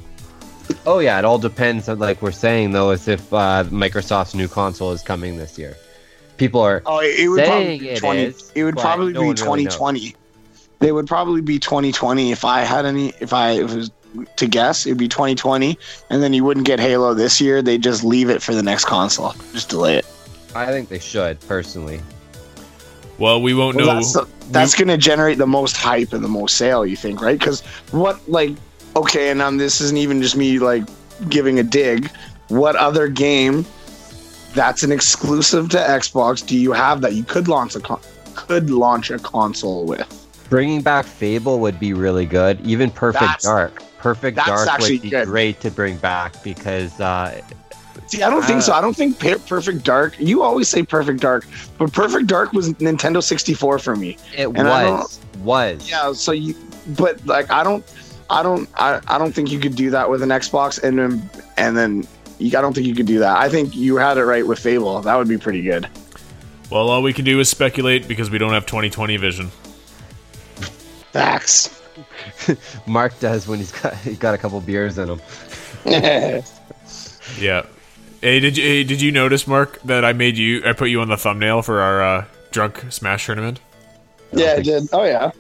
Oh 0.86 1.00
yeah, 1.00 1.18
it 1.20 1.26
all 1.26 1.38
depends. 1.38 1.88
on- 1.90 2.00
Like 2.00 2.22
we're 2.22 2.32
saying 2.32 2.72
though, 2.72 2.92
is 2.92 3.08
if 3.08 3.32
uh, 3.34 3.64
Microsoft's 3.66 4.36
new 4.36 4.48
console 4.48 4.92
is 4.92 5.02
coming 5.02 5.38
this 5.38 5.58
year. 5.58 5.76
People 6.38 6.62
are 6.62 6.84
Oh, 6.86 7.00
it, 7.00 7.20
it 7.20 7.28
would 7.30 7.38
Saying 7.46 7.50
probably 7.50 7.80
be 7.80 7.90
it 7.90 8.00
twenty. 8.00 8.24
is, 8.24 8.52
it 8.56 8.64
would 8.64 8.78
probably 8.78 9.14
no 9.14 9.22
be 9.22 9.26
one 9.28 9.36
really 9.36 9.66
2020. 9.66 10.16
They 10.80 10.92
would 10.92 11.08
probably 11.08 11.42
be 11.42 11.58
2020 11.58 12.32
if 12.32 12.46
I 12.46 12.62
had 12.62 12.86
any. 12.86 13.12
If 13.20 13.34
I 13.34 13.52
if 13.54 13.72
it 13.72 13.76
was 13.78 13.92
to 14.38 14.48
guess, 14.48 14.86
it'd 14.86 14.98
be 14.98 15.08
2020, 15.08 15.78
and 16.10 16.22
then 16.24 16.34
you 16.34 16.44
wouldn't 16.44 16.66
get 16.66 16.80
Halo 16.80 17.14
this 17.14 17.42
year. 17.42 17.62
They 17.62 17.78
just 17.78 18.04
leave 18.04 18.30
it 18.30 18.42
for 18.42 18.54
the 18.56 18.64
next 18.64 18.86
console, 18.86 19.34
just 19.54 19.70
delay 19.70 19.98
it. 19.98 20.06
I 20.56 20.68
think 20.68 20.90
they 20.90 21.00
should 21.00 21.40
personally. 21.42 22.02
well, 23.18 23.42
we 23.42 23.54
won't 23.54 23.76
Well, 23.78 23.86
know. 23.88 23.94
that's 23.96 24.18
that's 24.52 24.76
going 24.76 24.88
to 24.88 24.98
generate 24.98 25.38
the 25.40 25.48
most 25.48 25.76
hype 25.76 26.14
and 26.14 26.24
the 26.24 26.28
most 26.30 26.56
sale. 26.58 26.86
You 26.86 26.96
think, 26.96 27.22
right? 27.22 27.38
Because 27.38 27.62
what 27.92 28.28
like 28.30 28.52
okay, 28.98 29.30
and 29.30 29.42
um, 29.42 29.58
this 29.58 29.82
isn't 29.82 29.98
even 29.98 30.22
just 30.22 30.36
me 30.36 30.60
like 30.60 30.84
giving 31.30 31.60
a 31.60 31.64
dig. 31.64 32.10
What 32.50 32.76
other 32.76 33.08
game 33.08 33.66
that's 34.54 34.84
an 34.84 34.92
exclusive 34.92 35.70
to 35.70 35.78
Xbox 35.78 36.46
do 36.46 36.58
you 36.58 36.72
have 36.72 37.02
that 37.02 37.14
you 37.14 37.24
could 37.24 37.48
launch 37.48 37.76
a 37.76 37.80
con- 37.80 38.00
could 38.36 38.70
launch 38.70 39.12
a 39.12 39.20
console 39.20 39.86
with? 39.86 40.08
Bringing 40.50 40.82
back 40.82 41.06
Fable 41.06 41.60
would 41.60 41.80
be 41.80 41.94
really 41.94 42.26
good. 42.26 42.60
Even 42.66 42.90
Perfect 42.90 43.22
That's- 43.22 43.44
Dark. 43.44 43.84
Perfect 44.00 44.38
Dark 44.38 44.70
actually 44.70 44.94
would 44.94 45.02
be 45.02 45.10
good. 45.10 45.28
great 45.28 45.60
to 45.62 45.72
bring 45.72 45.98
back 45.98 46.42
because 46.44 46.98
uh, 47.02 47.42
See, 48.06 48.22
I 48.24 48.30
don't 48.30 48.44
think 48.46 48.62
so. 48.62 48.72
Uh, 48.72 48.78
I 48.78 48.82
don't 48.82 48.96
think 48.96 49.20
Perfect 49.20 49.84
Dark. 49.84 50.18
You 50.20 50.44
always 50.44 50.70
say 50.70 50.84
Perfect 50.84 51.20
Dark, 51.20 51.46
but 51.78 51.92
Perfect 51.92 52.28
Dark 52.28 52.54
was 52.54 52.70
Nintendo 52.76 53.22
64 53.22 53.80
for 53.80 53.96
me. 53.98 54.18
it 54.38 54.46
And 54.48 54.56
was 54.56 55.20
was. 55.40 55.90
Yeah, 55.90 56.14
so 56.14 56.32
you, 56.32 56.56
but 56.96 57.26
like 57.26 57.50
I 57.52 57.64
don't, 57.64 57.84
I 58.30 58.44
don't, 58.44 58.70
I, 58.76 59.00
I 59.08 59.18
don't 59.18 59.34
think 59.34 59.52
you 59.52 59.60
could 59.60 59.76
do 59.76 59.90
that 59.92 60.10
with 60.10 60.22
an 60.22 60.30
Xbox, 60.30 60.82
and 60.84 61.00
then 61.00 61.30
and 61.58 61.78
then 61.78 62.08
you, 62.40 62.58
I 62.58 62.62
don't 62.62 62.74
think 62.74 62.86
you 62.88 62.94
could 62.96 63.06
do 63.08 63.20
that. 63.20 63.38
I 63.38 63.50
think 63.50 63.76
you 63.76 63.96
had 63.98 64.18
it 64.18 64.26
right 64.26 64.46
with 64.46 64.60
Fable. 64.60 65.02
That 65.02 65.16
would 65.16 65.28
be 65.30 65.38
pretty 65.38 65.62
good. 65.62 65.88
well, 66.70 66.90
all 66.90 67.02
we 67.02 67.14
can 67.14 67.26
do 67.26 67.40
is 67.40 67.50
speculate 67.50 68.08
because 68.08 68.30
we 68.30 68.38
don't 68.38 68.52
have 68.54 68.66
2020 68.66 69.18
vision. 69.18 69.52
Facts. 71.12 71.82
Mark 72.88 73.18
does 73.20 73.48
when 73.48 73.60
he's 73.60 73.72
got 73.72 73.96
he's 73.98 74.20
got 74.20 74.36
a 74.36 74.38
couple 74.38 74.60
beers 74.62 74.98
in 74.98 75.10
him. 75.10 75.22
Yeah. 77.40 77.66
Hey, 78.22 78.40
did 78.40 78.58
you 78.58 78.64
hey, 78.64 78.84
did 78.84 79.02
you 79.02 79.12
notice, 79.12 79.46
Mark, 79.48 79.82
that 79.84 80.06
I 80.06 80.14
made 80.14 80.38
you? 80.38 80.64
I 80.66 80.72
put 80.74 80.90
you 80.90 81.02
on 81.02 81.10
the 81.10 81.18
thumbnail 81.18 81.62
for 81.62 81.82
our 81.82 82.02
uh, 82.02 82.26
drunk 82.52 82.86
smash 82.90 83.26
tournament. 83.26 83.60
yeah, 84.32 84.54
I 84.58 84.62
did. 84.62 84.88
Oh 84.94 85.04
yeah. 85.04 85.32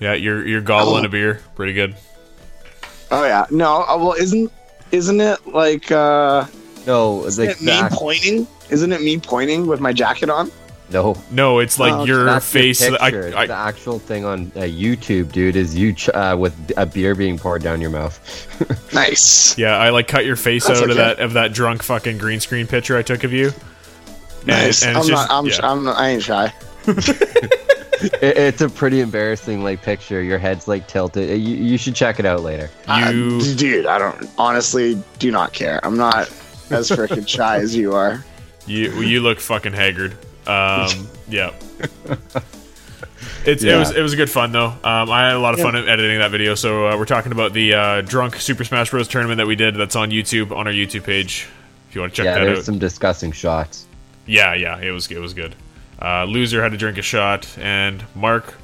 Yeah, 0.00 0.14
you're 0.14 0.46
you're 0.46 0.60
gobbling 0.60 1.04
a 1.04 1.08
beer, 1.08 1.40
pretty 1.56 1.72
good. 1.72 1.94
Oh 3.10 3.24
yeah. 3.24 3.46
No. 3.50 3.82
uh, 3.82 3.96
Well, 3.98 4.12
isn't 4.12 4.52
isn't 4.92 5.20
it 5.20 5.46
like 5.46 5.90
uh, 5.90 6.46
No, 6.86 7.24
isn't 7.24 7.48
it 7.48 7.60
me 7.62 7.80
pointing? 7.92 8.46
Isn't 8.70 8.92
it 8.92 9.00
me 9.00 9.18
pointing 9.18 9.66
with 9.66 9.80
my 9.80 9.92
jacket 9.92 10.30
on? 10.30 10.50
no. 10.90 11.14
No, 11.30 11.58
it's 11.58 11.78
like 11.78 11.92
Oh, 11.92 12.04
your 12.04 12.24
That's 12.24 12.50
the 12.50 12.72
face. 12.72 12.82
I. 12.82 13.06
I, 13.06 13.46
the 13.46 13.52
actual 13.54 13.98
thing 13.98 14.24
on 14.24 14.52
uh, 14.56 14.60
YouTube, 14.60 15.32
dude, 15.32 15.56
is 15.56 15.74
you 15.76 15.92
ch- 15.92 16.08
uh, 16.10 16.34
with 16.38 16.54
a 16.78 16.86
beer 16.86 17.14
being 17.14 17.38
poured 17.38 17.62
down 17.62 17.80
your 17.80 17.90
mouth. 17.90 18.18
Nice. 18.94 19.56
yeah, 19.58 19.76
I 19.76 19.90
like 19.90 20.08
cut 20.08 20.24
your 20.24 20.36
face 20.36 20.66
That's 20.66 20.80
out 20.80 20.88
of 20.90 20.96
that 20.96 21.18
of 21.18 21.34
that 21.34 21.52
drunk 21.52 21.82
fucking 21.82 22.16
green 22.18 22.40
screen 22.40 22.66
picture 22.66 22.96
I 22.96 23.02
took 23.02 23.22
of 23.24 23.32
you. 23.32 23.52
Nice. 24.46 24.82
and 24.82 24.92
I'm 24.96 25.00
it's 25.00 25.08
just- 25.08 25.28
not. 25.28 25.36
I'm. 25.38 25.46
yeah. 25.46 25.58
I'm. 25.62 25.84
Not, 25.84 25.96
I 25.98 26.08
ain't 26.10 26.22
shy. 26.22 26.52
It, 28.22 28.36
it's 28.36 28.60
a 28.60 28.68
pretty 28.68 29.00
embarrassing 29.00 29.62
like 29.62 29.82
picture. 29.82 30.22
Your 30.22 30.38
head's 30.38 30.68
like 30.68 30.86
tilted. 30.86 31.30
Uh, 31.30 31.34
You, 31.34 31.56
you 31.56 31.78
should 31.78 31.94
check 31.94 32.18
it 32.18 32.26
out 32.26 32.42
later. 32.42 32.70
You 32.86 33.38
Uh, 33.40 33.56
dude, 33.56 33.86
I 33.86 33.98
don't 33.98 34.30
honestly 34.38 35.02
do 35.18 35.30
not 35.30 35.52
care. 35.52 35.80
I'm 35.82 35.96
not 35.96 36.28
as 36.70 36.90
freaking 36.90 37.26
shy 37.36 37.56
as 37.56 37.74
you 37.74 37.94
are. 37.94 38.24
you 38.66 38.92
you 39.00 39.20
look 39.20 39.40
fucking 39.40 39.72
haggard. 39.72 40.12
Um, 40.46 41.08
yeah. 41.28 41.52
It's, 43.44 43.62
It 43.62 43.76
was 43.76 43.90
it 43.94 44.02
was 44.02 44.14
good 44.14 44.30
fun 44.30 44.52
though. 44.52 44.68
Um, 44.68 45.10
I 45.10 45.26
had 45.26 45.34
a 45.34 45.38
lot 45.38 45.54
of 45.54 45.60
fun 45.60 45.74
editing 45.76 46.18
that 46.18 46.30
video. 46.30 46.54
So 46.54 46.88
uh, 46.88 46.96
we're 46.96 47.04
talking 47.04 47.32
about 47.32 47.52
the 47.52 47.74
uh, 47.74 48.00
drunk 48.02 48.36
Super 48.36 48.64
Smash 48.64 48.90
Bros 48.90 49.08
tournament 49.08 49.38
that 49.38 49.46
we 49.46 49.56
did. 49.56 49.74
That's 49.74 49.96
on 49.96 50.10
YouTube 50.10 50.52
on 50.54 50.66
our 50.66 50.72
YouTube 50.72 51.04
page. 51.04 51.48
If 51.88 51.94
you 51.94 52.00
want 52.00 52.12
to 52.12 52.16
check 52.16 52.24
yeah, 52.26 52.38
that 52.38 52.44
there's 52.44 52.64
some 52.64 52.78
disgusting 52.78 53.32
shots. 53.32 53.86
Yeah, 54.26 54.54
yeah, 54.54 54.78
it 54.78 54.90
was 54.90 55.10
it 55.10 55.20
was 55.20 55.34
good. 55.34 55.54
Uh, 56.00 56.24
loser 56.24 56.62
had 56.62 56.70
to 56.72 56.78
drink 56.78 56.96
a 56.98 57.02
shot, 57.02 57.48
and 57.58 58.04
Mark, 58.14 58.54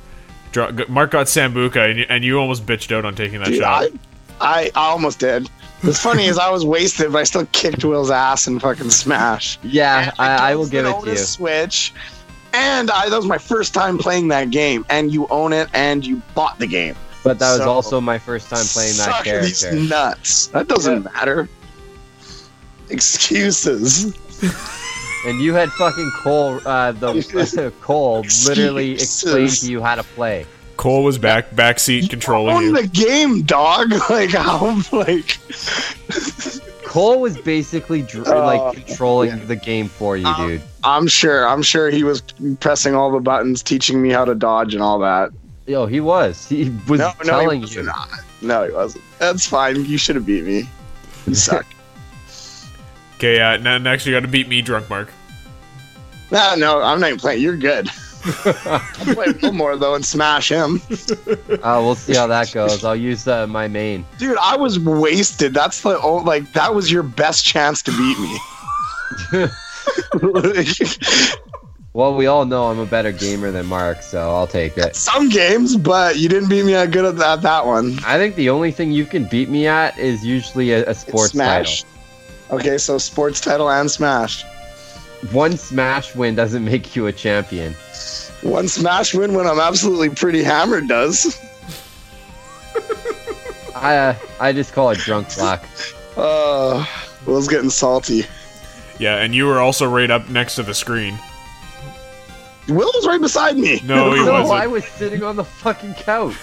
dr- 0.52 0.88
Mark 0.88 1.10
got 1.10 1.26
Sambuca, 1.26 1.90
and 1.90 1.98
you, 1.98 2.06
and 2.08 2.24
you 2.24 2.38
almost 2.38 2.64
bitched 2.64 2.94
out 2.94 3.04
on 3.04 3.14
taking 3.14 3.40
that 3.40 3.48
Dude, 3.48 3.58
shot. 3.58 3.84
I, 3.84 3.90
I 4.40 4.70
I 4.74 4.86
almost 4.90 5.18
did. 5.18 5.48
What's 5.82 6.00
funny 6.00 6.26
is 6.26 6.38
I 6.38 6.48
was 6.50 6.64
wasted, 6.64 7.12
but 7.12 7.18
I 7.18 7.24
still 7.24 7.46
kicked 7.52 7.84
Will's 7.84 8.10
ass 8.10 8.46
and 8.46 8.60
fucking 8.60 8.90
smash. 8.90 9.58
Yeah, 9.62 10.12
I, 10.18 10.52
I 10.52 10.54
will 10.54 10.68
give 10.68 10.86
it 10.86 10.92
to 11.02 11.06
a 11.08 11.10
you. 11.10 11.16
Switch, 11.16 11.92
and 12.52 12.90
I, 12.90 13.08
that 13.08 13.16
was 13.16 13.26
my 13.26 13.36
first 13.38 13.74
time 13.74 13.98
playing 13.98 14.28
that 14.28 14.50
game. 14.50 14.86
And 14.88 15.12
you 15.12 15.26
own 15.28 15.52
it, 15.52 15.68
and 15.74 16.06
you 16.06 16.22
bought 16.34 16.58
the 16.58 16.66
game. 16.68 16.94
But 17.24 17.38
that 17.40 17.50
was 17.52 17.58
So- 17.62 17.70
also 17.70 18.00
my 18.00 18.18
first 18.18 18.48
time 18.48 18.64
playing 18.64 18.96
that 18.98 19.24
Suck 19.24 19.24
these 19.24 19.62
character. 19.62 19.80
nuts. 19.82 20.46
That 20.48 20.68
doesn't 20.68 21.04
matter. 21.04 21.48
Excuses. 22.90 24.14
And 25.26 25.40
you 25.40 25.54
had 25.54 25.70
fucking 25.72 26.10
Cole, 26.16 26.60
uh, 26.66 26.92
the 26.92 27.72
Cole 27.80 28.24
literally 28.46 28.92
explained 28.92 29.50
to 29.52 29.70
you 29.70 29.82
how 29.82 29.94
to 29.94 30.02
play. 30.02 30.46
Cole 30.76 31.04
was 31.04 31.18
back 31.18 31.50
backseat 31.50 32.10
controlling 32.10 32.56
Own 32.56 32.62
you. 32.64 32.82
the 32.82 32.88
game, 32.88 33.42
dog. 33.42 33.92
Like 34.10 34.30
how? 34.30 34.82
Like 34.92 35.38
Cole 36.84 37.20
was 37.20 37.36
basically 37.38 38.02
dr- 38.02 38.26
Oh, 38.28 38.44
like 38.44 38.84
controlling 38.84 39.46
the 39.46 39.56
game 39.56 39.88
for 39.88 40.16
you, 40.16 40.26
Um, 40.26 40.48
dude. 40.48 40.62
I'm 40.82 41.06
sure. 41.06 41.48
I'm 41.48 41.62
sure 41.62 41.90
he 41.90 42.04
was 42.04 42.22
pressing 42.60 42.94
all 42.94 43.10
the 43.12 43.20
buttons, 43.20 43.62
teaching 43.62 44.02
me 44.02 44.10
how 44.10 44.24
to 44.24 44.34
dodge 44.34 44.74
and 44.74 44.82
all 44.82 44.98
that. 45.00 45.30
Yo, 45.66 45.86
he 45.86 46.00
was. 46.00 46.46
He 46.48 46.70
was 46.88 47.00
No, 47.00 47.06
no, 47.06 47.12
he 47.22 47.24
telling 47.24 47.60
was 47.62 47.74
you. 47.74 47.82
not. 47.84 48.08
No, 48.42 48.64
he 48.66 48.72
wasn't. 48.72 49.04
That's 49.18 49.46
fine. 49.46 49.84
You 49.86 49.96
should 49.96 50.16
have 50.16 50.26
beat 50.26 50.44
me. 50.44 50.68
You 51.26 51.34
suck. 51.34 51.64
Okay, 53.24 53.40
uh, 53.40 53.56
now 53.56 53.78
next 53.78 54.04
you 54.04 54.12
got 54.12 54.20
to 54.20 54.28
beat 54.28 54.48
me, 54.48 54.60
drunk 54.60 54.90
Mark. 54.90 55.08
no, 56.30 56.54
no, 56.58 56.82
I'm 56.82 57.00
not 57.00 57.06
even 57.06 57.18
playing. 57.18 57.40
You're 57.40 57.56
good. 57.56 57.88
I'll 58.44 59.14
play 59.14 59.24
a 59.24 59.30
little 59.30 59.52
more 59.52 59.78
though 59.78 59.94
and 59.94 60.04
smash 60.04 60.50
him. 60.50 60.78
Uh, 61.62 61.80
we'll 61.82 61.94
see 61.94 62.14
how 62.14 62.26
that 62.26 62.52
goes. 62.52 62.84
I'll 62.84 62.94
use 62.94 63.26
uh, 63.26 63.46
my 63.46 63.66
main. 63.66 64.04
Dude, 64.18 64.36
I 64.36 64.58
was 64.58 64.78
wasted. 64.78 65.54
That's 65.54 65.80
the 65.80 65.98
oh, 65.98 66.16
like 66.16 66.52
that 66.52 66.74
was 66.74 66.92
your 66.92 67.02
best 67.02 67.46
chance 67.46 67.80
to 67.84 67.92
beat 67.92 68.18
me. 68.20 69.48
Well, 71.94 72.16
we 72.16 72.26
all 72.26 72.44
know 72.44 72.72
I'm 72.72 72.80
a 72.80 72.86
better 72.86 73.12
gamer 73.12 73.52
than 73.52 73.66
Mark, 73.66 74.02
so 74.02 74.18
I'll 74.34 74.48
take 74.48 74.76
it. 74.76 74.96
Some 74.96 75.28
games, 75.28 75.76
but 75.76 76.16
you 76.16 76.28
didn't 76.28 76.48
beat 76.48 76.64
me 76.64 76.74
at 76.74 76.90
good 76.90 77.04
at 77.04 77.16
that, 77.18 77.42
that 77.42 77.64
one. 77.66 78.00
I 78.04 78.18
think 78.18 78.34
the 78.34 78.50
only 78.50 78.72
thing 78.72 78.90
you 78.90 79.06
can 79.06 79.26
beat 79.28 79.48
me 79.48 79.68
at 79.68 79.96
is 79.96 80.26
usually 80.26 80.72
a, 80.72 80.84
a 80.86 80.90
It's 80.90 80.98
sports 81.02 81.30
Smash. 81.30 81.82
title. 81.82 81.93
Okay, 82.50 82.78
so 82.78 82.98
sports 82.98 83.40
title 83.40 83.70
and 83.70 83.90
Smash. 83.90 84.44
One 85.32 85.56
Smash 85.56 86.14
win 86.14 86.34
doesn't 86.34 86.64
make 86.64 86.94
you 86.94 87.06
a 87.06 87.12
champion. 87.12 87.74
One 88.42 88.68
Smash 88.68 89.14
win 89.14 89.34
when 89.34 89.46
I'm 89.46 89.58
absolutely 89.58 90.10
pretty 90.10 90.42
hammered 90.42 90.88
does. 90.88 91.38
I 93.74 93.96
uh, 93.96 94.16
I 94.40 94.52
just 94.52 94.72
call 94.72 94.90
it 94.90 94.98
drunk 94.98 95.36
luck. 95.36 95.64
Oh, 96.16 96.78
uh, 96.86 97.06
Will's 97.26 97.48
getting 97.48 97.70
salty. 97.70 98.24
Yeah, 98.98 99.16
and 99.16 99.34
you 99.34 99.46
were 99.46 99.58
also 99.58 99.88
right 99.88 100.10
up 100.10 100.28
next 100.28 100.54
to 100.56 100.62
the 100.62 100.74
screen. 100.74 101.18
Will 102.68 102.90
was 102.94 103.06
right 103.06 103.20
beside 103.20 103.56
me. 103.56 103.80
No, 103.84 104.12
he 104.12 104.24
no, 104.24 104.32
wasn't. 104.32 104.58
I 104.60 104.66
was 104.66 104.84
sitting 104.84 105.22
on 105.22 105.36
the 105.36 105.44
fucking 105.44 105.94
couch. 105.94 106.34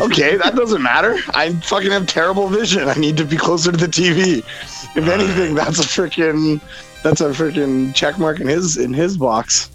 Okay, 0.00 0.36
that 0.36 0.54
doesn't 0.54 0.82
matter. 0.82 1.16
I 1.28 1.52
fucking 1.52 1.90
have 1.90 2.06
terrible 2.06 2.48
vision. 2.48 2.88
I 2.88 2.94
need 2.94 3.16
to 3.16 3.24
be 3.24 3.36
closer 3.36 3.70
to 3.72 3.76
the 3.76 3.86
TV. 3.86 4.38
If 4.96 5.08
anything, 5.08 5.54
that's 5.54 5.78
a 5.78 5.82
freaking 5.82 6.60
that's 7.02 7.20
a 7.20 7.30
freaking 7.30 7.94
check 7.94 8.18
mark 8.18 8.40
in 8.40 8.46
his 8.46 8.76
in 8.76 8.92
his 8.92 9.16
box. 9.16 9.70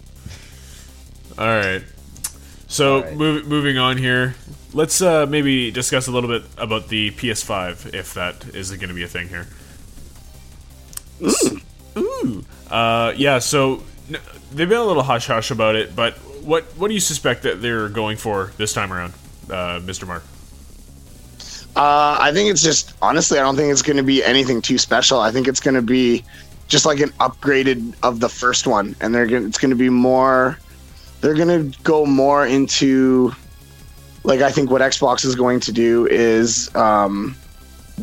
All 1.38 1.46
right. 1.48 1.84
So 2.68 2.98
All 2.98 3.02
right. 3.02 3.14
mov- 3.18 3.46
moving 3.46 3.78
on 3.78 3.98
here, 3.98 4.36
let's 4.74 5.02
uh, 5.02 5.26
maybe 5.28 5.72
discuss 5.72 6.08
a 6.08 6.12
little 6.12 6.30
bit 6.30 6.44
about 6.58 6.90
the 6.90 7.12
PS5, 7.12 7.94
if 7.96 8.14
that 8.14 8.46
is 8.54 8.70
going 8.72 8.90
to 8.90 8.94
be 8.96 9.04
a 9.04 9.08
thing 9.08 9.28
here. 9.28 9.48
Ooh. 11.22 11.62
Ooh. 11.98 12.46
Uh, 12.70 13.14
yeah. 13.16 13.40
So 13.40 13.84
n- 14.10 14.20
they've 14.52 14.70
been 14.70 14.80
a 14.80 14.86
little 14.86 15.04
hush 15.04 15.28
hush 15.28 15.52
about 15.52 15.76
it, 15.76 15.96
but 15.96 16.16
what 16.44 16.66
what 16.78 16.88
do 16.88 16.94
you 16.94 17.00
suspect 17.00 17.44
that 17.44 17.62
they're 17.62 17.90
going 17.90 18.18
for 18.18 18.52
this 18.58 18.74
time 18.74 18.92
around, 18.92 19.14
uh, 19.50 19.80
Mr. 19.80 20.08
Mark? 20.08 20.24
Uh, 21.76 22.18
I 22.20 22.32
think 22.34 22.50
it's 22.50 22.62
just 22.62 22.94
honestly, 23.02 23.38
I 23.40 23.42
don't 23.42 23.56
think 23.56 23.72
it's 23.72 23.82
going 23.82 23.98
to 23.98 24.04
be 24.04 24.24
anything 24.24 24.62
too 24.62 24.78
special. 24.78 25.20
I 25.20 25.32
think 25.32 25.48
it's 25.48 25.60
going 25.60 25.76
to 25.76 25.82
be 25.82 26.24
just 26.68 26.86
like 26.86 27.00
an 27.00 27.10
upgraded 27.20 27.94
of 28.04 28.20
the 28.20 28.30
first 28.30 28.68
one, 28.68 28.96
and 29.02 29.14
they're 29.14 29.28
going 29.28 29.46
it's 29.46 29.58
going 29.58 29.72
to 29.72 29.78
be 29.78 29.90
more. 29.90 30.60
They're 31.22 31.36
going 31.36 31.72
to 31.72 31.80
go 31.82 32.06
more 32.06 32.46
into 32.46 33.34
like 34.24 34.42
I 34.42 34.52
think 34.52 34.72
what 34.72 34.82
Xbox 34.82 35.26
is 35.26 35.36
going 35.36 35.60
to 35.62 35.72
do 35.72 36.08
is 36.08 36.74
um, 36.76 37.36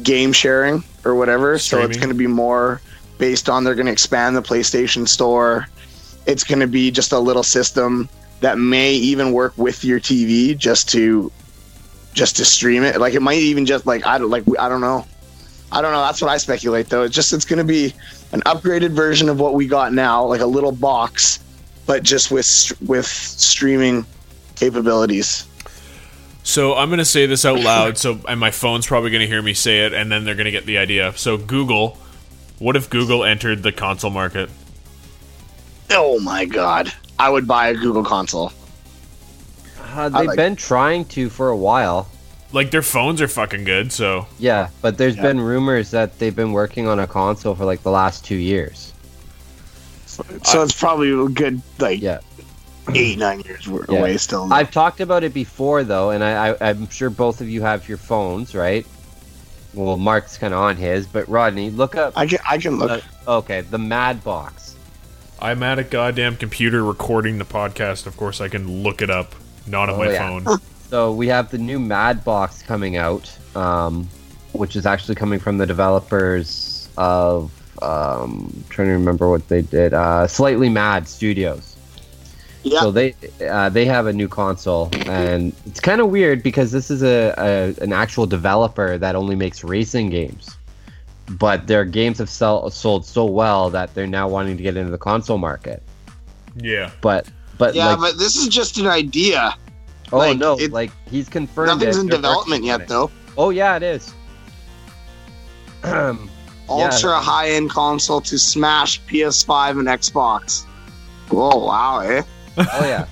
game 0.03 0.33
sharing 0.33 0.85
or 1.05 1.15
whatever. 1.15 1.59
So 1.59 1.83
it's 1.83 1.97
going 1.97 2.09
to 2.09 2.15
be 2.15 2.27
more 2.27 2.81
based 3.19 3.49
on 3.49 3.65
they're 3.65 3.75
going 3.75 3.87
to 3.87 3.93
expand 3.93 4.37
the 4.37 4.43
PlayStation 4.43 5.09
Store. 5.09 5.69
It's 6.27 6.45
going 6.45 6.61
to 6.61 6.67
be 6.67 6.91
just 6.91 7.13
a 7.13 7.19
little 7.19 7.43
system 7.43 8.09
that 8.41 8.59
may 8.59 8.93
even 8.93 9.33
work 9.33 9.57
with 9.57 9.85
your 9.85 10.01
TV 10.01 10.57
just 10.57 10.89
to 10.91 11.33
just 12.13 12.37
to 12.37 12.45
stream 12.45 12.83
it. 12.83 12.99
Like 12.99 13.15
it 13.15 13.23
might 13.23 13.39
even 13.39 13.67
just 13.67 13.87
like 13.87 14.07
I 14.07 14.19
don't 14.19 14.31
like 14.31 14.45
I 14.59 14.69
don't 14.69 14.81
know. 14.81 15.07
I 15.71 15.81
don't 15.81 15.93
know. 15.93 16.01
That's 16.03 16.21
what 16.21 16.31
I 16.31 16.37
speculate 16.37 16.89
though. 16.89 17.03
It's 17.03 17.15
just 17.15 17.33
it's 17.33 17.45
going 17.45 17.59
to 17.59 17.65
be 17.65 17.93
an 18.33 18.41
upgraded 18.43 18.91
version 18.91 19.29
of 19.29 19.39
what 19.41 19.55
we 19.55 19.67
got 19.67 19.93
now, 19.93 20.25
like 20.25 20.41
a 20.41 20.47
little 20.47 20.73
box, 20.73 21.41
but 21.87 22.03
just 22.03 22.31
with 22.31 22.73
with 22.87 23.07
streaming 23.07 24.07
capabilities. 24.57 25.47
So 26.43 26.75
I'm 26.75 26.89
going 26.89 26.99
to 26.99 27.05
say 27.05 27.27
this 27.27 27.45
out 27.45 27.59
loud. 27.59 27.99
So 27.99 28.21
and 28.29 28.39
my 28.39 28.51
phone's 28.51 28.87
probably 28.87 29.11
going 29.11 29.21
to 29.21 29.27
hear 29.27 29.43
me 29.43 29.55
say 29.55 29.85
it, 29.87 29.93
and 29.93 30.11
then 30.11 30.25
they're 30.25 30.37
going 30.37 30.47
to 30.47 30.53
get 30.53 30.67
the 30.67 30.79
idea. 30.79 31.13
So 31.17 31.37
Google, 31.37 31.99
what 32.59 32.77
if 32.77 32.89
Google 32.89 33.25
entered 33.25 33.63
the 33.63 33.73
console 33.73 34.11
market? 34.11 34.49
Oh 35.91 36.19
my 36.21 36.45
god. 36.45 36.93
I 37.19 37.31
would 37.31 37.47
buy 37.47 37.69
a 37.69 37.75
Google 37.75 38.05
console. 38.05 38.53
Uh, 39.95 40.09
they've 40.09 40.27
like- 40.27 40.37
been 40.37 40.57
trying 40.57 41.05
to 41.07 41.31
for 41.31 41.49
a 41.49 41.57
while. 41.57 42.09
Like 42.53 42.71
their 42.71 42.83
phones 42.83 43.21
are 43.21 43.29
fucking 43.29 43.65
good. 43.65 43.93
So 43.93 44.27
Yeah, 44.39 44.69
but 44.83 44.99
there's 44.99 45.17
Yeah. 45.17 45.23
been 45.23 45.41
rumors 45.41 45.91
that 45.91 46.19
they've 46.19 46.35
been 46.37 46.53
working 46.53 46.87
on 46.87 46.99
a 47.01 47.07
console 47.07 47.55
for 47.55 47.65
like 47.65 47.83
the 47.83 47.91
last 47.91 48.25
two 48.25 48.37
years. 48.37 48.93
So 50.07 50.63
it's 50.63 50.73
probably 50.79 51.11
a 51.11 51.29
good 51.29 51.61
like 51.79 52.01
Yeah. 52.01 52.19
eight 52.95 53.19
nine 53.19 53.41
years 53.41 53.67
Yeah. 53.67 53.99
away 53.99 54.17
still. 54.17 54.49
I've 54.53 54.71
talked 54.71 55.01
about 55.01 55.25
it 55.25 55.35
before 55.35 55.83
though, 55.85 56.11
and 56.11 56.23
I, 56.23 56.51
I 56.53 56.57
I'm 56.71 56.89
sure 56.89 57.11
both 57.11 57.41
of 57.41 57.49
you 57.49 57.63
have 57.63 57.89
your 57.89 57.99
phones, 57.99 58.55
right? 58.55 58.87
Well, 59.75 59.97
Mark's 59.99 60.39
kind 60.39 60.55
of 60.55 60.61
on 60.61 60.77
his, 60.77 61.07
but 61.07 61.29
Rodney, 61.29 61.71
look 61.71 61.97
up. 61.97 62.15
I 62.17 62.27
can 62.27 62.39
I 62.49 62.59
can 62.59 62.79
look. 62.79 63.03
uh, 63.27 63.39
okay, 63.39 63.61
the 63.63 63.79
Mad 63.79 64.23
Box. 64.25 64.76
I'm 65.41 65.63
at 65.63 65.79
a 65.79 65.85
goddamn 65.85 66.37
computer 66.37 66.83
recording 66.85 67.39
the 67.39 67.45
podcast. 67.45 68.07
Of 68.07 68.17
course, 68.17 68.41
I 68.41 68.49
can 68.49 68.83
look 68.83 69.03
it 69.03 69.11
up, 69.11 69.35
not 69.67 69.89
on 69.91 69.97
Oh, 69.97 69.99
my 69.99 70.13
yeah. 70.13 70.41
phone. 70.41 70.59
So 70.89 71.13
we 71.13 71.27
have 71.27 71.51
the 71.51 71.59
new 71.59 71.81
Mad 71.81 72.25
Box 72.25 72.63
coming 72.63 72.97
out, 72.97 73.37
um, 73.57 74.09
which 74.53 74.77
is 74.77 74.87
actually 74.87 75.17
coming 75.17 75.41
from 75.41 75.59
the 75.59 75.67
developers 75.67 76.89
of 76.97 77.51
um, 77.83 78.63
trying 78.71 78.87
to 78.87 78.93
remember 78.93 79.29
what 79.29 79.49
they 79.49 79.63
did. 79.63 79.93
Uh, 79.95 80.29
Slightly 80.29 80.69
Mad 80.69 81.09
Studios. 81.09 81.75
yeah. 82.63 82.83
So 82.83 82.93
they 82.93 83.17
uh, 83.51 83.69
they 83.69 83.85
have 83.85 84.07
a 84.07 84.13
new 84.13 84.29
console, 84.29 84.89
and 85.09 85.53
it's 85.67 85.81
kind 85.81 86.01
of 86.01 86.09
weird 86.09 86.45
because 86.45 86.71
this 86.71 86.89
is 86.89 87.03
a, 87.03 87.35
a 87.37 87.83
an 87.83 87.93
actual 87.93 88.27
developer 88.27 88.97
that 88.97 89.17
only 89.17 89.35
makes 89.35 89.65
racing 89.65 90.11
games, 90.11 90.56
but 91.31 91.67
their 91.67 91.85
games 91.85 92.19
have 92.19 92.31
sell, 92.31 92.71
sold 92.71 93.05
so 93.05 93.25
well 93.25 93.71
that 93.71 93.95
they're 93.95 94.07
now 94.07 94.29
wanting 94.29 94.57
to 94.57 94.63
get 94.63 94.77
into 94.77 94.91
the 94.91 94.99
console 94.99 95.39
market. 95.39 95.83
Yeah. 96.57 96.91
But 97.01 97.29
but 97.59 97.75
yeah, 97.75 97.89
like, 97.95 97.99
but 97.99 98.19
this 98.19 98.37
is 98.37 98.49
just 98.49 98.79
an 98.79 98.87
idea. 98.87 99.55
oh 100.13 100.19
like, 100.19 100.39
no, 100.39 100.59
it- 100.59 100.73
like 100.73 100.91
he's 101.11 101.29
confirmed. 101.29 101.69
Nothing's 101.69 101.97
it. 101.97 102.01
in 102.01 102.07
They're 102.07 102.17
development 102.19 102.65
yet 102.65 102.87
though. 102.89 103.11
Oh 103.37 103.51
yeah, 103.51 103.77
it 103.77 103.83
is. 103.83 104.13
Yeah. 106.69 106.75
Ultra 106.75 107.21
high 107.21 107.51
end 107.51 107.71
console 107.71 108.21
to 108.23 108.37
smash 108.37 109.01
PS5 109.03 109.79
and 109.79 109.87
Xbox. 109.87 110.65
Oh 111.31 111.65
wow, 111.65 112.01
eh? 112.01 112.23
Oh 112.59 112.85
yeah. 112.85 113.07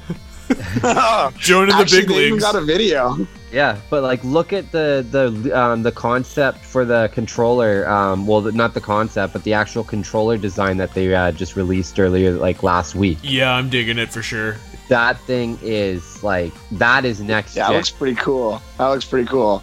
Joining 1.39 1.69
the 1.69 1.75
Actually, 1.83 2.01
big 2.01 2.09
they 2.09 2.15
even 2.17 2.33
leagues. 2.33 2.43
got 2.43 2.57
a 2.57 2.61
video. 2.63 3.17
Yeah, 3.55 3.79
but 3.89 4.03
like, 4.03 4.25
look 4.25 4.53
at 4.53 4.73
the 4.73 5.07
the 5.09 5.57
um, 5.57 5.85
the 5.85 5.93
concept 5.93 6.59
for 6.59 6.85
the 6.85 7.09
controller. 7.13 7.89
Um, 7.89 8.27
well, 8.27 8.41
the, 8.41 8.51
not 8.51 8.75
the 8.75 8.81
concept, 8.81 9.33
but 9.33 9.45
the 9.45 9.53
actual 9.55 9.85
controller 9.85 10.37
design 10.37 10.77
that 10.79 10.93
they 10.93 11.15
uh, 11.15 11.31
just 11.31 11.55
released 11.55 12.01
earlier, 12.01 12.33
like 12.33 12.65
last 12.65 12.97
week. 12.97 13.19
Yeah, 13.23 13.53
I'm 13.55 13.71
digging 13.71 13.97
it 13.99 14.11
for 14.11 14.23
sure. 14.23 14.57
That 14.89 15.21
thing 15.21 15.57
is 15.63 16.21
like 16.25 16.53
that 16.73 17.05
is 17.05 17.21
next 17.21 17.55
Yeah, 17.55 17.65
that 17.65 17.69
gen. 17.69 17.77
looks 17.77 17.91
pretty 17.91 18.17
cool. 18.17 18.61
That 18.79 18.89
looks 18.89 19.05
pretty 19.05 19.29
cool. 19.29 19.63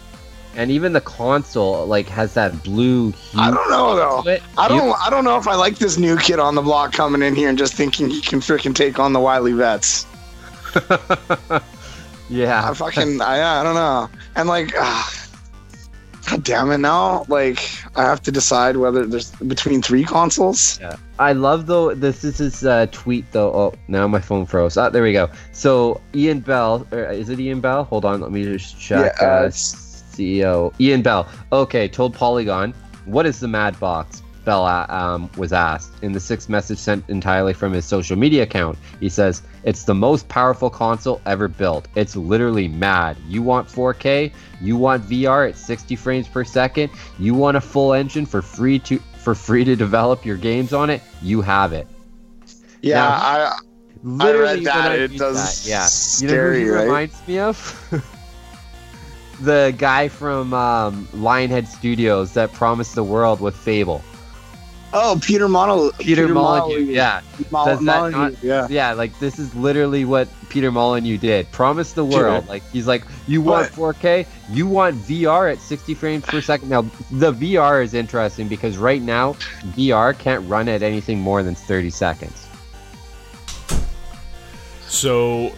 and 0.56 0.70
even 0.70 0.92
the 0.94 1.00
console 1.02 1.86
like 1.86 2.08
has 2.08 2.32
that 2.32 2.64
blue. 2.64 3.12
Hue 3.12 3.40
I 3.40 3.50
don't 3.50 3.70
know 3.70 3.94
though. 3.94 4.38
I 4.56 4.68
don't. 4.68 4.96
I 5.06 5.10
don't 5.10 5.24
know 5.24 5.36
if 5.36 5.46
I 5.46 5.54
like 5.54 5.76
this 5.76 5.98
new 5.98 6.16
kid 6.16 6.38
on 6.38 6.54
the 6.54 6.62
block 6.62 6.94
coming 6.94 7.20
in 7.20 7.34
here 7.34 7.50
and 7.50 7.58
just 7.58 7.74
thinking 7.74 8.08
he 8.08 8.22
can 8.22 8.40
freaking 8.40 8.74
take 8.74 8.98
on 8.98 9.12
the 9.12 9.20
Wiley 9.20 9.52
vets. 9.52 10.06
yeah, 12.28 12.68
I 12.68 12.74
fucking. 12.74 13.20
I, 13.20 13.60
I 13.60 13.62
don't 13.62 13.74
know. 13.74 14.08
And 14.36 14.48
like, 14.48 14.72
ah, 14.76 15.28
god 16.28 16.44
damn 16.44 16.70
it! 16.70 16.78
Now, 16.78 17.24
like, 17.28 17.58
I 17.96 18.02
have 18.02 18.22
to 18.22 18.32
decide 18.32 18.76
whether 18.76 19.06
there's 19.06 19.30
between 19.32 19.82
three 19.82 20.04
consoles. 20.04 20.80
Yeah. 20.80 20.96
I 21.18 21.32
love 21.32 21.66
though 21.66 21.94
this 21.94 22.24
is 22.24 22.38
his 22.38 22.64
uh, 22.64 22.86
tweet 22.90 23.30
though. 23.32 23.52
Oh, 23.52 23.74
now 23.88 24.08
my 24.08 24.20
phone 24.20 24.46
froze. 24.46 24.76
Ah, 24.76 24.90
there 24.90 25.02
we 25.02 25.12
go. 25.12 25.30
So 25.52 26.00
Ian 26.14 26.40
Bell, 26.40 26.86
or 26.90 27.04
is 27.04 27.28
it 27.28 27.38
Ian 27.38 27.60
Bell? 27.60 27.84
Hold 27.84 28.04
on, 28.04 28.20
let 28.20 28.32
me 28.32 28.44
just 28.44 28.80
check. 28.80 29.14
Yeah, 29.20 29.26
uh, 29.26 29.30
uh, 29.30 29.48
CEO 29.48 30.74
Ian 30.80 31.02
Bell. 31.02 31.28
Okay, 31.52 31.88
told 31.88 32.14
Polygon, 32.14 32.74
what 33.04 33.26
is 33.26 33.40
the 33.40 33.48
Mad 33.48 33.78
Box? 33.78 34.22
Bell 34.44 34.64
um, 34.66 35.30
was 35.36 35.52
asked 35.52 35.92
in 36.02 36.12
the 36.12 36.20
sixth 36.20 36.48
message 36.48 36.78
sent 36.78 37.08
entirely 37.08 37.52
from 37.52 37.72
his 37.72 37.84
social 37.84 38.16
media 38.16 38.42
account. 38.42 38.78
He 39.00 39.08
says, 39.08 39.42
"It's 39.64 39.84
the 39.84 39.94
most 39.94 40.28
powerful 40.28 40.70
console 40.70 41.20
ever 41.26 41.48
built. 41.48 41.88
It's 41.94 42.16
literally 42.16 42.68
mad. 42.68 43.16
You 43.28 43.42
want 43.42 43.68
4K? 43.68 44.32
You 44.60 44.76
want 44.76 45.08
VR 45.08 45.48
at 45.48 45.56
60 45.56 45.96
frames 45.96 46.28
per 46.28 46.44
second? 46.44 46.90
You 47.18 47.34
want 47.34 47.56
a 47.56 47.60
full 47.60 47.92
engine 47.92 48.26
for 48.26 48.42
free 48.42 48.78
to 48.80 48.98
for 49.18 49.34
free 49.34 49.64
to 49.64 49.76
develop 49.76 50.26
your 50.26 50.36
games 50.36 50.72
on 50.72 50.90
it? 50.90 51.02
You 51.20 51.40
have 51.42 51.72
it." 51.72 51.86
Yeah, 52.80 52.94
Now- 52.96 53.10
I. 53.10 53.58
Literally, 54.04 54.56
read 54.56 54.64
that, 54.64 54.98
it 54.98 55.16
does 55.16 55.64
that, 55.64 55.68
yeah. 55.68 55.86
You 56.26 56.34
know 56.34 56.42
who 56.50 56.58
he 56.58 56.68
right? 56.68 56.82
reminds 56.82 57.28
me 57.28 57.38
of? 57.38 58.02
the 59.40 59.74
guy 59.78 60.08
from 60.08 60.52
um, 60.52 61.06
Lionhead 61.12 61.66
Studios 61.66 62.32
that 62.34 62.52
promised 62.52 62.94
the 62.94 63.04
world 63.04 63.40
with 63.40 63.56
Fable. 63.56 64.02
Oh, 64.94 65.18
Peter 65.22 65.48
Mono. 65.48 65.90
Peter, 65.92 66.28
Molyneux, 66.28 66.80
yeah. 66.80 67.22
Mol- 67.50 67.64
Does 67.64 67.78
that 67.78 67.84
Molyneux, 67.84 68.18
not- 68.18 68.42
yeah. 68.42 68.66
yeah, 68.68 68.92
like 68.92 69.18
this 69.20 69.38
is 69.38 69.54
literally 69.54 70.04
what 70.04 70.28
Peter 70.50 70.70
Molyneux 70.70 71.16
did. 71.16 71.50
Promise 71.50 71.94
the 71.94 72.04
world. 72.04 72.44
Sure. 72.44 72.50
Like 72.50 72.62
he's 72.70 72.86
like, 72.86 73.04
you 73.26 73.40
oh, 73.40 73.52
want 73.52 73.72
4K, 73.72 74.26
you 74.50 74.66
want 74.66 74.96
VR 74.96 75.50
at 75.50 75.60
60 75.60 75.94
frames 75.94 76.24
per 76.24 76.42
second. 76.42 76.68
Now 76.68 76.82
the 77.10 77.32
VR 77.32 77.82
is 77.82 77.94
interesting 77.94 78.48
because 78.48 78.76
right 78.76 79.00
now 79.00 79.32
VR 79.76 80.18
can't 80.18 80.46
run 80.48 80.68
at 80.68 80.82
anything 80.82 81.20
more 81.20 81.42
than 81.42 81.54
30 81.54 81.88
seconds. 81.88 82.46
So 84.88 85.52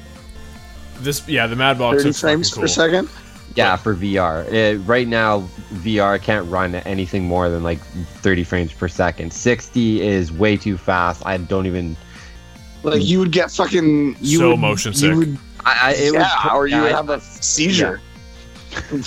this, 1.01 1.27
yeah, 1.29 1.49
the 1.49 1.57
Mad 1.57 1.77
Box 1.77 2.05
30 2.05 2.13
frames 2.13 2.55
cool. 2.55 2.63
per 2.63 2.69
second. 2.69 3.09
Yeah, 3.55 3.77
for 3.77 3.95
VR. 3.95 4.45
Uh, 4.49 4.79
right 4.81 5.07
now, 5.07 5.43
VR 5.75 6.21
can't 6.21 6.49
run 6.51 6.75
at 6.75 6.85
anything 6.87 7.25
more 7.25 7.49
than 7.49 7.63
like 7.63 7.79
30 7.79 8.43
frames 8.45 8.73
per 8.73 8.89
second. 8.89 9.33
60 9.33 10.01
is 10.03 10.33
way 10.33 10.57
too 10.57 10.77
fast. 10.77 11.23
I 11.25 11.37
don't 11.37 11.67
even. 11.67 11.97
Like 12.83 13.05
you 13.05 13.19
would 13.21 13.31
get 13.33 13.51
fucking. 13.53 14.17
You 14.21 14.39
So 14.39 14.51
would, 14.51 14.59
motion 14.61 14.93
you 14.93 14.99
sick. 14.99 15.15
Would, 15.15 15.39
I, 15.65 15.79
I, 15.83 15.91
it 15.93 16.13
yeah, 16.15 16.31
would, 16.45 16.53
or 16.53 16.67
you 16.67 16.77
yeah, 16.77 16.83
would 16.83 16.93
have 16.93 17.09
a 17.11 17.21
seizure. 17.21 18.01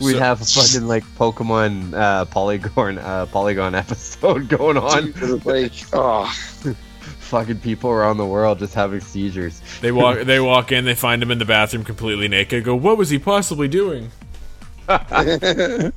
We'd 0.00 0.14
So- 0.14 0.18
have 0.18 0.40
a 0.40 0.44
fucking 0.44 0.86
like 0.88 1.04
Pokemon 1.16 1.94
uh, 1.94 2.24
Porygon 2.26 2.98
uh, 2.98 3.26
Porygon 3.26 3.74
episode 3.78 4.48
going 4.48 4.76
on. 4.76 5.12
like, 5.44 5.72
oh, 5.92 6.32
fucking 7.30 7.60
people 7.60 7.90
around 7.90 8.18
the 8.18 8.26
world 8.26 8.58
just 8.58 8.74
having 8.74 9.00
seizures. 9.00 9.62
They 9.80 9.92
walk, 9.92 10.20
they 10.24 10.40
walk 10.40 10.72
in, 10.72 10.84
they 10.84 10.94
find 10.94 11.22
him 11.22 11.30
in 11.30 11.38
the 11.38 11.44
bathroom 11.44 11.84
completely 11.84 12.28
naked. 12.28 12.64
Go, 12.64 12.76
what 12.76 12.98
was 12.98 13.08
he 13.10 13.18
possibly 13.18 13.68
doing? 13.68 14.10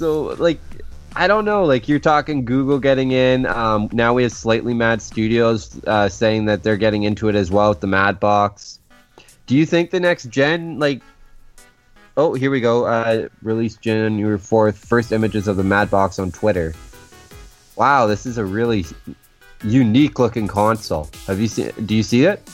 So 0.00 0.34
like 0.38 0.58
I 1.14 1.26
don't 1.26 1.44
know, 1.44 1.66
like 1.66 1.86
you're 1.86 1.98
talking 1.98 2.46
Google 2.46 2.78
getting 2.78 3.10
in. 3.10 3.44
Um, 3.44 3.90
now 3.92 4.14
we 4.14 4.22
have 4.22 4.32
Slightly 4.32 4.72
Mad 4.72 5.02
Studios 5.02 5.78
uh, 5.86 6.08
saying 6.08 6.46
that 6.46 6.62
they're 6.62 6.78
getting 6.78 7.02
into 7.02 7.28
it 7.28 7.34
as 7.34 7.50
well 7.50 7.68
with 7.68 7.80
the 7.80 7.86
Mad 7.86 8.18
Box. 8.18 8.78
Do 9.46 9.54
you 9.54 9.66
think 9.66 9.90
the 9.90 10.00
next 10.00 10.30
gen 10.30 10.78
like 10.78 11.02
Oh, 12.16 12.32
here 12.32 12.50
we 12.50 12.62
go. 12.62 12.86
Uh, 12.86 13.28
released 13.42 13.82
January 13.82 14.38
4th. 14.38 14.74
First 14.74 15.12
images 15.12 15.46
of 15.48 15.58
the 15.58 15.64
Mad 15.64 15.90
Box 15.90 16.18
on 16.18 16.32
Twitter. 16.32 16.74
Wow, 17.76 18.06
this 18.06 18.24
is 18.24 18.38
a 18.38 18.44
really 18.44 18.86
unique 19.62 20.18
looking 20.18 20.46
console. 20.48 21.08
Have 21.26 21.40
you 21.40 21.48
seen 21.48 21.70
do 21.86 21.94
you 21.94 22.02
see 22.02 22.24
it? 22.24 22.48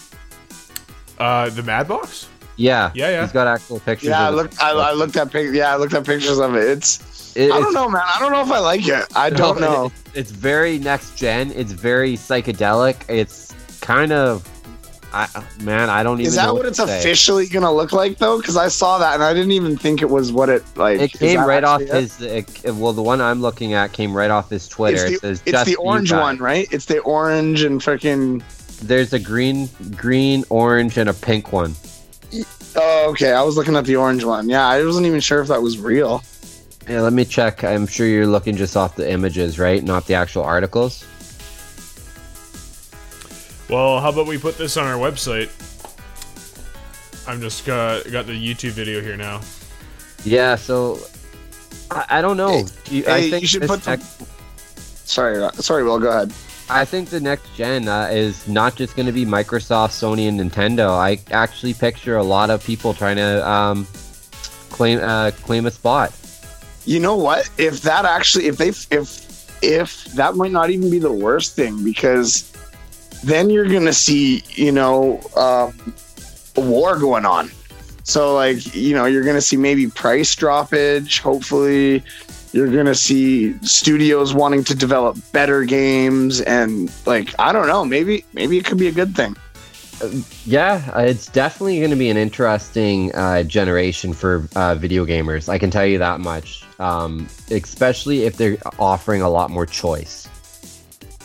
Uh, 1.18 1.48
the 1.50 1.62
Mad 1.62 1.88
Box? 1.88 2.28
Yeah. 2.56 2.90
Yeah, 2.94 3.10
yeah. 3.10 3.22
He's 3.22 3.32
got 3.32 3.46
actual 3.46 3.80
pictures. 3.80 4.08
yeah. 4.10 4.24
I 4.24 4.28
of 4.28 4.34
the- 4.36 4.42
looked. 4.42 4.62
I, 4.62 4.70
I 4.70 4.92
looked 4.92 5.16
at 5.16 5.30
pic. 5.30 5.52
Yeah, 5.52 5.72
I 5.72 5.76
looked 5.76 5.94
at 5.94 6.04
pictures 6.06 6.38
of 6.38 6.54
it. 6.54 6.64
It's. 6.64 7.36
It- 7.36 7.52
I 7.52 7.60
don't 7.60 7.74
know, 7.74 7.88
man. 7.88 8.02
I 8.04 8.18
don't 8.18 8.32
know 8.32 8.40
if 8.40 8.50
I 8.50 8.58
like 8.60 8.86
it. 8.88 9.06
I 9.14 9.28
don't 9.42 9.60
No, 9.60 9.70
know. 9.72 9.86
it- 9.86 9.92
it's 10.14 10.30
very 10.30 10.78
next 10.78 11.16
gen. 11.16 11.52
It's 11.52 11.72
very 11.72 12.14
psychedelic. 12.14 12.96
It's 13.08 13.54
kind 13.82 14.10
of, 14.12 14.48
I 15.16 15.44
man, 15.62 15.88
I 15.88 16.02
don't 16.02 16.20
even. 16.20 16.26
Is 16.26 16.34
that 16.34 16.46
know 16.46 16.54
what 16.54 16.66
it's 16.66 16.78
officially 16.78 17.46
gonna 17.46 17.72
look 17.72 17.92
like 17.92 18.18
though? 18.18 18.36
Because 18.38 18.56
I 18.56 18.68
saw 18.68 18.98
that 18.98 19.14
and 19.14 19.22
I 19.22 19.32
didn't 19.32 19.52
even 19.52 19.76
think 19.76 20.02
it 20.02 20.10
was 20.10 20.30
what 20.30 20.50
it 20.50 20.62
like. 20.76 21.00
It 21.00 21.12
came 21.12 21.40
right 21.40 21.64
off 21.64 21.80
it? 21.80 21.88
his. 21.88 22.20
It, 22.20 22.74
well, 22.74 22.92
the 22.92 23.02
one 23.02 23.22
I'm 23.22 23.40
looking 23.40 23.72
at 23.72 23.92
came 23.92 24.14
right 24.14 24.30
off 24.30 24.50
his 24.50 24.68
Twitter. 24.68 25.06
It's 25.06 25.16
it 25.16 25.20
says 25.20 25.40
the, 25.40 25.50
it's 25.50 25.58
just 25.58 25.66
the 25.66 25.76
orange 25.76 26.12
one, 26.12 26.36
right? 26.36 26.68
It's 26.70 26.84
the 26.84 26.98
orange 27.00 27.62
and 27.62 27.80
freaking. 27.80 28.42
There's 28.80 29.14
a 29.14 29.18
green, 29.18 29.70
green, 29.96 30.44
orange, 30.50 30.98
and 30.98 31.08
a 31.08 31.14
pink 31.14 31.50
one. 31.50 31.74
Oh, 32.76 33.06
okay. 33.10 33.32
I 33.32 33.42
was 33.42 33.56
looking 33.56 33.74
at 33.74 33.86
the 33.86 33.96
orange 33.96 34.22
one. 34.22 34.50
Yeah, 34.50 34.66
I 34.66 34.84
wasn't 34.84 35.06
even 35.06 35.20
sure 35.20 35.40
if 35.40 35.48
that 35.48 35.62
was 35.62 35.78
real. 35.78 36.22
Yeah, 36.86 37.00
let 37.00 37.14
me 37.14 37.24
check. 37.24 37.64
I'm 37.64 37.86
sure 37.86 38.06
you're 38.06 38.26
looking 38.26 38.54
just 38.54 38.76
off 38.76 38.96
the 38.96 39.10
images, 39.10 39.58
right? 39.58 39.82
Not 39.82 40.06
the 40.06 40.14
actual 40.14 40.42
articles. 40.42 41.06
Well, 43.68 44.00
how 44.00 44.10
about 44.10 44.26
we 44.26 44.38
put 44.38 44.56
this 44.58 44.76
on 44.76 44.86
our 44.86 44.94
website? 44.98 45.50
I'm 47.28 47.40
just 47.40 47.66
got 47.66 48.08
got 48.12 48.26
the 48.26 48.32
YouTube 48.32 48.70
video 48.70 49.00
here 49.00 49.16
now. 49.16 49.40
Yeah. 50.24 50.54
So 50.54 50.98
I, 51.90 52.04
I 52.10 52.22
don't 52.22 52.36
know. 52.36 52.64
Do 52.84 52.96
you, 52.96 53.04
I 53.06 53.20
Hey, 53.22 53.30
think 53.30 53.42
you 53.42 53.48
should 53.48 53.62
put 53.62 53.82
the- 53.82 53.90
next- 53.96 54.22
Sorry, 55.08 55.48
sorry. 55.54 55.84
Will 55.84 55.98
go 56.00 56.10
ahead. 56.10 56.32
I 56.68 56.84
think 56.84 57.10
the 57.10 57.20
next 57.20 57.54
gen 57.54 57.86
uh, 57.86 58.08
is 58.10 58.46
not 58.48 58.74
just 58.74 58.96
going 58.96 59.06
to 59.06 59.12
be 59.12 59.24
Microsoft, 59.24 59.90
Sony, 59.92 60.28
and 60.28 60.38
Nintendo. 60.40 60.90
I 60.90 61.20
actually 61.30 61.74
picture 61.74 62.16
a 62.16 62.24
lot 62.24 62.50
of 62.50 62.64
people 62.64 62.92
trying 62.92 63.16
to 63.16 63.48
um, 63.48 63.86
claim 64.70 64.98
uh, 65.00 65.30
claim 65.42 65.66
a 65.66 65.70
spot. 65.70 66.12
You 66.84 66.98
know 66.98 67.14
what? 67.16 67.48
If 67.56 67.82
that 67.82 68.04
actually, 68.04 68.46
if 68.46 68.56
they, 68.56 68.68
if 68.70 69.62
if 69.62 70.04
that 70.14 70.34
might 70.34 70.50
not 70.52 70.70
even 70.70 70.90
be 70.90 70.98
the 70.98 71.12
worst 71.12 71.54
thing, 71.54 71.84
because 71.84 72.50
then 73.22 73.50
you're 73.50 73.68
gonna 73.68 73.92
see, 73.92 74.42
you 74.50 74.72
know, 74.72 75.20
um, 75.36 75.94
a 76.56 76.60
war 76.60 76.98
going 76.98 77.24
on. 77.24 77.50
So 78.04 78.34
like, 78.34 78.74
you 78.74 78.94
know, 78.94 79.06
you're 79.06 79.24
gonna 79.24 79.40
see 79.40 79.56
maybe 79.56 79.88
price 79.88 80.34
droppage. 80.34 81.20
Hopefully, 81.20 82.02
you're 82.52 82.70
gonna 82.70 82.94
see 82.94 83.58
studios 83.62 84.32
wanting 84.32 84.64
to 84.64 84.74
develop 84.74 85.18
better 85.32 85.64
games, 85.64 86.40
and 86.40 86.90
like, 87.06 87.34
I 87.38 87.52
don't 87.52 87.66
know, 87.66 87.84
maybe 87.84 88.24
maybe 88.32 88.58
it 88.58 88.64
could 88.64 88.78
be 88.78 88.88
a 88.88 88.92
good 88.92 89.14
thing. 89.16 89.36
Yeah, 90.44 90.90
uh, 90.94 91.00
it's 91.00 91.26
definitely 91.26 91.78
going 91.78 91.90
to 91.90 91.96
be 91.96 92.10
an 92.10 92.18
interesting 92.18 93.14
uh, 93.14 93.42
generation 93.44 94.12
for 94.12 94.46
uh, 94.54 94.74
video 94.74 95.06
gamers. 95.06 95.48
I 95.48 95.58
can 95.58 95.70
tell 95.70 95.86
you 95.86 95.98
that 95.98 96.20
much. 96.20 96.64
Um, 96.78 97.26
especially 97.50 98.24
if 98.24 98.36
they're 98.36 98.58
offering 98.78 99.22
a 99.22 99.30
lot 99.30 99.50
more 99.50 99.64
choice. 99.64 100.28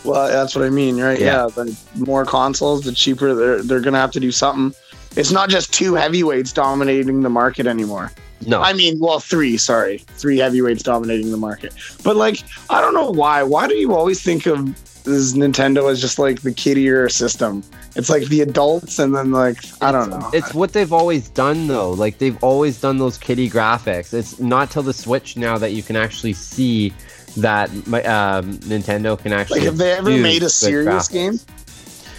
Well, 0.04 0.28
that's 0.28 0.56
what 0.56 0.66
I 0.66 0.70
mean, 0.70 0.99
right? 0.99 1.20
Yeah. 1.20 1.26
Yeah, 1.26 1.47
the 1.47 1.78
more 1.95 2.26
consoles, 2.26 2.84
the 2.84 2.91
cheaper 2.91 3.34
they're 3.36 3.62
they're 3.62 3.82
gonna 3.82 3.99
have 3.99 4.12
to 4.12 4.20
do 4.20 4.32
something. 4.32 4.78
It's 5.16 5.32
not 5.32 5.49
just 5.49 5.74
two 5.74 5.93
heavyweights 5.93 6.54
dominating 6.54 7.22
the 7.22 7.30
market 7.30 7.68
anymore. 7.68 8.12
No, 8.47 8.62
I 8.62 8.74
mean, 8.74 8.99
well, 8.99 9.20
three. 9.20 9.58
Sorry, 9.58 9.99
three 10.18 10.38
heavyweights 10.39 10.84
dominating 10.84 11.32
the 11.32 11.38
market. 11.38 11.74
But 12.04 12.16
like, 12.16 12.41
I 12.70 12.82
don't 12.82 12.93
know 12.93 13.12
why. 13.12 13.43
Why 13.43 13.68
do 13.68 13.76
you 13.76 13.93
always 13.93 14.24
think 14.24 14.47
of 14.47 14.66
this 15.04 15.34
Nintendo 15.34 15.91
as 15.91 16.02
just 16.02 16.18
like 16.18 16.41
the 16.41 16.52
kiddier 16.52 17.08
system? 17.10 17.64
It's 17.95 18.10
like 18.10 18.24
the 18.26 18.41
adults, 18.41 18.97
and 18.97 19.14
then 19.14 19.32
like 19.32 19.58
I 19.82 19.91
don't 19.91 20.10
know. 20.10 20.30
It's 20.34 20.54
what 20.56 20.74
they've 20.74 20.93
always 20.93 21.30
done, 21.30 21.68
though. 21.68 21.91
Like 21.91 22.18
they've 22.18 22.41
always 22.43 22.82
done 22.82 22.97
those 22.97 23.18
kitty 23.18 23.49
graphics. 23.49 24.14
It's 24.14 24.39
not 24.39 24.72
till 24.72 24.84
the 24.84 24.93
Switch 24.93 25.38
now 25.38 25.60
that 25.60 25.74
you 25.74 25.84
can 25.84 25.95
actually 25.95 26.34
see 26.34 26.93
that 27.38 27.69
my, 27.88 28.03
um, 28.03 28.57
Nintendo 28.59 29.17
can 29.17 29.34
actually. 29.34 29.59
like, 29.59 29.65
have 29.67 29.77
they 29.77 29.91
ever 29.93 30.09
made 30.11 30.43
a 30.43 30.49
serious 30.49 31.07
game? 31.07 31.39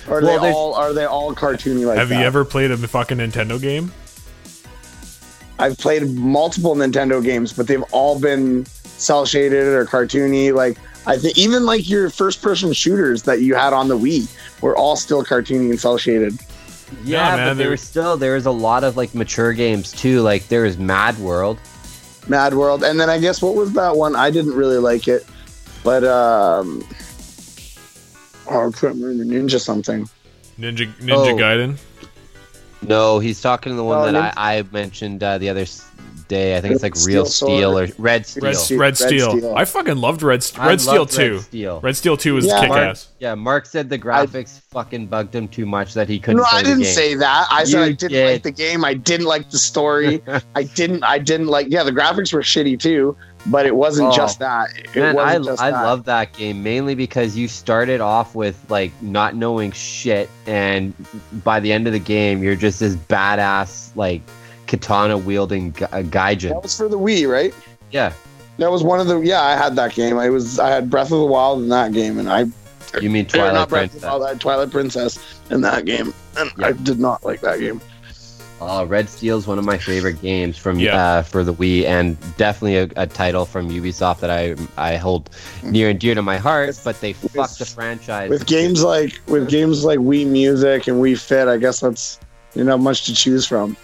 Or 0.09 0.19
are 0.19 0.23
Well, 0.23 0.41
they 0.41 0.51
all 0.53 0.75
are 0.75 0.93
they 0.93 1.05
all 1.05 1.35
cartoony 1.35 1.87
like 1.87 1.97
Have 1.99 2.09
that? 2.09 2.19
you 2.19 2.25
ever 2.27 2.45
played 2.45 2.71
a 2.73 2.77
fucking 2.77 3.19
Nintendo 3.19 3.61
game? 3.61 3.93
I've 5.59 5.79
played 5.79 6.11
multiple 6.15 6.75
Nintendo 6.75 7.23
games, 7.23 7.53
but 7.53 7.67
they've 7.69 7.85
all 7.93 8.19
been 8.19 8.65
cel 8.85 9.25
shaded 9.27 9.67
or 9.67 9.85
cartoony. 9.87 10.53
Like 10.53 10.77
I 11.07 11.17
think 11.19 11.37
even 11.39 11.67
like 11.67 11.89
your 11.89 12.11
first 12.11 12.43
person 12.43 12.73
shooters 12.73 13.23
that 13.25 13.43
you 13.43 13.55
had 13.55 13.73
on 13.73 13.89
the 13.89 13.97
Wii 13.99 14.29
were 14.61 14.77
all 14.77 14.97
still 14.97 15.25
cartoony 15.25 15.71
and 15.71 15.79
cel 15.79 15.99
shaded. 15.99 16.37
Yeah, 17.05 17.23
man, 17.23 17.37
but 17.37 17.45
there 17.45 17.55
there- 17.55 17.71
was 17.71 17.81
still 17.81 18.17
there 18.17 18.35
was 18.35 18.47
a 18.47 18.51
lot 18.51 18.83
of 18.85 18.97
like 18.97 19.15
mature 19.15 19.53
games 19.53 19.93
too. 19.93 20.21
Like 20.23 20.49
there 20.49 20.63
was 20.63 20.79
Mad 20.79 21.17
World. 21.19 21.59
Mad 22.29 22.55
World, 22.55 22.85
and 22.85 22.99
then 23.01 23.11
I 23.11 23.19
guess 23.19 23.43
what 23.43 23.55
was 23.55 23.73
that 23.73 23.97
one? 23.97 24.15
I 24.17 24.31
didn't 24.31 24.55
really 24.55 24.79
like 24.79 25.09
it, 25.09 25.27
but 25.85 26.05
um, 26.05 26.85
oh, 28.51 28.69
I 28.69 28.71
can't 28.73 28.95
remember 28.97 29.25
Ninja 29.25 29.61
something. 29.61 30.09
Ninja 30.59 30.87
Ninja 31.01 31.33
Oh. 31.33 31.37
Gaiden. 31.37 31.77
No, 32.83 33.19
he's 33.21 33.41
talking 33.41 33.71
to 33.73 33.77
the 33.77 33.85
one 33.85 33.99
Oh, 33.99 34.05
that 34.07 34.13
Nin- 34.13 34.23
I, 34.37 34.59
I 34.59 34.65
mentioned 34.73 35.23
uh, 35.23 35.39
the 35.39 35.49
other 35.49 35.61
s- 35.61 35.87
day. 36.33 36.57
I 36.57 36.61
think 36.61 36.75
it's 36.75 36.83
like 36.83 36.97
Steel 36.97 37.15
Real 37.23 37.27
Sword. 37.27 37.51
Steel 37.59 37.79
or 37.79 37.89
Red 37.99 38.27
Steel. 38.27 38.43
Red, 38.45 38.57
Steel. 38.57 38.79
Red, 38.79 38.85
Red 38.87 38.97
Steel. 38.97 39.31
Steel. 39.31 39.55
I 39.57 39.65
fucking 39.65 39.97
loved 39.97 40.23
Red 40.23 40.45
Red 40.59 40.69
I 40.69 40.77
Steel 40.77 40.95
loved 41.01 41.13
too. 41.13 41.33
Red 41.35 41.43
Steel. 41.43 41.81
Red 41.81 41.97
Steel 41.97 42.17
two 42.17 42.35
was 42.35 42.47
Yeah. 42.47 42.61
kick 42.61 42.69
Mark, 42.71 42.81
ass. 42.81 43.09
yeah, 43.21 43.35
Mark 43.35 43.67
said 43.67 43.89
the 43.91 43.99
graphics 43.99 44.61
fucking 44.71 45.07
bugged 45.07 45.35
him 45.35 45.47
too 45.49 45.67
much 45.67 45.95
that 45.95 46.09
he 46.09 46.19
couldn't. 46.19 46.39
No, 46.39 46.45
play 46.45 46.61
I 46.61 46.63
didn't 46.63 46.83
game. 46.83 46.93
say 46.95 47.15
that. 47.15 47.47
I 47.51 47.65
said 47.65 47.83
I 47.83 47.93
didn't 47.93 48.11
did. 48.13 48.33
like 48.33 48.43
the 48.43 48.51
game. 48.51 48.85
I 48.85 48.95
didn't 48.95 49.27
like 49.27 49.51
the 49.51 49.59
story. 49.59 50.23
I 50.55 50.63
didn't. 50.65 51.05
I 51.05 51.19
didn't 51.19 51.47
like. 51.49 51.67
Yeah, 51.71 51.85
the 51.85 51.93
graphics 51.93 52.33
were 52.33 52.41
shitty 52.41 52.79
too, 52.81 53.17
but 53.47 53.67
it 53.67 53.77
wasn't 53.77 54.09
Oh. 54.09 54.17
just 54.17 54.39
that. 54.39 54.71
It 54.77 54.97
Man, 54.97 55.19
I, 55.19 55.25
wasn't 55.39 55.45
just 55.47 55.63
I 55.63 55.71
that. 55.71 55.83
love 55.85 56.05
that 56.05 56.33
game 56.33 56.63
mainly 56.63 56.95
because 56.95 57.37
you 57.37 57.47
started 57.49 58.01
off 58.01 58.35
with 58.35 58.59
like 58.71 58.91
not 59.03 59.37
knowing 59.37 59.71
shit, 59.73 60.31
and 60.47 60.95
by 61.45 61.61
the 61.61 61.71
end 61.73 61.87
of 61.87 61.93
the 61.93 61.99
game, 61.99 62.43
you're 62.43 62.57
just 62.57 62.81
this 62.81 62.95
badass 62.97 63.95
like 63.97 64.23
katana 64.73 65.19
wielding 65.19 65.71
gu- 65.73 65.85
uh, 65.85 66.03
gaijin. 66.03 66.49
That 66.49 66.63
was 66.63 66.77
for 66.77 66.89
the 66.89 66.99
Wii, 66.99 67.29
right? 67.31 67.55
Yeah, 67.91 68.13
That 68.57 68.71
was 68.71 68.83
one 68.83 69.01
of 69.01 69.07
the. 69.07 69.21
Yeah, 69.21 69.43
I 69.43 69.55
had 69.55 69.77
that 69.77 69.95
game. 69.95 70.19
I 70.19 70.31
was. 70.31 70.59
I 70.59 70.71
had 70.71 70.89
Breath 70.91 71.13
of 71.13 71.19
the 71.21 71.27
Wild 71.27 71.61
in 71.63 71.69
that 71.69 71.93
game, 71.93 72.19
and 72.19 72.29
I. 72.31 72.47
you 73.01 73.11
mean 73.11 73.27
or 73.27 73.29
Twilight 73.29 73.55
not 73.55 73.69
Breath 73.69 73.85
of 73.85 73.91
Princess? 73.91 74.01
the 74.01 74.07
Wild. 74.09 74.23
I 74.25 74.29
had 74.31 74.41
Twilight 74.41 74.71
Princess 74.71 75.41
in 75.51 75.61
that 75.61 75.85
game, 75.85 76.15
and 76.39 76.51
Yeah. 76.59 76.67
I 76.69 76.73
did 76.73 76.99
not 76.99 77.23
like 77.23 77.43
that 77.43 77.61
game. 77.61 77.81
Oh, 78.65 78.85
Red 78.85 79.09
Steel 79.09 79.39
is 79.39 79.47
one 79.49 79.59
of 79.59 79.65
my 79.65 79.77
favorite 79.77 80.23
games 80.23 80.57
from 80.57 80.79
Yeah. 80.79 80.97
uh, 80.97 81.23
for 81.23 81.43
the 81.43 81.53
Wii, 81.53 81.85
and 81.85 82.17
definitely 82.37 82.77
a, 82.79 82.89
a 83.03 83.07
title 83.09 83.45
from 83.45 83.69
Ubisoft 83.69 84.21
that 84.21 84.31
I 84.31 84.55
I 84.79 84.97
hold 84.97 85.29
near 85.65 85.91
and 85.91 85.99
dear 85.99 86.15
to 86.15 86.23
my 86.23 86.37
heart. 86.39 86.81
But 86.85 87.01
they 87.01 87.13
fucked 87.13 87.59
the 87.59 87.65
franchise 87.67 88.31
With 88.31 88.47
games 88.47 88.83
like 88.85 89.21
with 89.27 89.49
games 89.51 89.85
like 89.85 89.99
Wii 89.99 90.27
Music 90.29 90.87
and 90.87 91.03
Wii 91.03 91.19
Fit, 91.19 91.49
I 91.49 91.57
guess 91.59 91.81
that's 91.81 92.21
you 92.55 92.63
know 92.65 92.79
much 92.79 93.05
to 93.07 93.15
choose 93.15 93.45
from. 93.47 93.77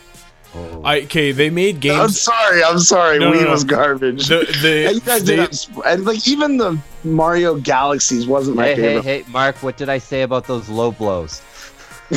Oh. 0.54 0.82
I 0.82 1.00
okay, 1.02 1.30
they 1.32 1.50
made 1.50 1.80
games. 1.80 1.98
I'm 2.00 2.08
sorry. 2.08 2.64
I'm 2.64 2.78
sorry. 2.78 3.18
No, 3.18 3.30
no, 3.32 3.38
Wii 3.38 3.44
no. 3.44 3.50
was 3.50 3.64
garbage. 3.64 4.26
The, 4.28 4.86
And 4.86 4.94
you 4.94 5.00
guys 5.02 5.24
the, 5.24 5.36
did 5.36 5.52
they, 5.52 5.90
and 5.92 6.04
like 6.04 6.26
even 6.26 6.56
the 6.56 6.78
Mario 7.04 7.56
Galaxies 7.56 8.26
wasn't 8.26 8.56
my 8.56 8.68
Hey, 8.68 8.74
hey, 8.74 8.80
favorite. 8.82 9.04
hey, 9.04 9.24
Mark! 9.28 9.62
What 9.62 9.76
did 9.76 9.88
I 9.88 9.98
say 9.98 10.22
about 10.22 10.46
those 10.46 10.68
low 10.68 10.90
blows? 10.92 11.42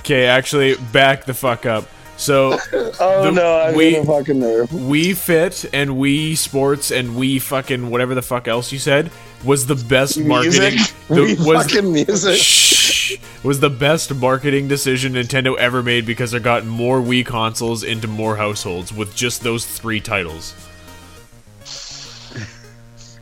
Okay, 0.00 0.26
actually, 0.26 0.76
back 0.92 1.24
the 1.26 1.34
fuck 1.34 1.66
up. 1.66 1.84
So 2.20 2.58
oh 3.00 3.24
The 3.24 3.30
no, 3.32 3.60
I'm 3.60 3.72
gonna 3.74 4.04
fucking 4.04 4.38
nerve. 4.38 4.68
Wii 4.68 5.16
Fit 5.16 5.64
and 5.72 5.92
Wii 5.92 6.36
Sports 6.36 6.90
and 6.90 7.16
We 7.16 7.38
fucking 7.38 7.88
whatever 7.88 8.14
the 8.14 8.20
fuck 8.22 8.46
else 8.46 8.70
you 8.70 8.78
said 8.78 9.10
was 9.42 9.66
the 9.66 9.74
best 9.74 10.18
marketing. 10.20 10.60
Music, 10.74 10.94
the- 11.08 11.14
Wii 11.14 11.46
was 11.46 11.72
fucking 11.72 11.90
music. 11.92 12.36
Shh. 12.42 13.16
was 13.42 13.60
the 13.60 13.70
best 13.70 14.14
marketing 14.14 14.68
decision 14.68 15.14
Nintendo 15.14 15.56
ever 15.56 15.82
made 15.82 16.04
because 16.04 16.32
they 16.32 16.38
got 16.40 16.66
more 16.66 17.00
Wii 17.00 17.24
consoles 17.24 17.82
into 17.84 18.06
more 18.06 18.36
households 18.36 18.92
with 18.92 19.16
just 19.16 19.42
those 19.42 19.64
three 19.64 19.98
titles. 20.00 20.54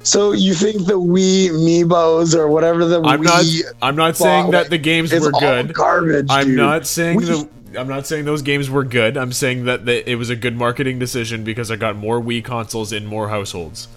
So 0.02 0.32
you 0.32 0.54
think 0.54 0.86
the 0.86 0.94
Wii 0.98 1.50
Meebos 1.50 2.34
or 2.34 2.48
whatever 2.48 2.84
the 2.86 3.00
I'm 3.02 3.20
not. 3.22 3.44
Wii 3.44 3.62
I'm 3.82 3.94
not 3.94 4.16
saying 4.16 4.50
that 4.52 4.70
the 4.70 4.78
games 4.78 5.12
were 5.12 5.30
good. 5.30 5.72
garbage? 5.74 6.26
I'm 6.30 6.46
dude. 6.48 6.56
not 6.56 6.86
saying 6.86 7.20
Wii- 7.20 7.26
the. 7.26 7.48
I'm 7.76 7.88
not 7.88 8.06
saying 8.06 8.24
those 8.24 8.42
games 8.42 8.70
were 8.70 8.84
good. 8.84 9.16
I'm 9.16 9.32
saying 9.32 9.64
that 9.64 9.84
the, 9.84 10.08
it 10.08 10.14
was 10.14 10.30
a 10.30 10.36
good 10.36 10.56
marketing 10.56 10.98
decision 10.98 11.44
because 11.44 11.70
I 11.70 11.76
got 11.76 11.96
more 11.96 12.20
Wii 12.20 12.44
consoles 12.44 12.92
in 12.92 13.06
more 13.06 13.28
households. 13.28 13.88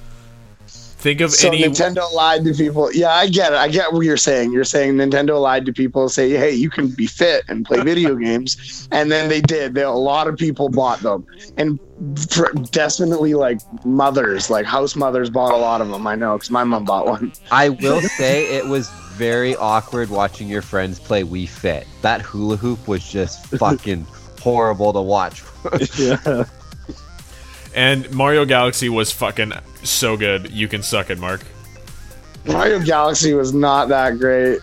Think 1.01 1.21
of 1.21 1.31
So 1.31 1.47
any. 1.47 1.63
Nintendo 1.63 2.11
lied 2.13 2.45
to 2.45 2.53
people. 2.53 2.93
Yeah, 2.93 3.09
I 3.09 3.27
get 3.27 3.53
it. 3.53 3.55
I 3.55 3.69
get 3.69 3.91
what 3.91 4.01
you're 4.01 4.17
saying. 4.17 4.51
You're 4.51 4.63
saying 4.63 4.93
Nintendo 4.93 5.41
lied 5.41 5.65
to 5.65 5.73
people, 5.73 6.07
say, 6.09 6.29
"Hey, 6.29 6.51
you 6.51 6.69
can 6.69 6.89
be 6.89 7.07
fit 7.07 7.43
and 7.47 7.65
play 7.65 7.81
video 7.81 8.15
games," 8.27 8.87
and 8.91 9.11
then 9.11 9.27
they 9.27 9.41
did. 9.41 9.73
They, 9.73 9.81
a 9.81 9.89
lot 9.89 10.27
of 10.27 10.37
people 10.37 10.69
bought 10.69 10.99
them, 10.99 11.25
and 11.57 11.79
for, 12.29 12.51
definitely 12.69 13.33
like 13.33 13.59
mothers, 13.83 14.51
like 14.51 14.67
house 14.67 14.95
mothers, 14.95 15.31
bought 15.31 15.53
a 15.53 15.57
lot 15.57 15.81
of 15.81 15.89
them. 15.89 16.05
I 16.05 16.13
know 16.13 16.37
because 16.37 16.51
my 16.51 16.63
mom 16.63 16.85
bought 16.85 17.07
one. 17.07 17.33
I 17.51 17.69
will 17.69 18.01
say 18.01 18.55
it 18.55 18.67
was 18.67 18.87
very 19.11 19.55
awkward 19.55 20.09
watching 20.09 20.47
your 20.47 20.61
friends 20.61 20.99
play 20.99 21.23
Wii 21.23 21.47
Fit. 21.47 21.87
That 22.01 22.21
hula 22.21 22.57
hoop 22.57 22.87
was 22.87 23.07
just 23.07 23.45
fucking 23.57 24.05
horrible 24.39 24.93
to 24.93 25.01
watch. 25.01 25.43
yeah. 25.97 26.45
And 27.73 28.11
Mario 28.11 28.45
Galaxy 28.45 28.89
was 28.89 29.11
fucking 29.11 29.53
so 29.83 30.17
good. 30.17 30.51
You 30.51 30.67
can 30.67 30.83
suck 30.83 31.09
it, 31.09 31.19
Mark. 31.19 31.41
Mario 32.45 32.79
Galaxy 32.79 33.33
was 33.33 33.53
not 33.53 33.87
that 33.89 34.17
great. 34.17 34.59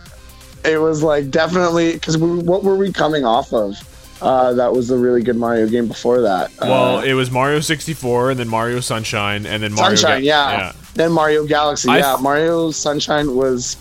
It 0.65 0.79
was 0.79 1.03
like 1.03 1.31
definitely 1.31 1.93
because 1.93 2.19
we, 2.19 2.39
what 2.41 2.65
were 2.65 2.77
we 2.77 2.93
coming 2.93 3.25
off 3.25 3.53
of? 3.53 3.77
Uh, 4.21 4.53
that 4.55 4.73
was 4.73 4.91
a 4.91 4.99
really 4.99 5.23
good 5.23 5.37
Mario 5.37 5.69
game 5.69 5.87
before 5.87 6.21
that. 6.23 6.51
Well, 6.61 6.99
uh, 6.99 7.03
it 7.05 7.15
was 7.15 7.31
Mario 7.31 7.61
64, 7.61 8.33
and 8.33 8.41
then 8.41 8.49
Mario 8.49 8.81
Sunshine, 8.81 9.47
and 9.47 9.63
then 9.63 9.73
Mario. 9.73 9.95
Sunshine, 9.95 10.23
Ga- 10.23 10.27
yeah. 10.27 10.73
Then 10.95 11.13
Mario 11.13 11.47
Galaxy, 11.47 11.89
I 11.89 11.99
yeah. 11.99 12.13
th- 12.15 12.23
Mario 12.23 12.71
Sunshine 12.73 13.37
was. 13.37 13.77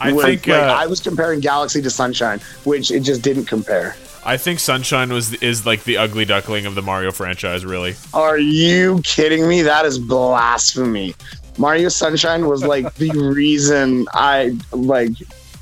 I 0.00 0.12
was, 0.12 0.24
think. 0.24 0.46
like, 0.46 0.58
uh, 0.58 0.76
I 0.78 0.86
was 0.86 1.00
comparing 1.00 1.40
Galaxy 1.40 1.82
to 1.82 1.90
Sunshine, 1.90 2.40
which 2.64 2.90
it 2.90 3.00
just 3.00 3.22
didn't 3.22 3.46
compare. 3.46 3.96
I 4.24 4.36
think 4.36 4.58
Sunshine 4.58 5.12
was 5.12 5.34
is 5.34 5.64
like 5.64 5.84
the 5.84 5.98
ugly 5.98 6.24
duckling 6.24 6.66
of 6.66 6.74
the 6.74 6.82
Mario 6.82 7.12
franchise. 7.12 7.64
Really. 7.64 7.94
Are 8.12 8.38
you 8.38 9.00
kidding 9.04 9.48
me? 9.48 9.62
That 9.62 9.86
is 9.86 9.98
blasphemy. 9.98 11.14
Mario 11.58 11.88
Sunshine 11.88 12.48
was 12.48 12.64
like 12.64 12.92
the 12.96 13.10
reason 13.34 14.06
I 14.12 14.56
like 14.72 15.12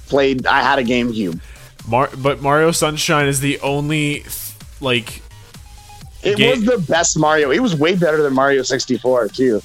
played. 0.07 0.47
I 0.47 0.63
had 0.63 0.79
a 0.79 0.83
GameCube. 0.83 1.41
Mar- 1.87 2.11
but 2.17 2.41
Mario 2.41 2.71
Sunshine 2.71 3.27
is 3.27 3.41
the 3.41 3.61
only 3.61 4.25
like 4.81 5.21
It 6.23 6.39
was 6.39 6.65
the 6.65 6.79
best 6.91 7.19
Mario. 7.19 7.51
It 7.51 7.61
was 7.61 7.77
way 7.77 7.95
better 7.97 8.23
than 8.23 8.33
Mario 8.33 8.63
64 8.63 9.29
too. 9.29 9.63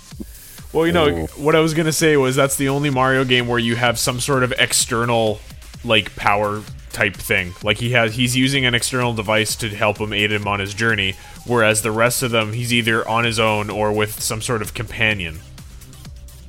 Well, 0.73 0.85
you 0.85 0.93
know, 0.93 1.07
oh. 1.09 1.25
what 1.41 1.55
I 1.55 1.59
was 1.59 1.73
gonna 1.73 1.91
say 1.91 2.15
was 2.17 2.35
that's 2.35 2.55
the 2.55 2.69
only 2.69 2.89
Mario 2.89 3.23
game 3.25 3.47
where 3.47 3.59
you 3.59 3.75
have 3.75 3.97
some 3.97 4.19
sort 4.19 4.43
of 4.43 4.53
external, 4.59 5.39
like 5.83 6.15
power 6.15 6.61
type 6.91 7.15
thing. 7.15 7.53
Like 7.63 7.77
he 7.77 7.91
has, 7.91 8.15
he's 8.15 8.35
using 8.35 8.65
an 8.65 8.75
external 8.75 9.13
device 9.13 9.55
to 9.57 9.69
help 9.69 9.97
him 9.99 10.13
aid 10.13 10.31
him 10.31 10.47
on 10.47 10.59
his 10.59 10.73
journey. 10.73 11.15
Whereas 11.45 11.81
the 11.81 11.91
rest 11.91 12.21
of 12.23 12.31
them, 12.31 12.53
he's 12.53 12.73
either 12.73 13.07
on 13.07 13.23
his 13.23 13.39
own 13.39 13.69
or 13.69 13.91
with 13.91 14.19
some 14.21 14.41
sort 14.41 14.61
of 14.61 14.73
companion. 14.73 15.39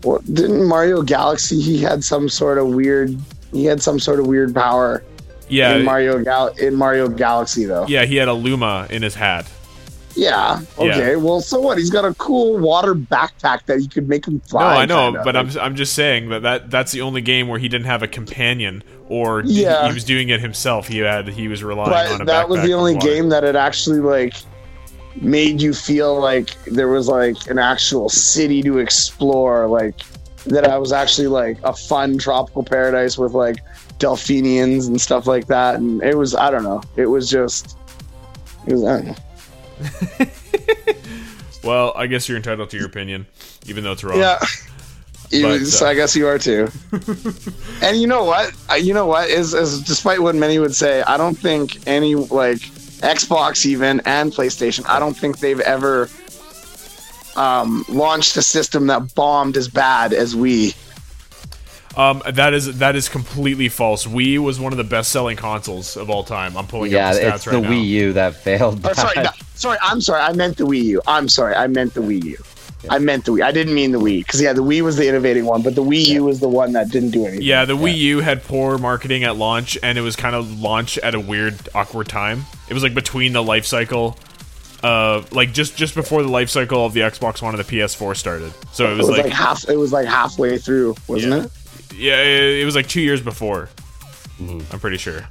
Well, 0.03 0.19
didn't 0.33 0.67
Mario 0.67 1.03
Galaxy? 1.03 1.61
He 1.61 1.79
had 1.79 2.03
some 2.03 2.29
sort 2.29 2.59
of 2.59 2.69
weird. 2.69 3.19
He 3.53 3.65
had 3.65 3.83
some 3.83 3.99
sort 3.99 4.19
of 4.21 4.27
weird 4.27 4.55
power 4.55 5.03
Yeah, 5.49 5.77
in 5.77 5.85
Mario 5.85 6.23
Gal 6.23 6.49
in 6.59 6.75
Mario 6.75 7.09
Galaxy 7.09 7.65
though. 7.65 7.87
yeah, 7.87 8.05
he 8.05 8.17
had 8.17 8.29
a 8.29 8.33
Luma 8.33 8.87
in 8.91 9.03
his 9.03 9.15
hat. 9.15 9.51
Yeah. 10.17 10.61
Okay. 10.79 11.17
Well, 11.17 11.41
so 11.41 11.61
what? 11.61 11.79
He's 11.79 11.91
got 11.91 12.05
a 12.05 12.13
cool 12.15 12.59
water 12.59 12.95
backpack 12.95 13.67
that 13.67 13.79
he 13.81 13.87
could 13.87 14.09
make 14.09 14.27
him 14.27 14.41
fly. 14.41 14.63
No. 14.63 14.81
I 14.81 15.13
know, 15.13 15.23
but 15.25 15.37
I'm 15.37 15.51
I'm 15.59 15.77
just 15.77 15.93
saying 15.95 16.31
that, 16.31 16.43
that 16.43 16.71
that's 16.71 16.93
the 16.93 17.01
only 17.03 17.21
game 17.21 17.47
where 17.49 17.59
he 17.59 17.69
didn't 17.69 17.87
have 17.87 18.03
a 18.03 18.09
companion 18.09 18.83
or 19.09 19.43
Yeah. 19.47 19.83
he, 19.83 19.89
he 19.89 19.95
was 19.95 20.05
doing 20.05 20.29
it 20.29 20.41
himself. 20.41 20.89
He 20.89 20.99
had 20.99 21.29
he 21.29 21.49
was 21.49 21.63
relying 21.63 22.13
on 22.13 22.19
But 22.19 22.23
a 22.23 22.25
that 22.27 22.49
was 22.49 22.63
the 22.63 22.73
only 22.75 22.97
game 22.97 23.29
that 23.29 23.45
it 23.45 23.55
actually 23.55 24.01
like 24.01 24.35
made 25.21 25.61
you 25.63 25.73
feel 25.73 26.21
like 26.21 26.57
there 26.65 26.89
was 26.89 27.09
like 27.09 27.37
an 27.49 27.59
actual 27.59 28.09
city 28.09 28.63
to 28.63 28.79
explore. 28.79 29.69
Like 29.69 29.95
that, 30.47 30.67
I 30.69 30.77
was 30.79 30.93
actually 30.93 31.29
like 31.29 31.59
a 31.63 31.73
fun 31.73 32.19
tropical 32.19 32.65
paradise 32.65 33.17
with 33.17 33.33
like 33.33 33.59
delphinians 33.99 34.87
and 34.89 35.01
stuff 35.01 35.27
like 35.27 35.47
that. 35.47 35.77
And 35.77 36.03
it 36.03 36.17
was 36.17 36.35
I 36.35 36.51
don't 36.51 36.65
know. 36.65 36.83
It 36.97 37.07
was 37.07 37.31
just. 37.31 37.77
It 38.67 38.73
was, 38.75 38.85
I 38.85 38.97
don't 38.97 39.07
know. 39.07 39.15
Well, 41.63 41.93
I 41.95 42.07
guess 42.07 42.29
you're 42.29 42.37
entitled 42.37 42.71
to 42.71 42.77
your 42.77 42.87
opinion, 42.87 43.27
even 43.67 43.85
though 43.85 43.93
it's 43.93 44.05
wrong. 44.05 44.19
Yeah. 44.19 44.39
But, 45.33 45.61
so 45.67 45.87
uh, 45.87 45.91
I 45.91 45.95
guess 45.95 46.17
you 46.17 46.27
are 46.27 46.41
too. 46.41 46.69
and 47.83 47.97
you 47.97 48.09
know 48.09 48.25
what? 48.25 48.53
You 48.81 48.93
know 48.93 49.07
what 49.07 49.31
is, 49.31 49.55
is 49.55 49.81
despite 49.81 50.21
what 50.21 50.35
many 50.35 50.59
would 50.59 50.75
say, 50.75 51.03
I 51.03 51.17
don't 51.17 51.37
think 51.37 51.87
any 51.87 52.17
like 52.17 52.59
Xbox 52.59 53.65
even 53.65 54.01
and 54.07 54.33
PlayStation. 54.33 54.85
I 54.89 54.99
don't 54.99 55.17
think 55.17 55.39
they've 55.39 55.61
ever 55.61 56.11
um, 57.37 57.85
launched 57.89 58.37
a 58.39 58.43
system 58.43 58.89
that 58.89 59.15
bombed 59.15 59.57
as 59.57 59.69
bad 59.69 60.13
as 60.13 60.35
Wii. 60.35 60.75
Um, 61.97 62.23
that 62.31 62.55
is 62.55 62.79
that 62.79 62.95
is 62.95 63.09
completely 63.09 63.69
false. 63.69 64.07
Wii 64.07 64.39
was 64.39 64.61
one 64.61 64.73
of 64.73 64.79
the 64.79 64.85
best-selling 64.85 65.37
consoles 65.37 65.97
of 65.97 66.09
all 66.09 66.23
time. 66.23 66.57
I'm 66.57 66.67
pulling 66.67 66.93
yeah, 66.93 67.09
up 67.09 67.15
the 67.15 67.21
stats 67.21 67.35
it's 67.35 67.47
right 67.49 67.53
the 67.55 67.61
now. 67.63 67.71
Wii 67.71 67.87
U 67.87 68.13
that 68.13 68.35
failed. 68.37 68.81
Oh, 68.85 68.93
sorry, 68.93 69.17
no, 69.17 69.31
sorry. 69.55 69.79
I'm 69.83 70.01
sorry. 70.01 70.21
I 70.23 70.33
meant 70.33 70.57
the 70.57 70.65
Wii 70.65 70.85
U. 70.85 71.03
I'm 71.09 71.29
sorry. 71.29 71.55
I 71.55 71.67
meant 71.67 71.95
the 71.95 72.01
Wii 72.01 72.23
U. 72.25 72.37
I 72.89 72.99
meant 72.99 73.25
the 73.27 73.33
Wii. 73.33 73.43
I 73.43 73.53
didn't 73.53 73.75
mean 73.75 73.91
the 73.93 73.99
Wii 73.99 74.21
because 74.21 74.41
yeah, 74.41 74.53
the 74.53 74.63
Wii 74.63 74.81
was 74.83 74.97
the 74.97 75.07
innovating 75.09 75.45
one, 75.45 75.63
but 75.63 75.75
the 75.75 75.83
Wii 75.83 76.07
U 76.07 76.25
was 76.25 76.39
the 76.41 76.49
one 76.49 76.73
that 76.73 76.91
didn't 76.91 77.11
do 77.11 77.27
anything. 77.27 77.43
Yeah, 77.43 77.65
the 77.65 77.77
Wii 77.77 77.97
U 77.97 78.21
had 78.21 78.45
poor 78.45 78.79
marketing 78.79 79.25
at 79.25 79.37
launch, 79.37 79.77
and 79.83 79.99
it 79.99 80.03
was 80.03 80.15
kind 80.17 80.35
of 80.37 80.61
launch 80.61 80.97
at 80.99 81.15
a 81.15 81.21
weird, 81.21 81.59
awkward 81.75 82.09
time. 82.09 82.45
It 82.69 82.75
was 82.75 82.83
like 82.83 82.95
between 82.95 83.33
the 83.35 83.43
life 83.43 83.67
cycle, 83.67 84.17
uh, 84.83 85.23
like 85.33 85.53
just 85.53 85.77
just 85.77 85.95
before 85.95 86.23
the 86.23 86.31
life 86.31 86.49
cycle 86.49 86.87
of 86.87 86.95
the 86.95 87.01
Xbox 87.01 87.43
One 87.43 87.55
and 87.55 87.63
the 87.63 87.71
PS4 87.71 88.17
started. 88.17 88.53
So 88.73 88.87
it 88.87 88.93
it 88.93 88.97
was, 88.97 89.09
was, 89.09 89.17
like, 89.17 89.25
like, 89.27 89.33
half. 89.35 89.69
It 89.69 89.77
was 89.77 89.93
like 89.93 90.07
halfway 90.07 90.57
through, 90.57 90.95
wasn't 91.09 91.35
Yeah. 91.35 91.45
it? 91.45 91.51
Yeah, 91.95 92.21
it, 92.23 92.61
it 92.61 92.65
was 92.65 92.75
like 92.75 92.89
two 92.89 93.01
years 93.01 93.21
before. 93.21 93.69
Mm-hmm. 94.41 94.73
I'm 94.73 94.81
pretty 94.81 94.97
sure. 94.97 95.27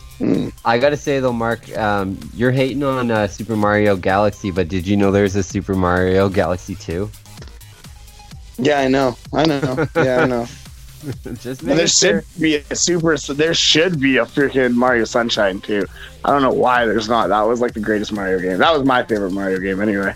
I 0.66 0.78
gotta 0.78 0.97
say 0.97 1.20
though, 1.20 1.34
Mark, 1.34 1.76
um, 1.78 2.20
you're 2.34 2.51
hating 2.51 2.84
on 2.84 3.10
uh, 3.10 3.28
Super 3.28 3.55
Mario 3.55 3.95
Galaxy, 3.95 4.51
but 4.51 4.68
did 4.68 4.86
you 4.86 4.95
know 4.97 5.12
there's 5.12 5.36
a 5.36 5.43
Super 5.43 5.74
Mario 5.74 6.30
Galaxy 6.30 6.76
2? 6.76 7.10
Yeah, 8.60 8.80
I 8.80 8.88
know. 8.88 9.18
I 9.34 9.45
know. 9.45 9.88
Yeah, 9.95 10.22
I 10.22 10.26
know. 10.26 10.45
Just 11.39 11.62
there 11.62 11.88
sure. 11.88 12.22
should 12.22 12.41
be 12.41 12.55
a 12.57 12.76
super. 12.76 13.16
There 13.18 13.53
should 13.53 14.01
be 14.01 14.18
a 14.18 14.26
freaking 14.26 14.74
Mario 14.74 15.05
Sunshine 15.05 15.62
too. 15.62 15.86
I 16.26 16.32
don't 16.32 16.41
know 16.41 16.51
why 16.51 16.86
there's 16.86 17.07
not. 17.07 17.28
That 17.30 17.41
was 17.43 17.62
like 17.62 17.74
the 17.74 17.80
greatest 17.80 18.12
Mario 18.12 18.38
game. 18.39 18.57
That 18.57 18.74
was 18.74 18.86
my 18.86 19.03
favorite 19.03 19.32
Mario 19.32 19.60
game 19.60 19.82
anyway. 19.82 20.14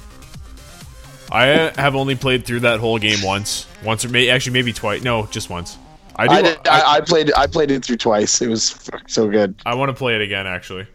I 1.32 1.72
have 1.78 1.96
only 1.96 2.16
played 2.16 2.46
through 2.46 2.60
that 2.62 2.82
whole 2.82 3.00
game 3.00 3.24
once, 3.24 3.66
once 3.84 4.04
or 4.04 4.10
may 4.10 4.30
actually 4.30 4.54
maybe 4.54 4.74
twice. 4.74 5.02
No, 5.04 5.26
just 5.28 5.50
once. 5.50 5.78
I 6.16 6.28
do. 6.28 6.34
I, 6.34 6.38
I, 6.38 6.42
did, 6.42 6.68
I, 6.68 6.94
I 6.96 7.02
played. 7.02 7.34
I 7.36 7.48
played 7.48 7.72
it 7.72 7.84
through 7.84 7.98
twice. 7.98 8.42
It 8.42 8.48
was 8.50 8.90
so 9.08 9.30
good. 9.30 9.56
I 9.66 9.74
want 9.76 9.90
to 9.90 9.94
play 9.94 10.16
it 10.16 10.22
again. 10.22 10.46
Actually, 10.48 10.86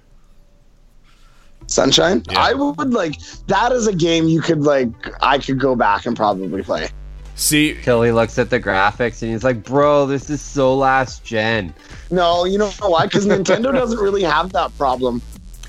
Sunshine. 1.66 2.22
Yeah. 2.30 2.40
I 2.40 2.54
would 2.54 2.92
like 2.94 3.18
that 3.48 3.72
is 3.72 3.86
a 3.86 3.94
game 3.94 4.26
you 4.28 4.40
could 4.40 4.62
like. 4.62 4.88
I 5.22 5.38
could 5.38 5.58
go 5.58 5.76
back 5.76 6.06
and 6.06 6.16
probably 6.16 6.62
play. 6.62 6.88
see, 7.34 7.76
Till 7.82 8.02
he 8.02 8.10
looks 8.12 8.38
at 8.38 8.48
the 8.50 8.58
graphics 8.60 9.22
and 9.22 9.32
he's 9.32 9.44
like, 9.44 9.64
bro, 9.64 10.06
this 10.06 10.30
is 10.30 10.40
so 10.40 10.74
last 10.76 11.24
gen. 11.24 11.74
No, 12.10 12.44
you 12.44 12.56
know 12.58 12.70
why? 12.80 13.04
Because 13.06 13.26
Nintendo 13.26 13.72
doesn't 13.72 13.98
really 13.98 14.22
have 14.22 14.52
that 14.52 14.76
problem. 14.78 15.20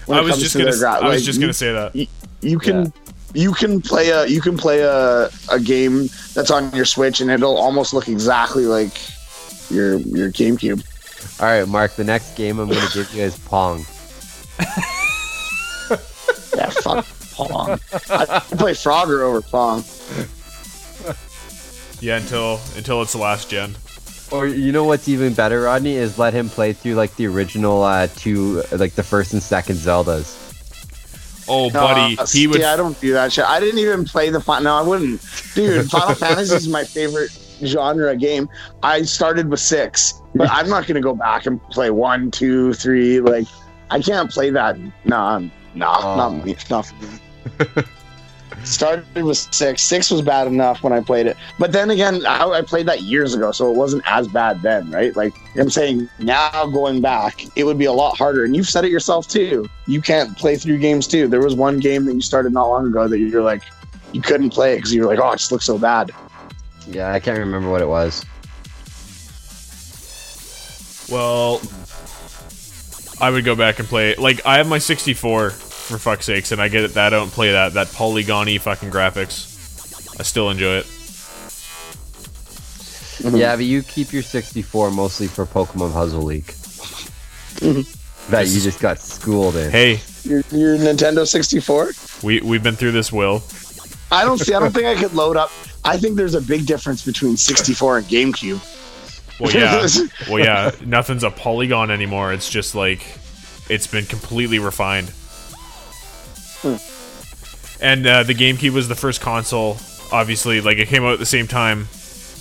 when 0.05 0.17
I 0.17 0.21
it 0.21 0.23
was 0.25 0.31
comes 0.33 0.43
just 0.43 0.53
to 0.53 0.59
gonna. 0.59 0.71
their 0.71 0.79
gra- 0.79 0.99
I 1.01 1.07
was 1.09 1.15
like, 1.17 1.23
just 1.25 1.37
you- 1.39 1.43
gonna 1.43 1.53
say 1.53 1.73
that. 1.73 2.07
you 2.41 2.59
can 2.59 2.93
you 3.33 3.53
can 3.53 3.81
play 3.81 4.09
a 4.09 4.25
you 4.25 4.41
can 4.41 4.57
play 4.57 4.79
a, 4.81 5.29
a 5.51 5.59
game 5.59 6.07
that's 6.33 6.49
on 6.49 6.71
your 6.75 6.85
Switch 6.85 7.19
and 7.19 7.29
it'll 7.29 7.57
almost 7.57 7.93
look 7.93 8.07
exactly 8.07 8.65
like 8.65 8.97
your 9.70 9.97
your 9.97 10.32
GameCube. 10.32 10.84
All 11.41 11.47
right, 11.47 11.67
Mark, 11.67 11.95
the 11.95 12.03
next 12.03 12.36
game 12.36 12.59
I'm 12.59 12.70
gonna 12.70 12.88
give 12.93 13.13
you 13.13 13.24
is 13.24 13.38
Pong. 13.39 13.86
Yeah, 16.55 16.70
fuck 16.70 17.05
Pong. 17.34 17.72
I 18.09 18.39
play 18.57 18.74
Frogger 18.74 19.22
over 19.22 19.41
Pong. 19.41 19.84
Yeah, 22.01 22.17
until 22.17 22.59
until 22.76 23.01
it's 23.01 23.11
the 23.13 23.17
last 23.20 23.49
gen. 23.49 23.76
Or 24.32 24.45
you 24.47 24.72
know 24.72 24.84
what's 24.84 25.07
even 25.07 25.34
better, 25.34 25.61
Rodney, 25.61 25.95
is 25.95 26.17
let 26.20 26.34
him 26.34 26.49
play 26.49 26.74
through 26.74 26.93
like 26.95 27.15
the 27.15 27.28
original 27.28 27.82
uh, 27.84 28.07
two, 28.15 28.61
like 28.72 28.93
the 28.93 29.03
first 29.03 29.34
and 29.34 29.41
second 29.41 29.76
Zeldas. 29.78 30.36
Oh, 31.51 31.72
buddy, 31.72 32.15
Uh, 32.17 32.28
he 32.28 32.45
would. 32.45 32.61
Yeah, 32.61 32.74
I 32.74 32.76
don't 32.76 32.99
do 33.01 33.13
that 33.13 33.34
shit. 33.34 33.43
I 33.43 33.59
didn't 33.59 33.80
even 33.80 34.05
play 34.05 34.30
the 34.30 34.39
final. 34.39 34.65
No, 34.65 34.76
I 34.76 34.82
wouldn't. 34.84 35.20
Dude, 35.55 35.89
Final 35.89 36.13
Fantasy 36.15 36.53
is 36.55 36.67
my 36.67 36.84
favorite 36.84 37.32
genre 37.64 38.16
game. 38.16 38.49
I 38.84 39.01
started 39.03 39.49
with 39.49 39.60
six, 39.60 40.22
but 40.36 40.49
I'm 40.51 40.70
not 40.70 40.88
gonna 40.88 41.01
go 41.01 41.16
back 41.16 41.45
and 41.45 41.62
play 41.70 41.89
one, 41.91 42.32
two, 42.32 42.74
three. 42.74 43.20
Like, 43.20 43.47
I 43.89 43.99
can't 44.01 44.30
play 44.32 44.49
that. 44.51 44.78
Nah, 45.05 45.39
nah, 45.76 45.99
Oh. 46.03 46.16
not 46.18 46.45
me. 46.45 46.55
Not 46.70 46.86
for 46.86 46.95
me. 47.05 47.84
started 48.64 49.05
with 49.24 49.38
six. 49.38 49.82
Six 49.82 50.12
was 50.12 50.22
bad 50.22 50.47
enough 50.47 50.84
when 50.84 50.91
I 50.93 50.99
played 51.01 51.28
it, 51.28 51.38
but 51.57 51.72
then 51.72 51.89
again, 51.89 52.26
I, 52.26 52.43
I 52.45 52.62
played 52.62 52.88
that 52.88 53.01
years 53.01 53.34
ago, 53.34 53.51
so 53.51 53.72
it 53.72 53.76
wasn't 53.78 54.03
as 54.05 54.28
bad 54.28 54.62
then, 54.62 54.91
right? 54.91 55.16
Like 55.16 55.34
I'm 55.57 55.70
saying, 55.70 56.10
now 56.20 56.66
going 56.68 57.01
back, 57.01 57.45
it 57.57 57.64
would 57.64 57.78
be 57.78 57.86
a 57.86 57.93
lot 57.93 58.18
harder. 58.18 58.43
And 58.43 58.55
you've 58.55 58.68
said 58.70 58.86
it 58.86 58.91
yourself 58.91 59.28
too. 59.28 59.68
You 59.88 60.01
can't 60.01 60.38
play 60.38 60.55
through 60.57 60.80
games 60.80 61.07
too. 61.07 61.28
There 61.28 61.41
was 61.41 61.55
one 61.55 61.80
game 61.80 62.05
that 62.05 62.14
you 62.14 62.22
started 62.22 62.53
not 62.53 62.68
long 62.68 62.88
ago 62.88 63.07
that 63.07 63.18
you're 63.18 63.41
like, 63.43 63.64
you 64.12 64.22
couldn't 64.22 64.49
play 64.51 64.74
it 64.74 64.78
because 64.78 64.93
you 64.93 65.01
were 65.01 65.07
like, 65.07 65.20
oh, 65.20 65.32
it 65.32 65.38
just 65.38 65.51
looks 65.51 65.66
so 65.66 65.78
bad. 65.78 66.12
Yeah, 66.88 67.11
I 67.11 67.19
can't 67.19 67.38
remember 67.39 67.69
what 67.69 67.82
it 67.82 67.88
was. 67.88 68.25
Well, 71.09 71.61
I 73.19 73.30
would 73.30 73.45
go 73.45 73.55
back 73.55 73.80
and 73.80 73.88
play. 73.88 74.15
Like, 74.15 74.45
I 74.45 74.57
have 74.57 74.67
my 74.67 74.77
64 74.77 75.49
for 75.49 75.97
fuck's 75.97 76.25
sakes, 76.25 76.51
and 76.51 76.61
I 76.61 76.67
get 76.67 76.84
it 76.84 76.93
that 76.93 77.13
I 77.13 77.17
don't 77.17 77.32
play 77.32 77.51
that 77.51 77.73
that 77.73 77.88
polygony 77.88 78.59
fucking 78.61 78.91
graphics. 78.91 80.19
I 80.19 80.23
still 80.23 80.49
enjoy 80.49 80.77
it. 80.84 80.86
Yeah, 83.36 83.55
but 83.55 83.65
you 83.65 83.84
keep 83.84 84.13
your 84.13 84.21
64 84.21 84.91
mostly 84.91 85.27
for 85.27 85.45
Pokemon 85.45 85.91
Puzzle 85.91 86.21
League. 86.21 86.45
Mm-hmm. 87.59 88.32
that 88.32 88.47
you 88.47 88.61
just 88.61 88.80
got 88.80 88.99
schooled 88.99 89.57
in. 89.57 89.69
Hey, 89.71 89.99
Your, 90.23 90.41
your 90.51 90.77
Nintendo 90.77 91.27
64. 91.27 91.91
we 92.23 92.39
we've 92.41 92.63
been 92.63 92.75
through 92.75 92.93
this, 92.93 93.11
Will. 93.11 93.43
I 94.11 94.23
don't 94.23 94.38
see. 94.38 94.53
I 94.53 94.59
don't 94.59 94.71
think 94.73 94.86
I 94.86 94.95
could 94.95 95.13
load 95.13 95.36
up. 95.36 95.51
I 95.84 95.97
think 95.97 96.15
there's 96.15 96.36
a 96.36 96.41
big 96.41 96.65
difference 96.65 97.05
between 97.05 97.38
64 97.38 97.99
and 97.99 98.07
GameCube. 98.07 99.39
Well, 99.39 99.51
yeah, 99.51 99.88
well, 100.30 100.39
yeah. 100.39 100.71
Nothing's 100.86 101.23
a 101.23 101.32
polygon 101.32 101.91
anymore. 101.91 102.34
It's 102.34 102.49
just 102.49 102.75
like 102.75 103.05
it's 103.69 103.88
been 103.88 104.05
completely 104.05 104.59
refined. 104.59 105.13
And 107.82 108.05
uh, 108.05 108.23
the 108.23 108.34
GameCube 108.34 108.71
was 108.71 108.89
the 108.89 108.95
first 108.95 109.21
console. 109.21 109.77
Obviously, 110.11 110.59
like 110.59 110.77
it 110.77 110.88
came 110.89 111.03
out 111.03 111.13
at 111.13 111.19
the 111.19 111.25
same 111.25 111.47
time 111.47 111.88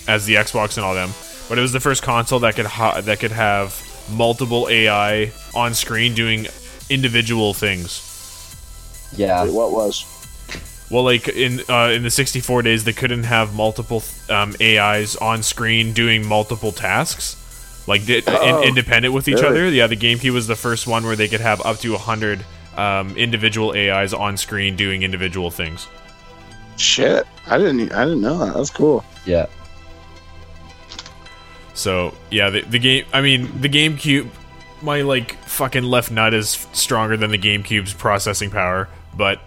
as 0.09 0.27
the 0.27 0.35
Xbox 0.35 0.77
and 0.77 0.85
all 0.85 0.95
them, 0.95 1.11
but 1.49 1.59
it 1.59 1.61
was 1.61 1.73
the 1.73 1.81
first 1.81 2.03
console 2.03 2.41
that 2.41 2.57
could 2.57 2.67
ha- 2.67 3.01
that 3.03 3.21
could 3.21 3.31
have 3.31 3.85
multiple 4.11 4.69
AI 4.69 5.31
on 5.55 5.75
screen 5.75 6.15
doing 6.15 6.47
individual 6.91 7.55
things. 7.55 8.05
Yeah. 9.17 9.45
Wait, 9.45 9.53
what 9.53 9.71
was? 9.71 10.05
Well, 10.91 11.05
like 11.05 11.29
in 11.29 11.61
uh, 11.69 11.91
in 11.95 12.03
the 12.03 12.11
64 12.11 12.63
days, 12.63 12.85
they 12.85 12.93
couldn't 12.95 13.25
have 13.25 13.55
multiple 13.55 14.03
um, 14.31 14.55
AIs 14.61 15.17
on 15.17 15.43
screen 15.43 15.93
doing 15.93 16.27
multiple 16.27 16.73
tasks, 16.73 17.37
like 17.87 18.07
di- 18.07 18.23
Oh, 18.27 18.63
in- 18.63 18.69
independent 18.69 19.13
with 19.13 19.29
each 19.29 19.35
really? 19.37 19.47
other. 19.49 19.69
Yeah, 19.69 19.87
the 19.87 19.97
GameCube 19.97 20.33
was 20.33 20.47
the 20.47 20.57
first 20.57 20.87
one 20.87 21.05
where 21.05 21.15
they 21.17 21.29
could 21.29 21.41
have 21.43 21.61
up 21.67 21.79
to 21.81 21.93
100 21.93 22.45
um, 22.77 23.15
individual 23.19 23.73
AIs 23.77 24.15
on 24.15 24.37
screen 24.39 24.77
doing 24.77 25.03
individual 25.03 25.51
things. 25.51 25.87
Shit, 26.79 27.27
I 27.47 27.59
didn't. 27.59 27.93
I 27.93 28.05
didn't 28.05 28.23
know 28.23 28.39
that. 28.39 28.55
That's 28.55 28.71
cool. 28.71 29.05
Yeah. 29.27 29.47
So 31.75 32.15
yeah, 32.31 32.51
the, 32.51 32.63
the 32.63 32.79
game. 32.79 33.05
I 33.13 33.21
mean, 33.21 33.61
the 33.61 33.69
GameCube. 33.69 34.29
My 34.81 35.03
like 35.03 35.35
fucking 35.45 35.83
left 35.83 36.11
nut 36.13 36.33
is 36.35 36.67
stronger 36.73 37.17
than 37.17 37.31
the 37.33 37.39
GameCube's 37.39 37.93
processing 37.95 38.49
power, 38.51 38.89
but 39.17 39.41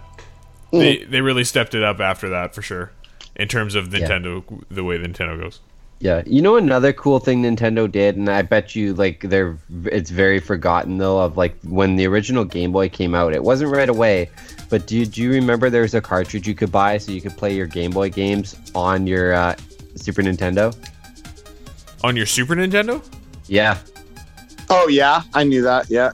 they 0.72 1.04
they 1.04 1.22
really 1.22 1.44
stepped 1.44 1.76
it 1.76 1.84
up 1.84 2.00
after 2.00 2.30
that 2.30 2.54
for 2.56 2.62
sure. 2.62 2.92
In 3.36 3.48
terms 3.48 3.76
of 3.76 3.94
Yeah. 3.94 4.08
Nintendo, 4.08 4.64
the 4.70 4.84
way 4.84 4.98
Nintendo 4.98 5.40
goes. 5.42 5.60
Yeah, 6.00 6.24
you 6.26 6.42
know 6.42 6.56
another 6.56 6.94
cool 6.94 7.20
thing 7.20 7.44
Nintendo 7.44 7.90
did, 7.90 8.16
and 8.18 8.28
I 8.28 8.42
bet 8.42 8.76
you 8.76 8.94
like 8.96 9.22
they're 9.22 9.58
it's 9.86 10.10
very 10.10 10.40
forgotten 10.40 10.98
though. 10.98 11.20
Of 11.20 11.38
like 11.38 11.56
when 11.64 11.96
the 11.96 12.08
original 12.08 12.44
Game 12.44 12.72
Boy 12.72 12.90
came 12.90 13.14
out, 13.14 13.34
it 13.34 13.44
wasn't 13.44 13.72
right 13.72 13.88
away. 13.90 14.30
But 14.70 14.88
do, 14.88 15.06
do 15.06 15.22
you 15.22 15.32
remember 15.32 15.70
there 15.70 15.84
was 15.84 15.94
a 15.94 16.02
cartridge 16.02 16.48
you 16.48 16.56
could 16.56 16.72
buy 16.72 16.98
so 16.98 17.12
you 17.12 17.22
could 17.22 17.38
play 17.38 17.54
your 17.56 17.68
Game 17.68 17.92
Boy 17.92 18.10
games 18.10 18.56
on 18.74 19.06
your 19.06 19.34
uh, 19.34 19.56
Super 19.96 20.24
Nintendo? 20.24 20.76
On 22.04 22.16
your 22.16 22.26
Super 22.26 22.56
Nintendo? 22.56 23.04
Yeah, 23.48 23.78
Oh 24.70 24.88
yeah, 24.88 25.22
I 25.34 25.44
knew 25.44 25.62
that. 25.64 25.90
Yeah, 25.90 26.12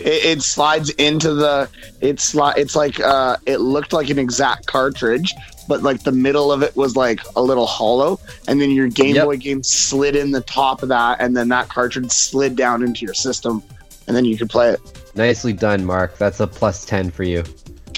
it, 0.00 0.38
it 0.38 0.42
slides 0.42 0.90
into 0.90 1.34
the. 1.34 1.68
It's 2.00 2.34
sli- 2.34 2.56
It's 2.56 2.74
like 2.76 3.00
uh, 3.00 3.36
it 3.46 3.58
looked 3.60 3.92
like 3.92 4.10
an 4.10 4.18
exact 4.18 4.66
cartridge, 4.66 5.34
but 5.68 5.82
like 5.82 6.02
the 6.02 6.12
middle 6.12 6.50
of 6.52 6.62
it 6.62 6.74
was 6.76 6.96
like 6.96 7.20
a 7.36 7.42
little 7.42 7.66
hollow, 7.66 8.18
and 8.46 8.60
then 8.60 8.70
your 8.70 8.88
Game 8.88 9.14
Yep. 9.16 9.24
Boy 9.24 9.36
game 9.36 9.62
slid 9.62 10.16
in 10.16 10.30
the 10.30 10.40
top 10.42 10.82
of 10.82 10.88
that, 10.90 11.20
and 11.20 11.36
then 11.36 11.48
that 11.48 11.68
cartridge 11.68 12.10
slid 12.10 12.56
down 12.56 12.82
into 12.82 13.04
your 13.04 13.14
system, 13.14 13.62
and 14.06 14.16
then 14.16 14.24
you 14.24 14.36
could 14.38 14.50
play 14.50 14.70
it. 14.70 14.80
nicely 15.14 15.52
done, 15.52 15.84
Mark. 15.84 16.16
That's 16.18 16.40
a 16.40 16.46
plus 16.46 16.84
ten 16.84 17.10
for 17.10 17.22
you, 17.24 17.44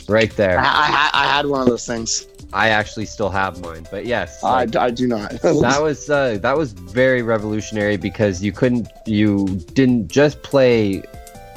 right 0.08 0.34
there. 0.36 0.58
I, 0.58 0.64
I, 0.64 1.10
I 1.24 1.26
had 1.26 1.46
one 1.46 1.60
of 1.60 1.66
those 1.68 1.86
things. 1.86 2.26
I 2.52 2.70
actually 2.70 3.06
still 3.06 3.30
have 3.30 3.60
mine, 3.60 3.86
but 3.92 4.06
yes, 4.06 4.42
I, 4.42 4.66
I 4.76 4.90
do 4.90 5.06
not. 5.06 5.30
that 5.42 5.78
was 5.80 6.10
uh, 6.10 6.38
that 6.42 6.56
was 6.56 6.72
very 6.72 7.22
revolutionary 7.22 7.96
because 7.96 8.42
you 8.42 8.50
couldn't 8.50 8.88
you 9.06 9.46
didn't 9.74 10.08
just 10.08 10.42
play 10.42 11.04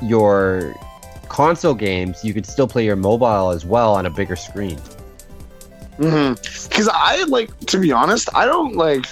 your 0.08 0.76
console 1.30 1.74
games 1.74 2.24
you 2.24 2.34
could 2.34 2.46
still 2.46 2.68
play 2.68 2.86
your 2.86 2.96
mobile 2.96 3.50
as 3.50 3.66
well 3.66 3.94
on 3.94 4.06
a 4.06 4.10
bigger 4.10 4.36
screen 4.36 4.78
mm-hmm. 5.98 6.34
Because 6.70 6.90
I 6.92 7.24
like 7.24 7.58
to 7.68 7.80
be 7.80 7.92
honest, 7.92 8.30
I 8.34 8.46
don't 8.46 8.76
like 8.76 9.06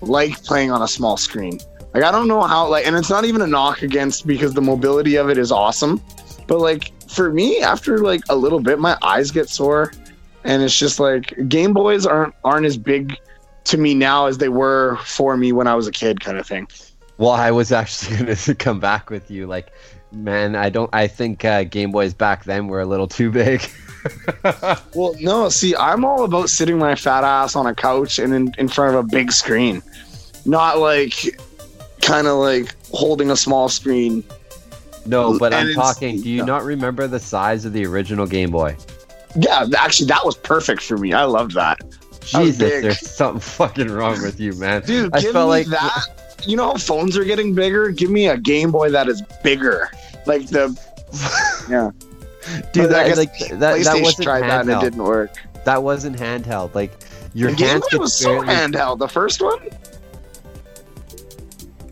like 0.00 0.42
playing 0.44 0.70
on 0.70 0.82
a 0.82 0.88
small 0.88 1.16
screen. 1.16 1.58
Like 1.94 2.04
I 2.04 2.10
don't 2.10 2.28
know 2.28 2.42
how 2.42 2.68
like, 2.68 2.86
and 2.86 2.96
it's 2.96 3.10
not 3.10 3.24
even 3.24 3.42
a 3.42 3.46
knock 3.46 3.82
against 3.82 4.26
because 4.26 4.54
the 4.54 4.62
mobility 4.62 5.16
of 5.16 5.30
it 5.30 5.38
is 5.38 5.52
awesome. 5.52 6.00
But 6.46 6.60
like 6.60 6.92
for 7.10 7.32
me, 7.32 7.60
after 7.60 7.98
like 7.98 8.22
a 8.28 8.36
little 8.36 8.60
bit, 8.60 8.78
my 8.78 8.96
eyes 9.02 9.30
get 9.30 9.48
sore, 9.48 9.92
and 10.44 10.62
it's 10.62 10.78
just 10.78 11.00
like 11.00 11.34
Game 11.48 11.72
Boys 11.72 12.06
aren't 12.06 12.34
aren't 12.44 12.66
as 12.66 12.76
big 12.76 13.16
to 13.64 13.76
me 13.76 13.94
now 13.94 14.26
as 14.26 14.38
they 14.38 14.48
were 14.48 14.96
for 15.04 15.36
me 15.36 15.52
when 15.52 15.66
I 15.66 15.74
was 15.74 15.86
a 15.86 15.92
kid, 15.92 16.20
kind 16.20 16.38
of 16.38 16.46
thing. 16.46 16.68
Well, 17.18 17.30
I 17.30 17.50
was 17.50 17.72
actually 17.72 18.16
going 18.24 18.36
to 18.36 18.54
come 18.54 18.80
back 18.80 19.10
with 19.10 19.30
you. 19.30 19.46
Like, 19.46 19.72
man, 20.12 20.56
I 20.56 20.68
don't. 20.68 20.90
I 20.92 21.06
think 21.06 21.44
uh, 21.44 21.64
Game 21.64 21.90
Boys 21.90 22.14
back 22.14 22.44
then 22.44 22.68
were 22.68 22.80
a 22.80 22.86
little 22.86 23.08
too 23.08 23.30
big. 23.30 23.62
Well, 24.94 25.14
no, 25.20 25.48
see, 25.48 25.74
I'm 25.76 26.04
all 26.04 26.24
about 26.24 26.48
sitting 26.48 26.78
my 26.78 26.94
fat 26.94 27.24
ass 27.24 27.56
on 27.56 27.66
a 27.66 27.74
couch 27.74 28.18
and 28.18 28.32
in, 28.32 28.54
in 28.56 28.68
front 28.68 28.94
of 28.94 29.04
a 29.04 29.06
big 29.06 29.32
screen, 29.32 29.82
not 30.46 30.78
like 30.78 31.36
kind 32.00 32.26
of 32.26 32.38
like 32.38 32.74
holding 32.92 33.30
a 33.30 33.36
small 33.36 33.68
screen. 33.68 34.24
no, 35.04 35.38
but 35.38 35.52
I'm 35.52 35.74
talking. 35.74 36.20
Do 36.20 36.30
you 36.30 36.38
yeah. 36.38 36.44
not 36.44 36.64
remember 36.64 37.06
the 37.06 37.18
size 37.18 37.64
of 37.64 37.72
the 37.72 37.84
original 37.86 38.26
Game 38.26 38.50
Boy? 38.50 38.76
Yeah, 39.36 39.66
actually, 39.76 40.06
that 40.06 40.24
was 40.24 40.36
perfect 40.36 40.82
for 40.82 40.96
me. 40.96 41.12
I 41.12 41.24
loved 41.24 41.54
that. 41.54 41.78
Jesus, 42.22 42.58
there's 42.58 43.10
something 43.10 43.40
fucking 43.58 43.88
wrong 43.88 44.22
with 44.22 44.40
you, 44.40 44.52
man. 44.54 44.82
Dude, 44.82 45.14
I 45.14 45.20
give 45.20 45.32
felt 45.32 45.46
me 45.46 45.50
like 45.50 45.66
that. 45.66 46.06
You 46.46 46.56
know 46.56 46.64
how 46.64 46.74
phones 46.76 47.16
are 47.16 47.24
getting 47.24 47.54
bigger? 47.54 47.90
Give 47.90 48.10
me 48.10 48.28
a 48.28 48.36
Game 48.36 48.70
Boy 48.70 48.90
that 48.90 49.08
is 49.08 49.22
bigger. 49.42 49.90
Like 50.26 50.46
the. 50.48 50.78
Yeah. 51.70 51.90
dude, 52.72 52.90
that, 52.90 53.06
guess 53.08 53.16
like 53.16 53.38
that, 53.38 53.76
PlayStation 53.76 53.84
that 53.84 54.02
wasn't 54.02 54.24
tried 54.24 54.40
that 54.42 54.60
and 54.62 54.70
it 54.70 54.80
didn't 54.80 55.02
work. 55.02 55.30
That 55.64 55.82
wasn't 55.82 56.16
handheld. 56.16 56.74
Like 56.74 56.92
your 57.34 57.50
The 57.50 57.56
Game 57.56 57.80
Boy 57.80 57.98
was 57.98 58.14
so 58.14 58.40
handheld. 58.42 58.98
The 58.98 59.08
first 59.08 59.42
one? 59.42 59.58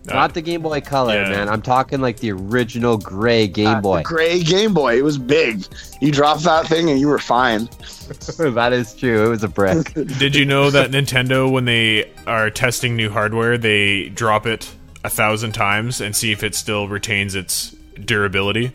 Not 0.06 0.34
the 0.34 0.40
Game 0.42 0.62
Boy 0.62 0.80
Color, 0.80 1.14
Yeah. 1.14 1.28
man. 1.30 1.48
I'm 1.48 1.62
talking 1.62 2.00
like 2.00 2.18
the 2.20 2.30
original 2.32 2.96
gray 2.96 3.46
Game 3.48 3.66
Uh, 3.66 3.80
Boy. 3.80 3.98
The 3.98 4.04
gray 4.04 4.42
Game 4.42 4.72
Boy. 4.74 4.96
It 4.98 5.02
was 5.04 5.18
big. 5.18 5.64
You 6.00 6.12
dropped 6.12 6.44
that 6.44 6.66
thing 6.66 6.90
and 6.90 7.00
you 7.00 7.08
were 7.08 7.18
fine. 7.18 7.64
that 8.38 8.70
is 8.72 8.94
true. 8.94 9.26
It 9.26 9.28
was 9.28 9.42
a 9.42 9.48
brick. 9.48 9.92
Did 10.18 10.34
you 10.36 10.44
know 10.44 10.70
that 10.70 10.90
Nintendo, 10.92 11.50
when 11.50 11.64
they 11.64 12.10
are 12.26 12.50
testing 12.50 12.94
new 12.96 13.10
hardware, 13.10 13.58
they 13.58 14.08
drop 14.10 14.46
it 14.46 14.70
a 15.04 15.10
thousand 15.10 15.52
times 15.52 16.00
and 16.00 16.14
see 16.14 16.30
if 16.32 16.42
it 16.42 16.54
still 16.54 16.86
retains 16.88 17.34
its 17.34 17.74
durability? 18.04 18.68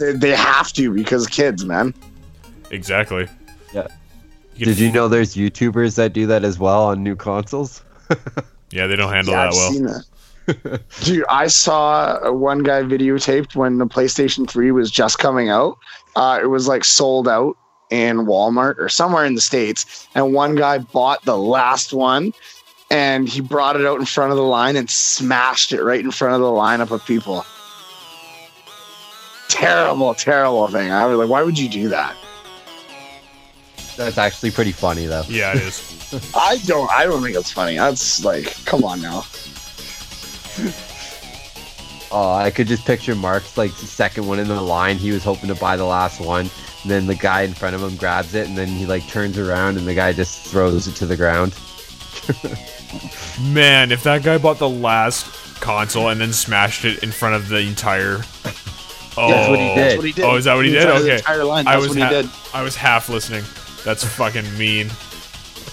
They, 0.00 0.12
they 0.12 0.34
have 0.34 0.72
to 0.74 0.92
because 0.92 1.26
kids, 1.28 1.64
man. 1.64 1.94
Exactly. 2.70 3.28
Yeah. 3.72 3.86
You 4.56 4.66
Did 4.66 4.78
you 4.78 4.90
know 4.92 5.08
there's 5.08 5.34
YouTubers 5.36 5.96
that 5.96 6.12
do 6.12 6.26
that 6.28 6.44
as 6.44 6.58
well 6.58 6.84
on 6.84 7.02
new 7.02 7.14
consoles? 7.16 7.82
Yeah, 8.70 8.88
they 8.88 8.96
don't 8.96 9.12
handle 9.12 9.34
Yeah, 9.34 9.40
that 9.44 9.48
I've 9.50 9.54
well. 9.54 9.70
seen 9.72 9.84
that. 9.84 10.04
Dude, 11.02 11.24
I 11.28 11.46
saw 11.46 12.30
one 12.30 12.62
guy 12.62 12.82
videotaped 12.82 13.54
when 13.54 13.78
the 13.78 13.86
PlayStation 13.86 14.48
3 14.48 14.70
was 14.72 14.90
just 14.90 15.18
coming 15.18 15.48
out. 15.48 15.78
Uh, 16.16 16.38
it 16.42 16.46
was 16.46 16.68
like 16.68 16.84
sold 16.84 17.28
out 17.28 17.56
in 17.90 18.18
Walmart 18.26 18.78
or 18.78 18.88
somewhere 18.88 19.24
in 19.24 19.34
the 19.34 19.40
States. 19.40 20.06
And 20.14 20.34
one 20.34 20.54
guy 20.54 20.78
bought 20.78 21.24
the 21.24 21.38
last 21.38 21.92
one 21.92 22.32
and 22.90 23.28
he 23.28 23.40
brought 23.40 23.76
it 23.76 23.86
out 23.86 23.98
in 23.98 24.06
front 24.06 24.30
of 24.30 24.36
the 24.36 24.44
line 24.44 24.76
and 24.76 24.90
smashed 24.90 25.72
it 25.72 25.82
right 25.82 26.00
in 26.00 26.10
front 26.10 26.34
of 26.34 26.40
the 26.40 26.46
lineup 26.46 26.90
of 26.90 27.04
people. 27.06 27.44
Terrible, 29.48 30.14
terrible 30.14 30.68
thing. 30.68 30.90
I 30.90 31.06
was 31.06 31.18
like, 31.18 31.28
why 31.28 31.42
would 31.42 31.58
you 31.58 31.68
do 31.68 31.88
that? 31.88 32.16
That's 33.96 34.18
actually 34.18 34.50
pretty 34.50 34.72
funny 34.72 35.06
though. 35.06 35.22
Yeah, 35.28 35.52
it 35.54 35.62
is. 35.62 36.32
I 36.34 36.58
don't 36.64 36.90
I 36.90 37.04
don't 37.04 37.22
think 37.22 37.36
it's 37.36 37.52
funny. 37.52 37.76
That's 37.76 38.24
like, 38.24 38.52
come 38.64 38.84
on 38.84 39.00
now. 39.00 39.24
Oh, 42.16 42.32
I 42.32 42.52
could 42.52 42.68
just 42.68 42.84
picture 42.84 43.16
Mark's 43.16 43.58
like 43.58 43.72
second 43.72 44.28
one 44.28 44.38
in 44.38 44.46
the 44.46 44.60
line. 44.62 44.98
He 44.98 45.10
was 45.10 45.24
hoping 45.24 45.48
to 45.48 45.54
buy 45.56 45.76
the 45.76 45.84
last 45.84 46.20
one. 46.20 46.48
And 46.82 46.90
then 46.90 47.06
the 47.08 47.16
guy 47.16 47.42
in 47.42 47.52
front 47.52 47.74
of 47.74 47.82
him 47.82 47.96
grabs 47.96 48.34
it, 48.36 48.46
and 48.46 48.56
then 48.56 48.68
he 48.68 48.86
like 48.86 49.04
turns 49.08 49.36
around, 49.36 49.78
and 49.78 49.86
the 49.86 49.94
guy 49.96 50.12
just 50.12 50.46
throws 50.46 50.86
it 50.86 50.94
to 50.96 51.06
the 51.06 51.16
ground. 51.16 51.54
Man, 53.52 53.90
if 53.90 54.04
that 54.04 54.22
guy 54.22 54.38
bought 54.38 54.58
the 54.58 54.68
last 54.68 55.26
console 55.60 56.10
and 56.10 56.20
then 56.20 56.32
smashed 56.32 56.84
it 56.84 57.02
in 57.02 57.10
front 57.10 57.34
of 57.34 57.48
the 57.48 57.58
entire. 57.58 58.20
Oh, 59.16 59.28
That's 59.30 59.48
what 59.48 59.58
he 59.58 59.64
oh. 59.70 59.74
did. 59.74 59.76
That's 59.76 59.96
what 59.96 60.06
he 60.06 60.12
did. 60.12 60.24
Oh, 60.24 60.36
is 60.36 60.44
that 60.44 60.54
what 60.54 60.64
he 60.66 60.70
In 60.70 60.76
did? 60.82 60.88
front 60.88 61.02
the 61.04 61.10
Okay. 61.10 61.16
entire 61.16 61.44
line. 61.44 61.66
I 61.66 61.76
was 61.78 61.88
what 61.88 61.96
he 61.96 62.02
ha- 62.04 62.10
did. 62.10 62.30
I 62.52 62.62
was 62.62 62.76
half 62.76 63.08
listening. 63.08 63.42
That's 63.84 64.04
fucking 64.04 64.56
mean. 64.56 64.88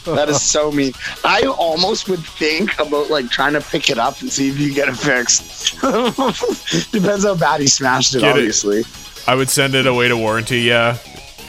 That 0.05 0.29
is 0.29 0.41
so 0.41 0.71
mean. 0.71 0.93
I 1.23 1.41
almost 1.43 2.09
would 2.09 2.19
think 2.19 2.73
about 2.79 3.09
like 3.09 3.29
trying 3.29 3.53
to 3.53 3.61
pick 3.61 3.89
it 3.89 3.97
up 3.99 4.19
and 4.21 4.31
see 4.31 4.49
if 4.49 4.59
you 4.59 4.73
get 4.73 4.87
it 4.89 4.95
fixed. 4.97 5.79
Depends 6.91 7.23
how 7.23 7.35
bad 7.35 7.61
he 7.61 7.67
smashed 7.67 8.15
it, 8.15 8.19
Get 8.21 8.29
it. 8.29 8.39
obviously. 8.39 8.83
I 9.27 9.35
would 9.35 9.49
send 9.49 9.75
it 9.75 9.85
away 9.85 10.07
to 10.07 10.17
warranty. 10.17 10.61
Yeah, 10.61 10.93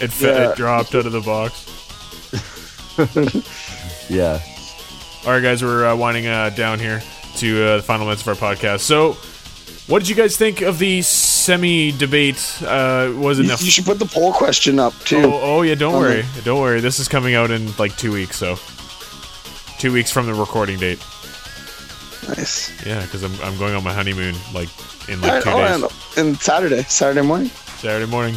it 0.00 0.12
fit, 0.12 0.34
Yeah. 0.36 0.50
it 0.50 0.56
dropped 0.56 0.94
out 0.94 1.06
of 1.06 1.12
the 1.12 1.20
box. 1.20 1.68
Yeah. 4.08 4.40
All 5.24 5.32
right, 5.32 5.40
guys, 5.42 5.62
we're 5.62 5.86
uh, 5.86 5.96
winding 5.96 6.26
uh, 6.26 6.50
down 6.50 6.78
here 6.78 7.02
to 7.36 7.64
uh, 7.64 7.76
the 7.78 7.82
final 7.82 8.04
minutes 8.04 8.26
of 8.26 8.28
our 8.28 8.54
podcast. 8.54 8.80
So, 8.80 9.16
what 9.88 9.98
did 10.00 10.08
you 10.08 10.14
guys 10.14 10.36
think 10.36 10.60
of 10.62 10.78
the 10.78 11.02
semi 11.02 11.92
debate? 11.92 12.38
Uh, 12.62 13.12
was 13.16 13.38
it 13.38 13.42
You, 13.42 13.48
enough? 13.48 13.62
you 13.62 13.70
should 13.70 13.84
put 13.84 13.98
the 13.98 14.06
poll 14.06 14.32
question 14.32 14.78
up 14.78 14.94
too. 15.00 15.22
Oh, 15.24 15.40
oh 15.58 15.62
yeah, 15.62 15.74
don't 15.74 15.94
On 15.94 16.00
worry, 16.02 16.24
don't 16.44 16.60
worry. 16.60 16.80
This 16.80 16.98
is 16.98 17.08
coming 17.08 17.34
out 17.34 17.50
in 17.50 17.74
like 17.76 17.96
two 17.96 18.12
weeks, 18.12 18.36
so 18.36 18.56
two 19.78 19.92
weeks 19.92 20.10
from 20.10 20.26
the 20.26 20.34
recording 20.34 20.78
date. 20.78 20.98
Nice. 22.28 22.70
Yeah, 22.86 23.02
because 23.02 23.24
I'm, 23.24 23.34
I'm 23.42 23.58
going 23.58 23.74
on 23.74 23.82
my 23.82 23.92
honeymoon 23.92 24.36
like 24.54 24.68
in 25.08 25.20
like 25.20 25.42
two 25.42 25.50
oh, 25.50 25.58
days. 25.58 25.90
and, 26.16 26.26
and 26.28 26.40
Saturday, 26.40 26.82
Saturday 26.84 27.22
morning. 27.26 27.48
Saturday 27.48 28.08
morning, 28.10 28.36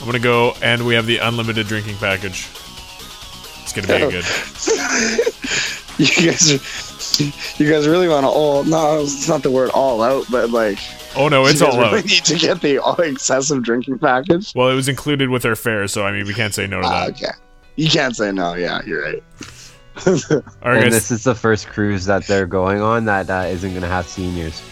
I'm 0.00 0.06
gonna 0.06 0.18
go, 0.18 0.52
and 0.62 0.84
we 0.86 0.94
have 0.94 1.06
the 1.06 1.16
unlimited 1.18 1.66
drinking 1.66 1.96
package. 1.96 2.46
It's 3.62 3.72
gonna 3.72 3.86
be 3.86 3.98
good. 4.10 4.24
You 5.98 6.06
guys, 6.30 6.52
are, 6.52 6.58
you 7.58 7.70
guys 7.70 7.86
really 7.88 8.08
want 8.08 8.24
to 8.24 8.28
all? 8.28 8.64
No, 8.64 9.00
it's 9.02 9.28
not 9.28 9.42
the 9.42 9.50
word 9.50 9.70
all 9.70 10.02
out, 10.02 10.24
but 10.30 10.50
like, 10.50 10.78
Oh 11.16 11.28
no, 11.28 11.44
it's 11.46 11.60
you 11.60 11.66
guys 11.66 11.74
all 11.74 11.80
really 11.80 11.98
out. 11.98 12.04
Need 12.06 12.24
to 12.24 12.34
get 12.38 12.60
the 12.60 12.78
all 12.78 12.94
excessive 13.00 13.62
drinking 13.62 13.98
package. 13.98 14.52
Well, 14.54 14.68
it 14.70 14.74
was 14.74 14.88
included 14.88 15.28
with 15.30 15.44
our 15.44 15.56
fare, 15.56 15.86
so 15.88 16.04
I 16.06 16.12
mean, 16.12 16.26
we 16.26 16.34
can't 16.34 16.54
say 16.54 16.66
no 16.66 16.80
to 16.80 16.86
Ah, 16.86 17.06
that. 17.06 17.10
okay, 17.10 17.32
you 17.76 17.88
can't 17.90 18.16
say 18.16 18.32
no. 18.32 18.54
Yeah, 18.54 18.80
you're 18.86 19.02
right. 19.02 19.22
All 20.06 20.12
right, 20.62 20.76
and 20.76 20.84
guys. 20.84 20.92
this 20.92 21.10
is 21.10 21.24
the 21.24 21.34
first 21.34 21.66
cruise 21.68 22.06
that 22.06 22.26
they're 22.26 22.46
going 22.46 22.80
on 22.80 23.04
that 23.04 23.28
uh, 23.28 23.44
isn't 23.48 23.70
going 23.70 23.82
to 23.82 23.88
have 23.88 24.08
seniors. 24.08 24.62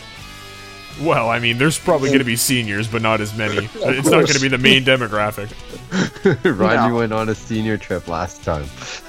Well, 1.00 1.30
I 1.30 1.38
mean, 1.38 1.56
there's 1.56 1.78
probably 1.78 2.08
going 2.10 2.18
to 2.18 2.24
be 2.26 2.36
seniors, 2.36 2.86
but 2.86 3.00
not 3.00 3.20
as 3.20 3.34
many. 3.36 3.56
It's 3.74 4.08
not 4.10 4.20
going 4.24 4.26
to 4.34 4.40
be 4.40 4.48
the 4.48 4.58
main 4.58 4.84
demographic. 4.84 5.50
Rodney 6.58 6.88
No. 6.90 6.94
went 6.96 7.12
on 7.12 7.28
a 7.30 7.34
senior 7.34 7.78
trip 7.78 8.06
last 8.06 8.44
time. 8.44 8.66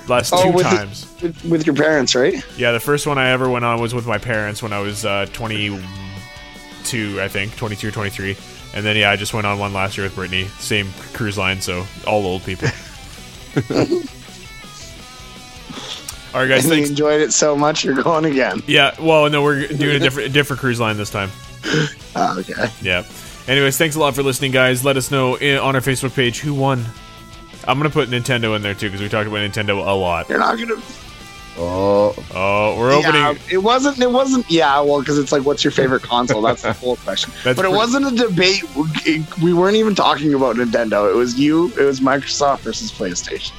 Last 0.07 0.31
Oh, 0.33 0.43
two 0.43 0.51
with 0.51 0.69
the- 0.69 0.77
times. 0.77 1.13
With, 1.21 1.43
with 1.45 1.65
your 1.67 1.75
parents, 1.75 2.15
right? 2.15 2.43
Yeah, 2.57 2.71
the 2.71 2.79
first 2.79 3.05
one 3.07 3.17
I 3.17 3.29
ever 3.31 3.49
went 3.49 3.65
on 3.65 3.81
was 3.81 3.93
with 3.93 4.07
my 4.07 4.17
parents 4.17 4.63
when 4.63 4.71
I 4.73 4.79
was 4.79 5.03
uh, 5.05 5.25
22, 5.33 5.81
I 7.21 7.27
think, 7.27 7.55
22 7.57 7.89
or 7.89 7.91
23. 7.91 8.37
And 8.73 8.85
then, 8.85 8.95
yeah, 8.95 9.11
I 9.11 9.17
just 9.17 9.33
went 9.33 9.45
on 9.45 9.59
one 9.59 9.73
last 9.73 9.97
year 9.97 10.05
with 10.05 10.15
Brittany. 10.15 10.45
Same 10.59 10.89
cruise 11.13 11.37
line, 11.37 11.59
so 11.59 11.85
all 12.07 12.25
old 12.25 12.43
people. 12.43 12.69
all 16.33 16.39
right, 16.39 16.47
guys, 16.47 16.63
And 16.65 16.73
you 16.77 16.85
enjoyed 16.85 17.19
it 17.19 17.33
so 17.33 17.55
much, 17.57 17.83
you're 17.83 18.01
going 18.01 18.23
again. 18.25 18.63
Yeah, 18.65 18.95
well, 18.99 19.29
no, 19.29 19.43
we're 19.43 19.67
doing 19.67 19.97
a 19.97 19.99
different, 19.99 20.29
a 20.29 20.31
different 20.31 20.61
cruise 20.61 20.79
line 20.79 20.95
this 20.95 21.09
time. 21.09 21.29
Ah, 22.15 22.37
okay. 22.39 22.69
Yeah. 22.81 23.03
Anyways, 23.47 23.77
thanks 23.77 23.95
a 23.95 23.99
lot 23.99 24.13
for 24.15 24.21
listening, 24.23 24.51
guys. 24.51 24.83
Let 24.83 24.97
us 24.97 25.11
know 25.11 25.37
i 25.37 25.57
on 25.57 25.75
our 25.75 25.81
Facebook 25.81 26.13
page 26.15 26.39
who 26.41 26.53
won. 26.53 26.85
I'm 27.67 27.77
gonna 27.77 27.89
put 27.89 28.09
Nintendo 28.09 28.55
in 28.55 28.61
there 28.61 28.73
too 28.73 28.87
because 28.87 29.01
we 29.01 29.07
talked 29.09 29.27
about 29.27 29.37
Nintendo 29.39 29.77
a 29.85 29.91
lot. 29.91 30.27
You're 30.29 30.39
not 30.39 30.57
gonna. 30.57 30.81
Oh, 31.57 32.15
Oh, 32.33 32.77
we're 32.79 32.91
opening. 32.93 33.21
Yeah, 33.21 33.33
it 33.51 33.57
wasn't. 33.57 33.99
It 33.99 34.09
wasn't. 34.11 34.49
Yeah, 34.49 34.79
well, 34.81 34.99
because 34.99 35.17
it's 35.17 35.31
like, 35.31 35.43
what's 35.43 35.63
your 35.63 35.71
favorite 35.71 36.01
console? 36.01 36.41
That's 36.41 36.61
the 36.63 36.73
whole 36.73 36.95
question. 36.97 37.31
That's 37.43 37.55
but 37.57 37.65
it 37.65 37.69
pretty- 37.69 37.75
wasn't 37.75 38.07
a 38.07 38.27
debate. 38.27 38.63
We- 38.75 39.25
We 39.41 39.53
weren't 39.53 39.75
even 39.75 39.93
talking 39.95 40.33
about 40.33 40.55
Nintendo. 40.55 41.09
It 41.11 41.15
was 41.15 41.37
you. 41.39 41.67
It 41.77 41.83
was 41.83 41.99
Microsoft 41.99 42.59
versus 42.59 42.91
PlayStation. 42.91 43.51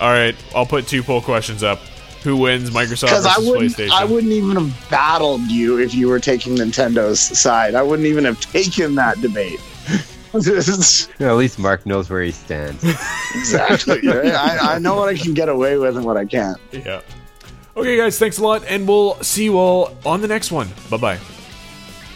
All 0.00 0.10
right, 0.10 0.34
I'll 0.54 0.66
put 0.66 0.86
two 0.86 1.02
poll 1.02 1.20
questions 1.22 1.62
up. 1.62 1.80
Who 2.24 2.38
wins, 2.38 2.70
Microsoft 2.70 3.02
Because 3.02 3.26
I 3.26 3.34
versus 3.34 3.48
wouldn't. 3.48 3.72
PlayStation? 3.72 3.90
I 3.90 4.04
wouldn't 4.04 4.32
even 4.32 4.56
have 4.56 4.90
battled 4.90 5.42
you 5.42 5.78
if 5.78 5.94
you 5.94 6.08
were 6.08 6.18
taking 6.18 6.56
Nintendo's 6.56 7.20
side. 7.20 7.74
I 7.74 7.82
wouldn't 7.82 8.06
even 8.08 8.24
have 8.24 8.40
taken 8.40 8.94
that 8.94 9.20
debate. 9.20 9.60
at 10.34 11.36
least 11.36 11.58
Mark 11.58 11.86
knows 11.86 12.10
where 12.10 12.22
he 12.22 12.32
stands. 12.32 12.82
exactly. 13.34 14.06
right? 14.08 14.32
I, 14.32 14.76
I 14.76 14.78
know 14.78 14.96
what 14.96 15.08
I 15.08 15.14
can 15.14 15.34
get 15.34 15.48
away 15.48 15.76
with 15.76 15.96
and 15.96 16.04
what 16.04 16.16
I 16.16 16.24
can't. 16.24 16.58
Yeah. 16.72 17.02
Okay, 17.76 17.96
guys, 17.96 18.18
thanks 18.18 18.38
a 18.38 18.42
lot, 18.42 18.64
and 18.66 18.88
we'll 18.88 19.16
see 19.22 19.44
you 19.44 19.58
all 19.58 19.96
on 20.06 20.20
the 20.20 20.28
next 20.28 20.50
one. 20.50 20.68
Bye 20.90 20.96
bye. 20.96 21.18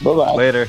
Bye 0.02 0.14
bye. 0.14 0.34
Later. 0.34 0.68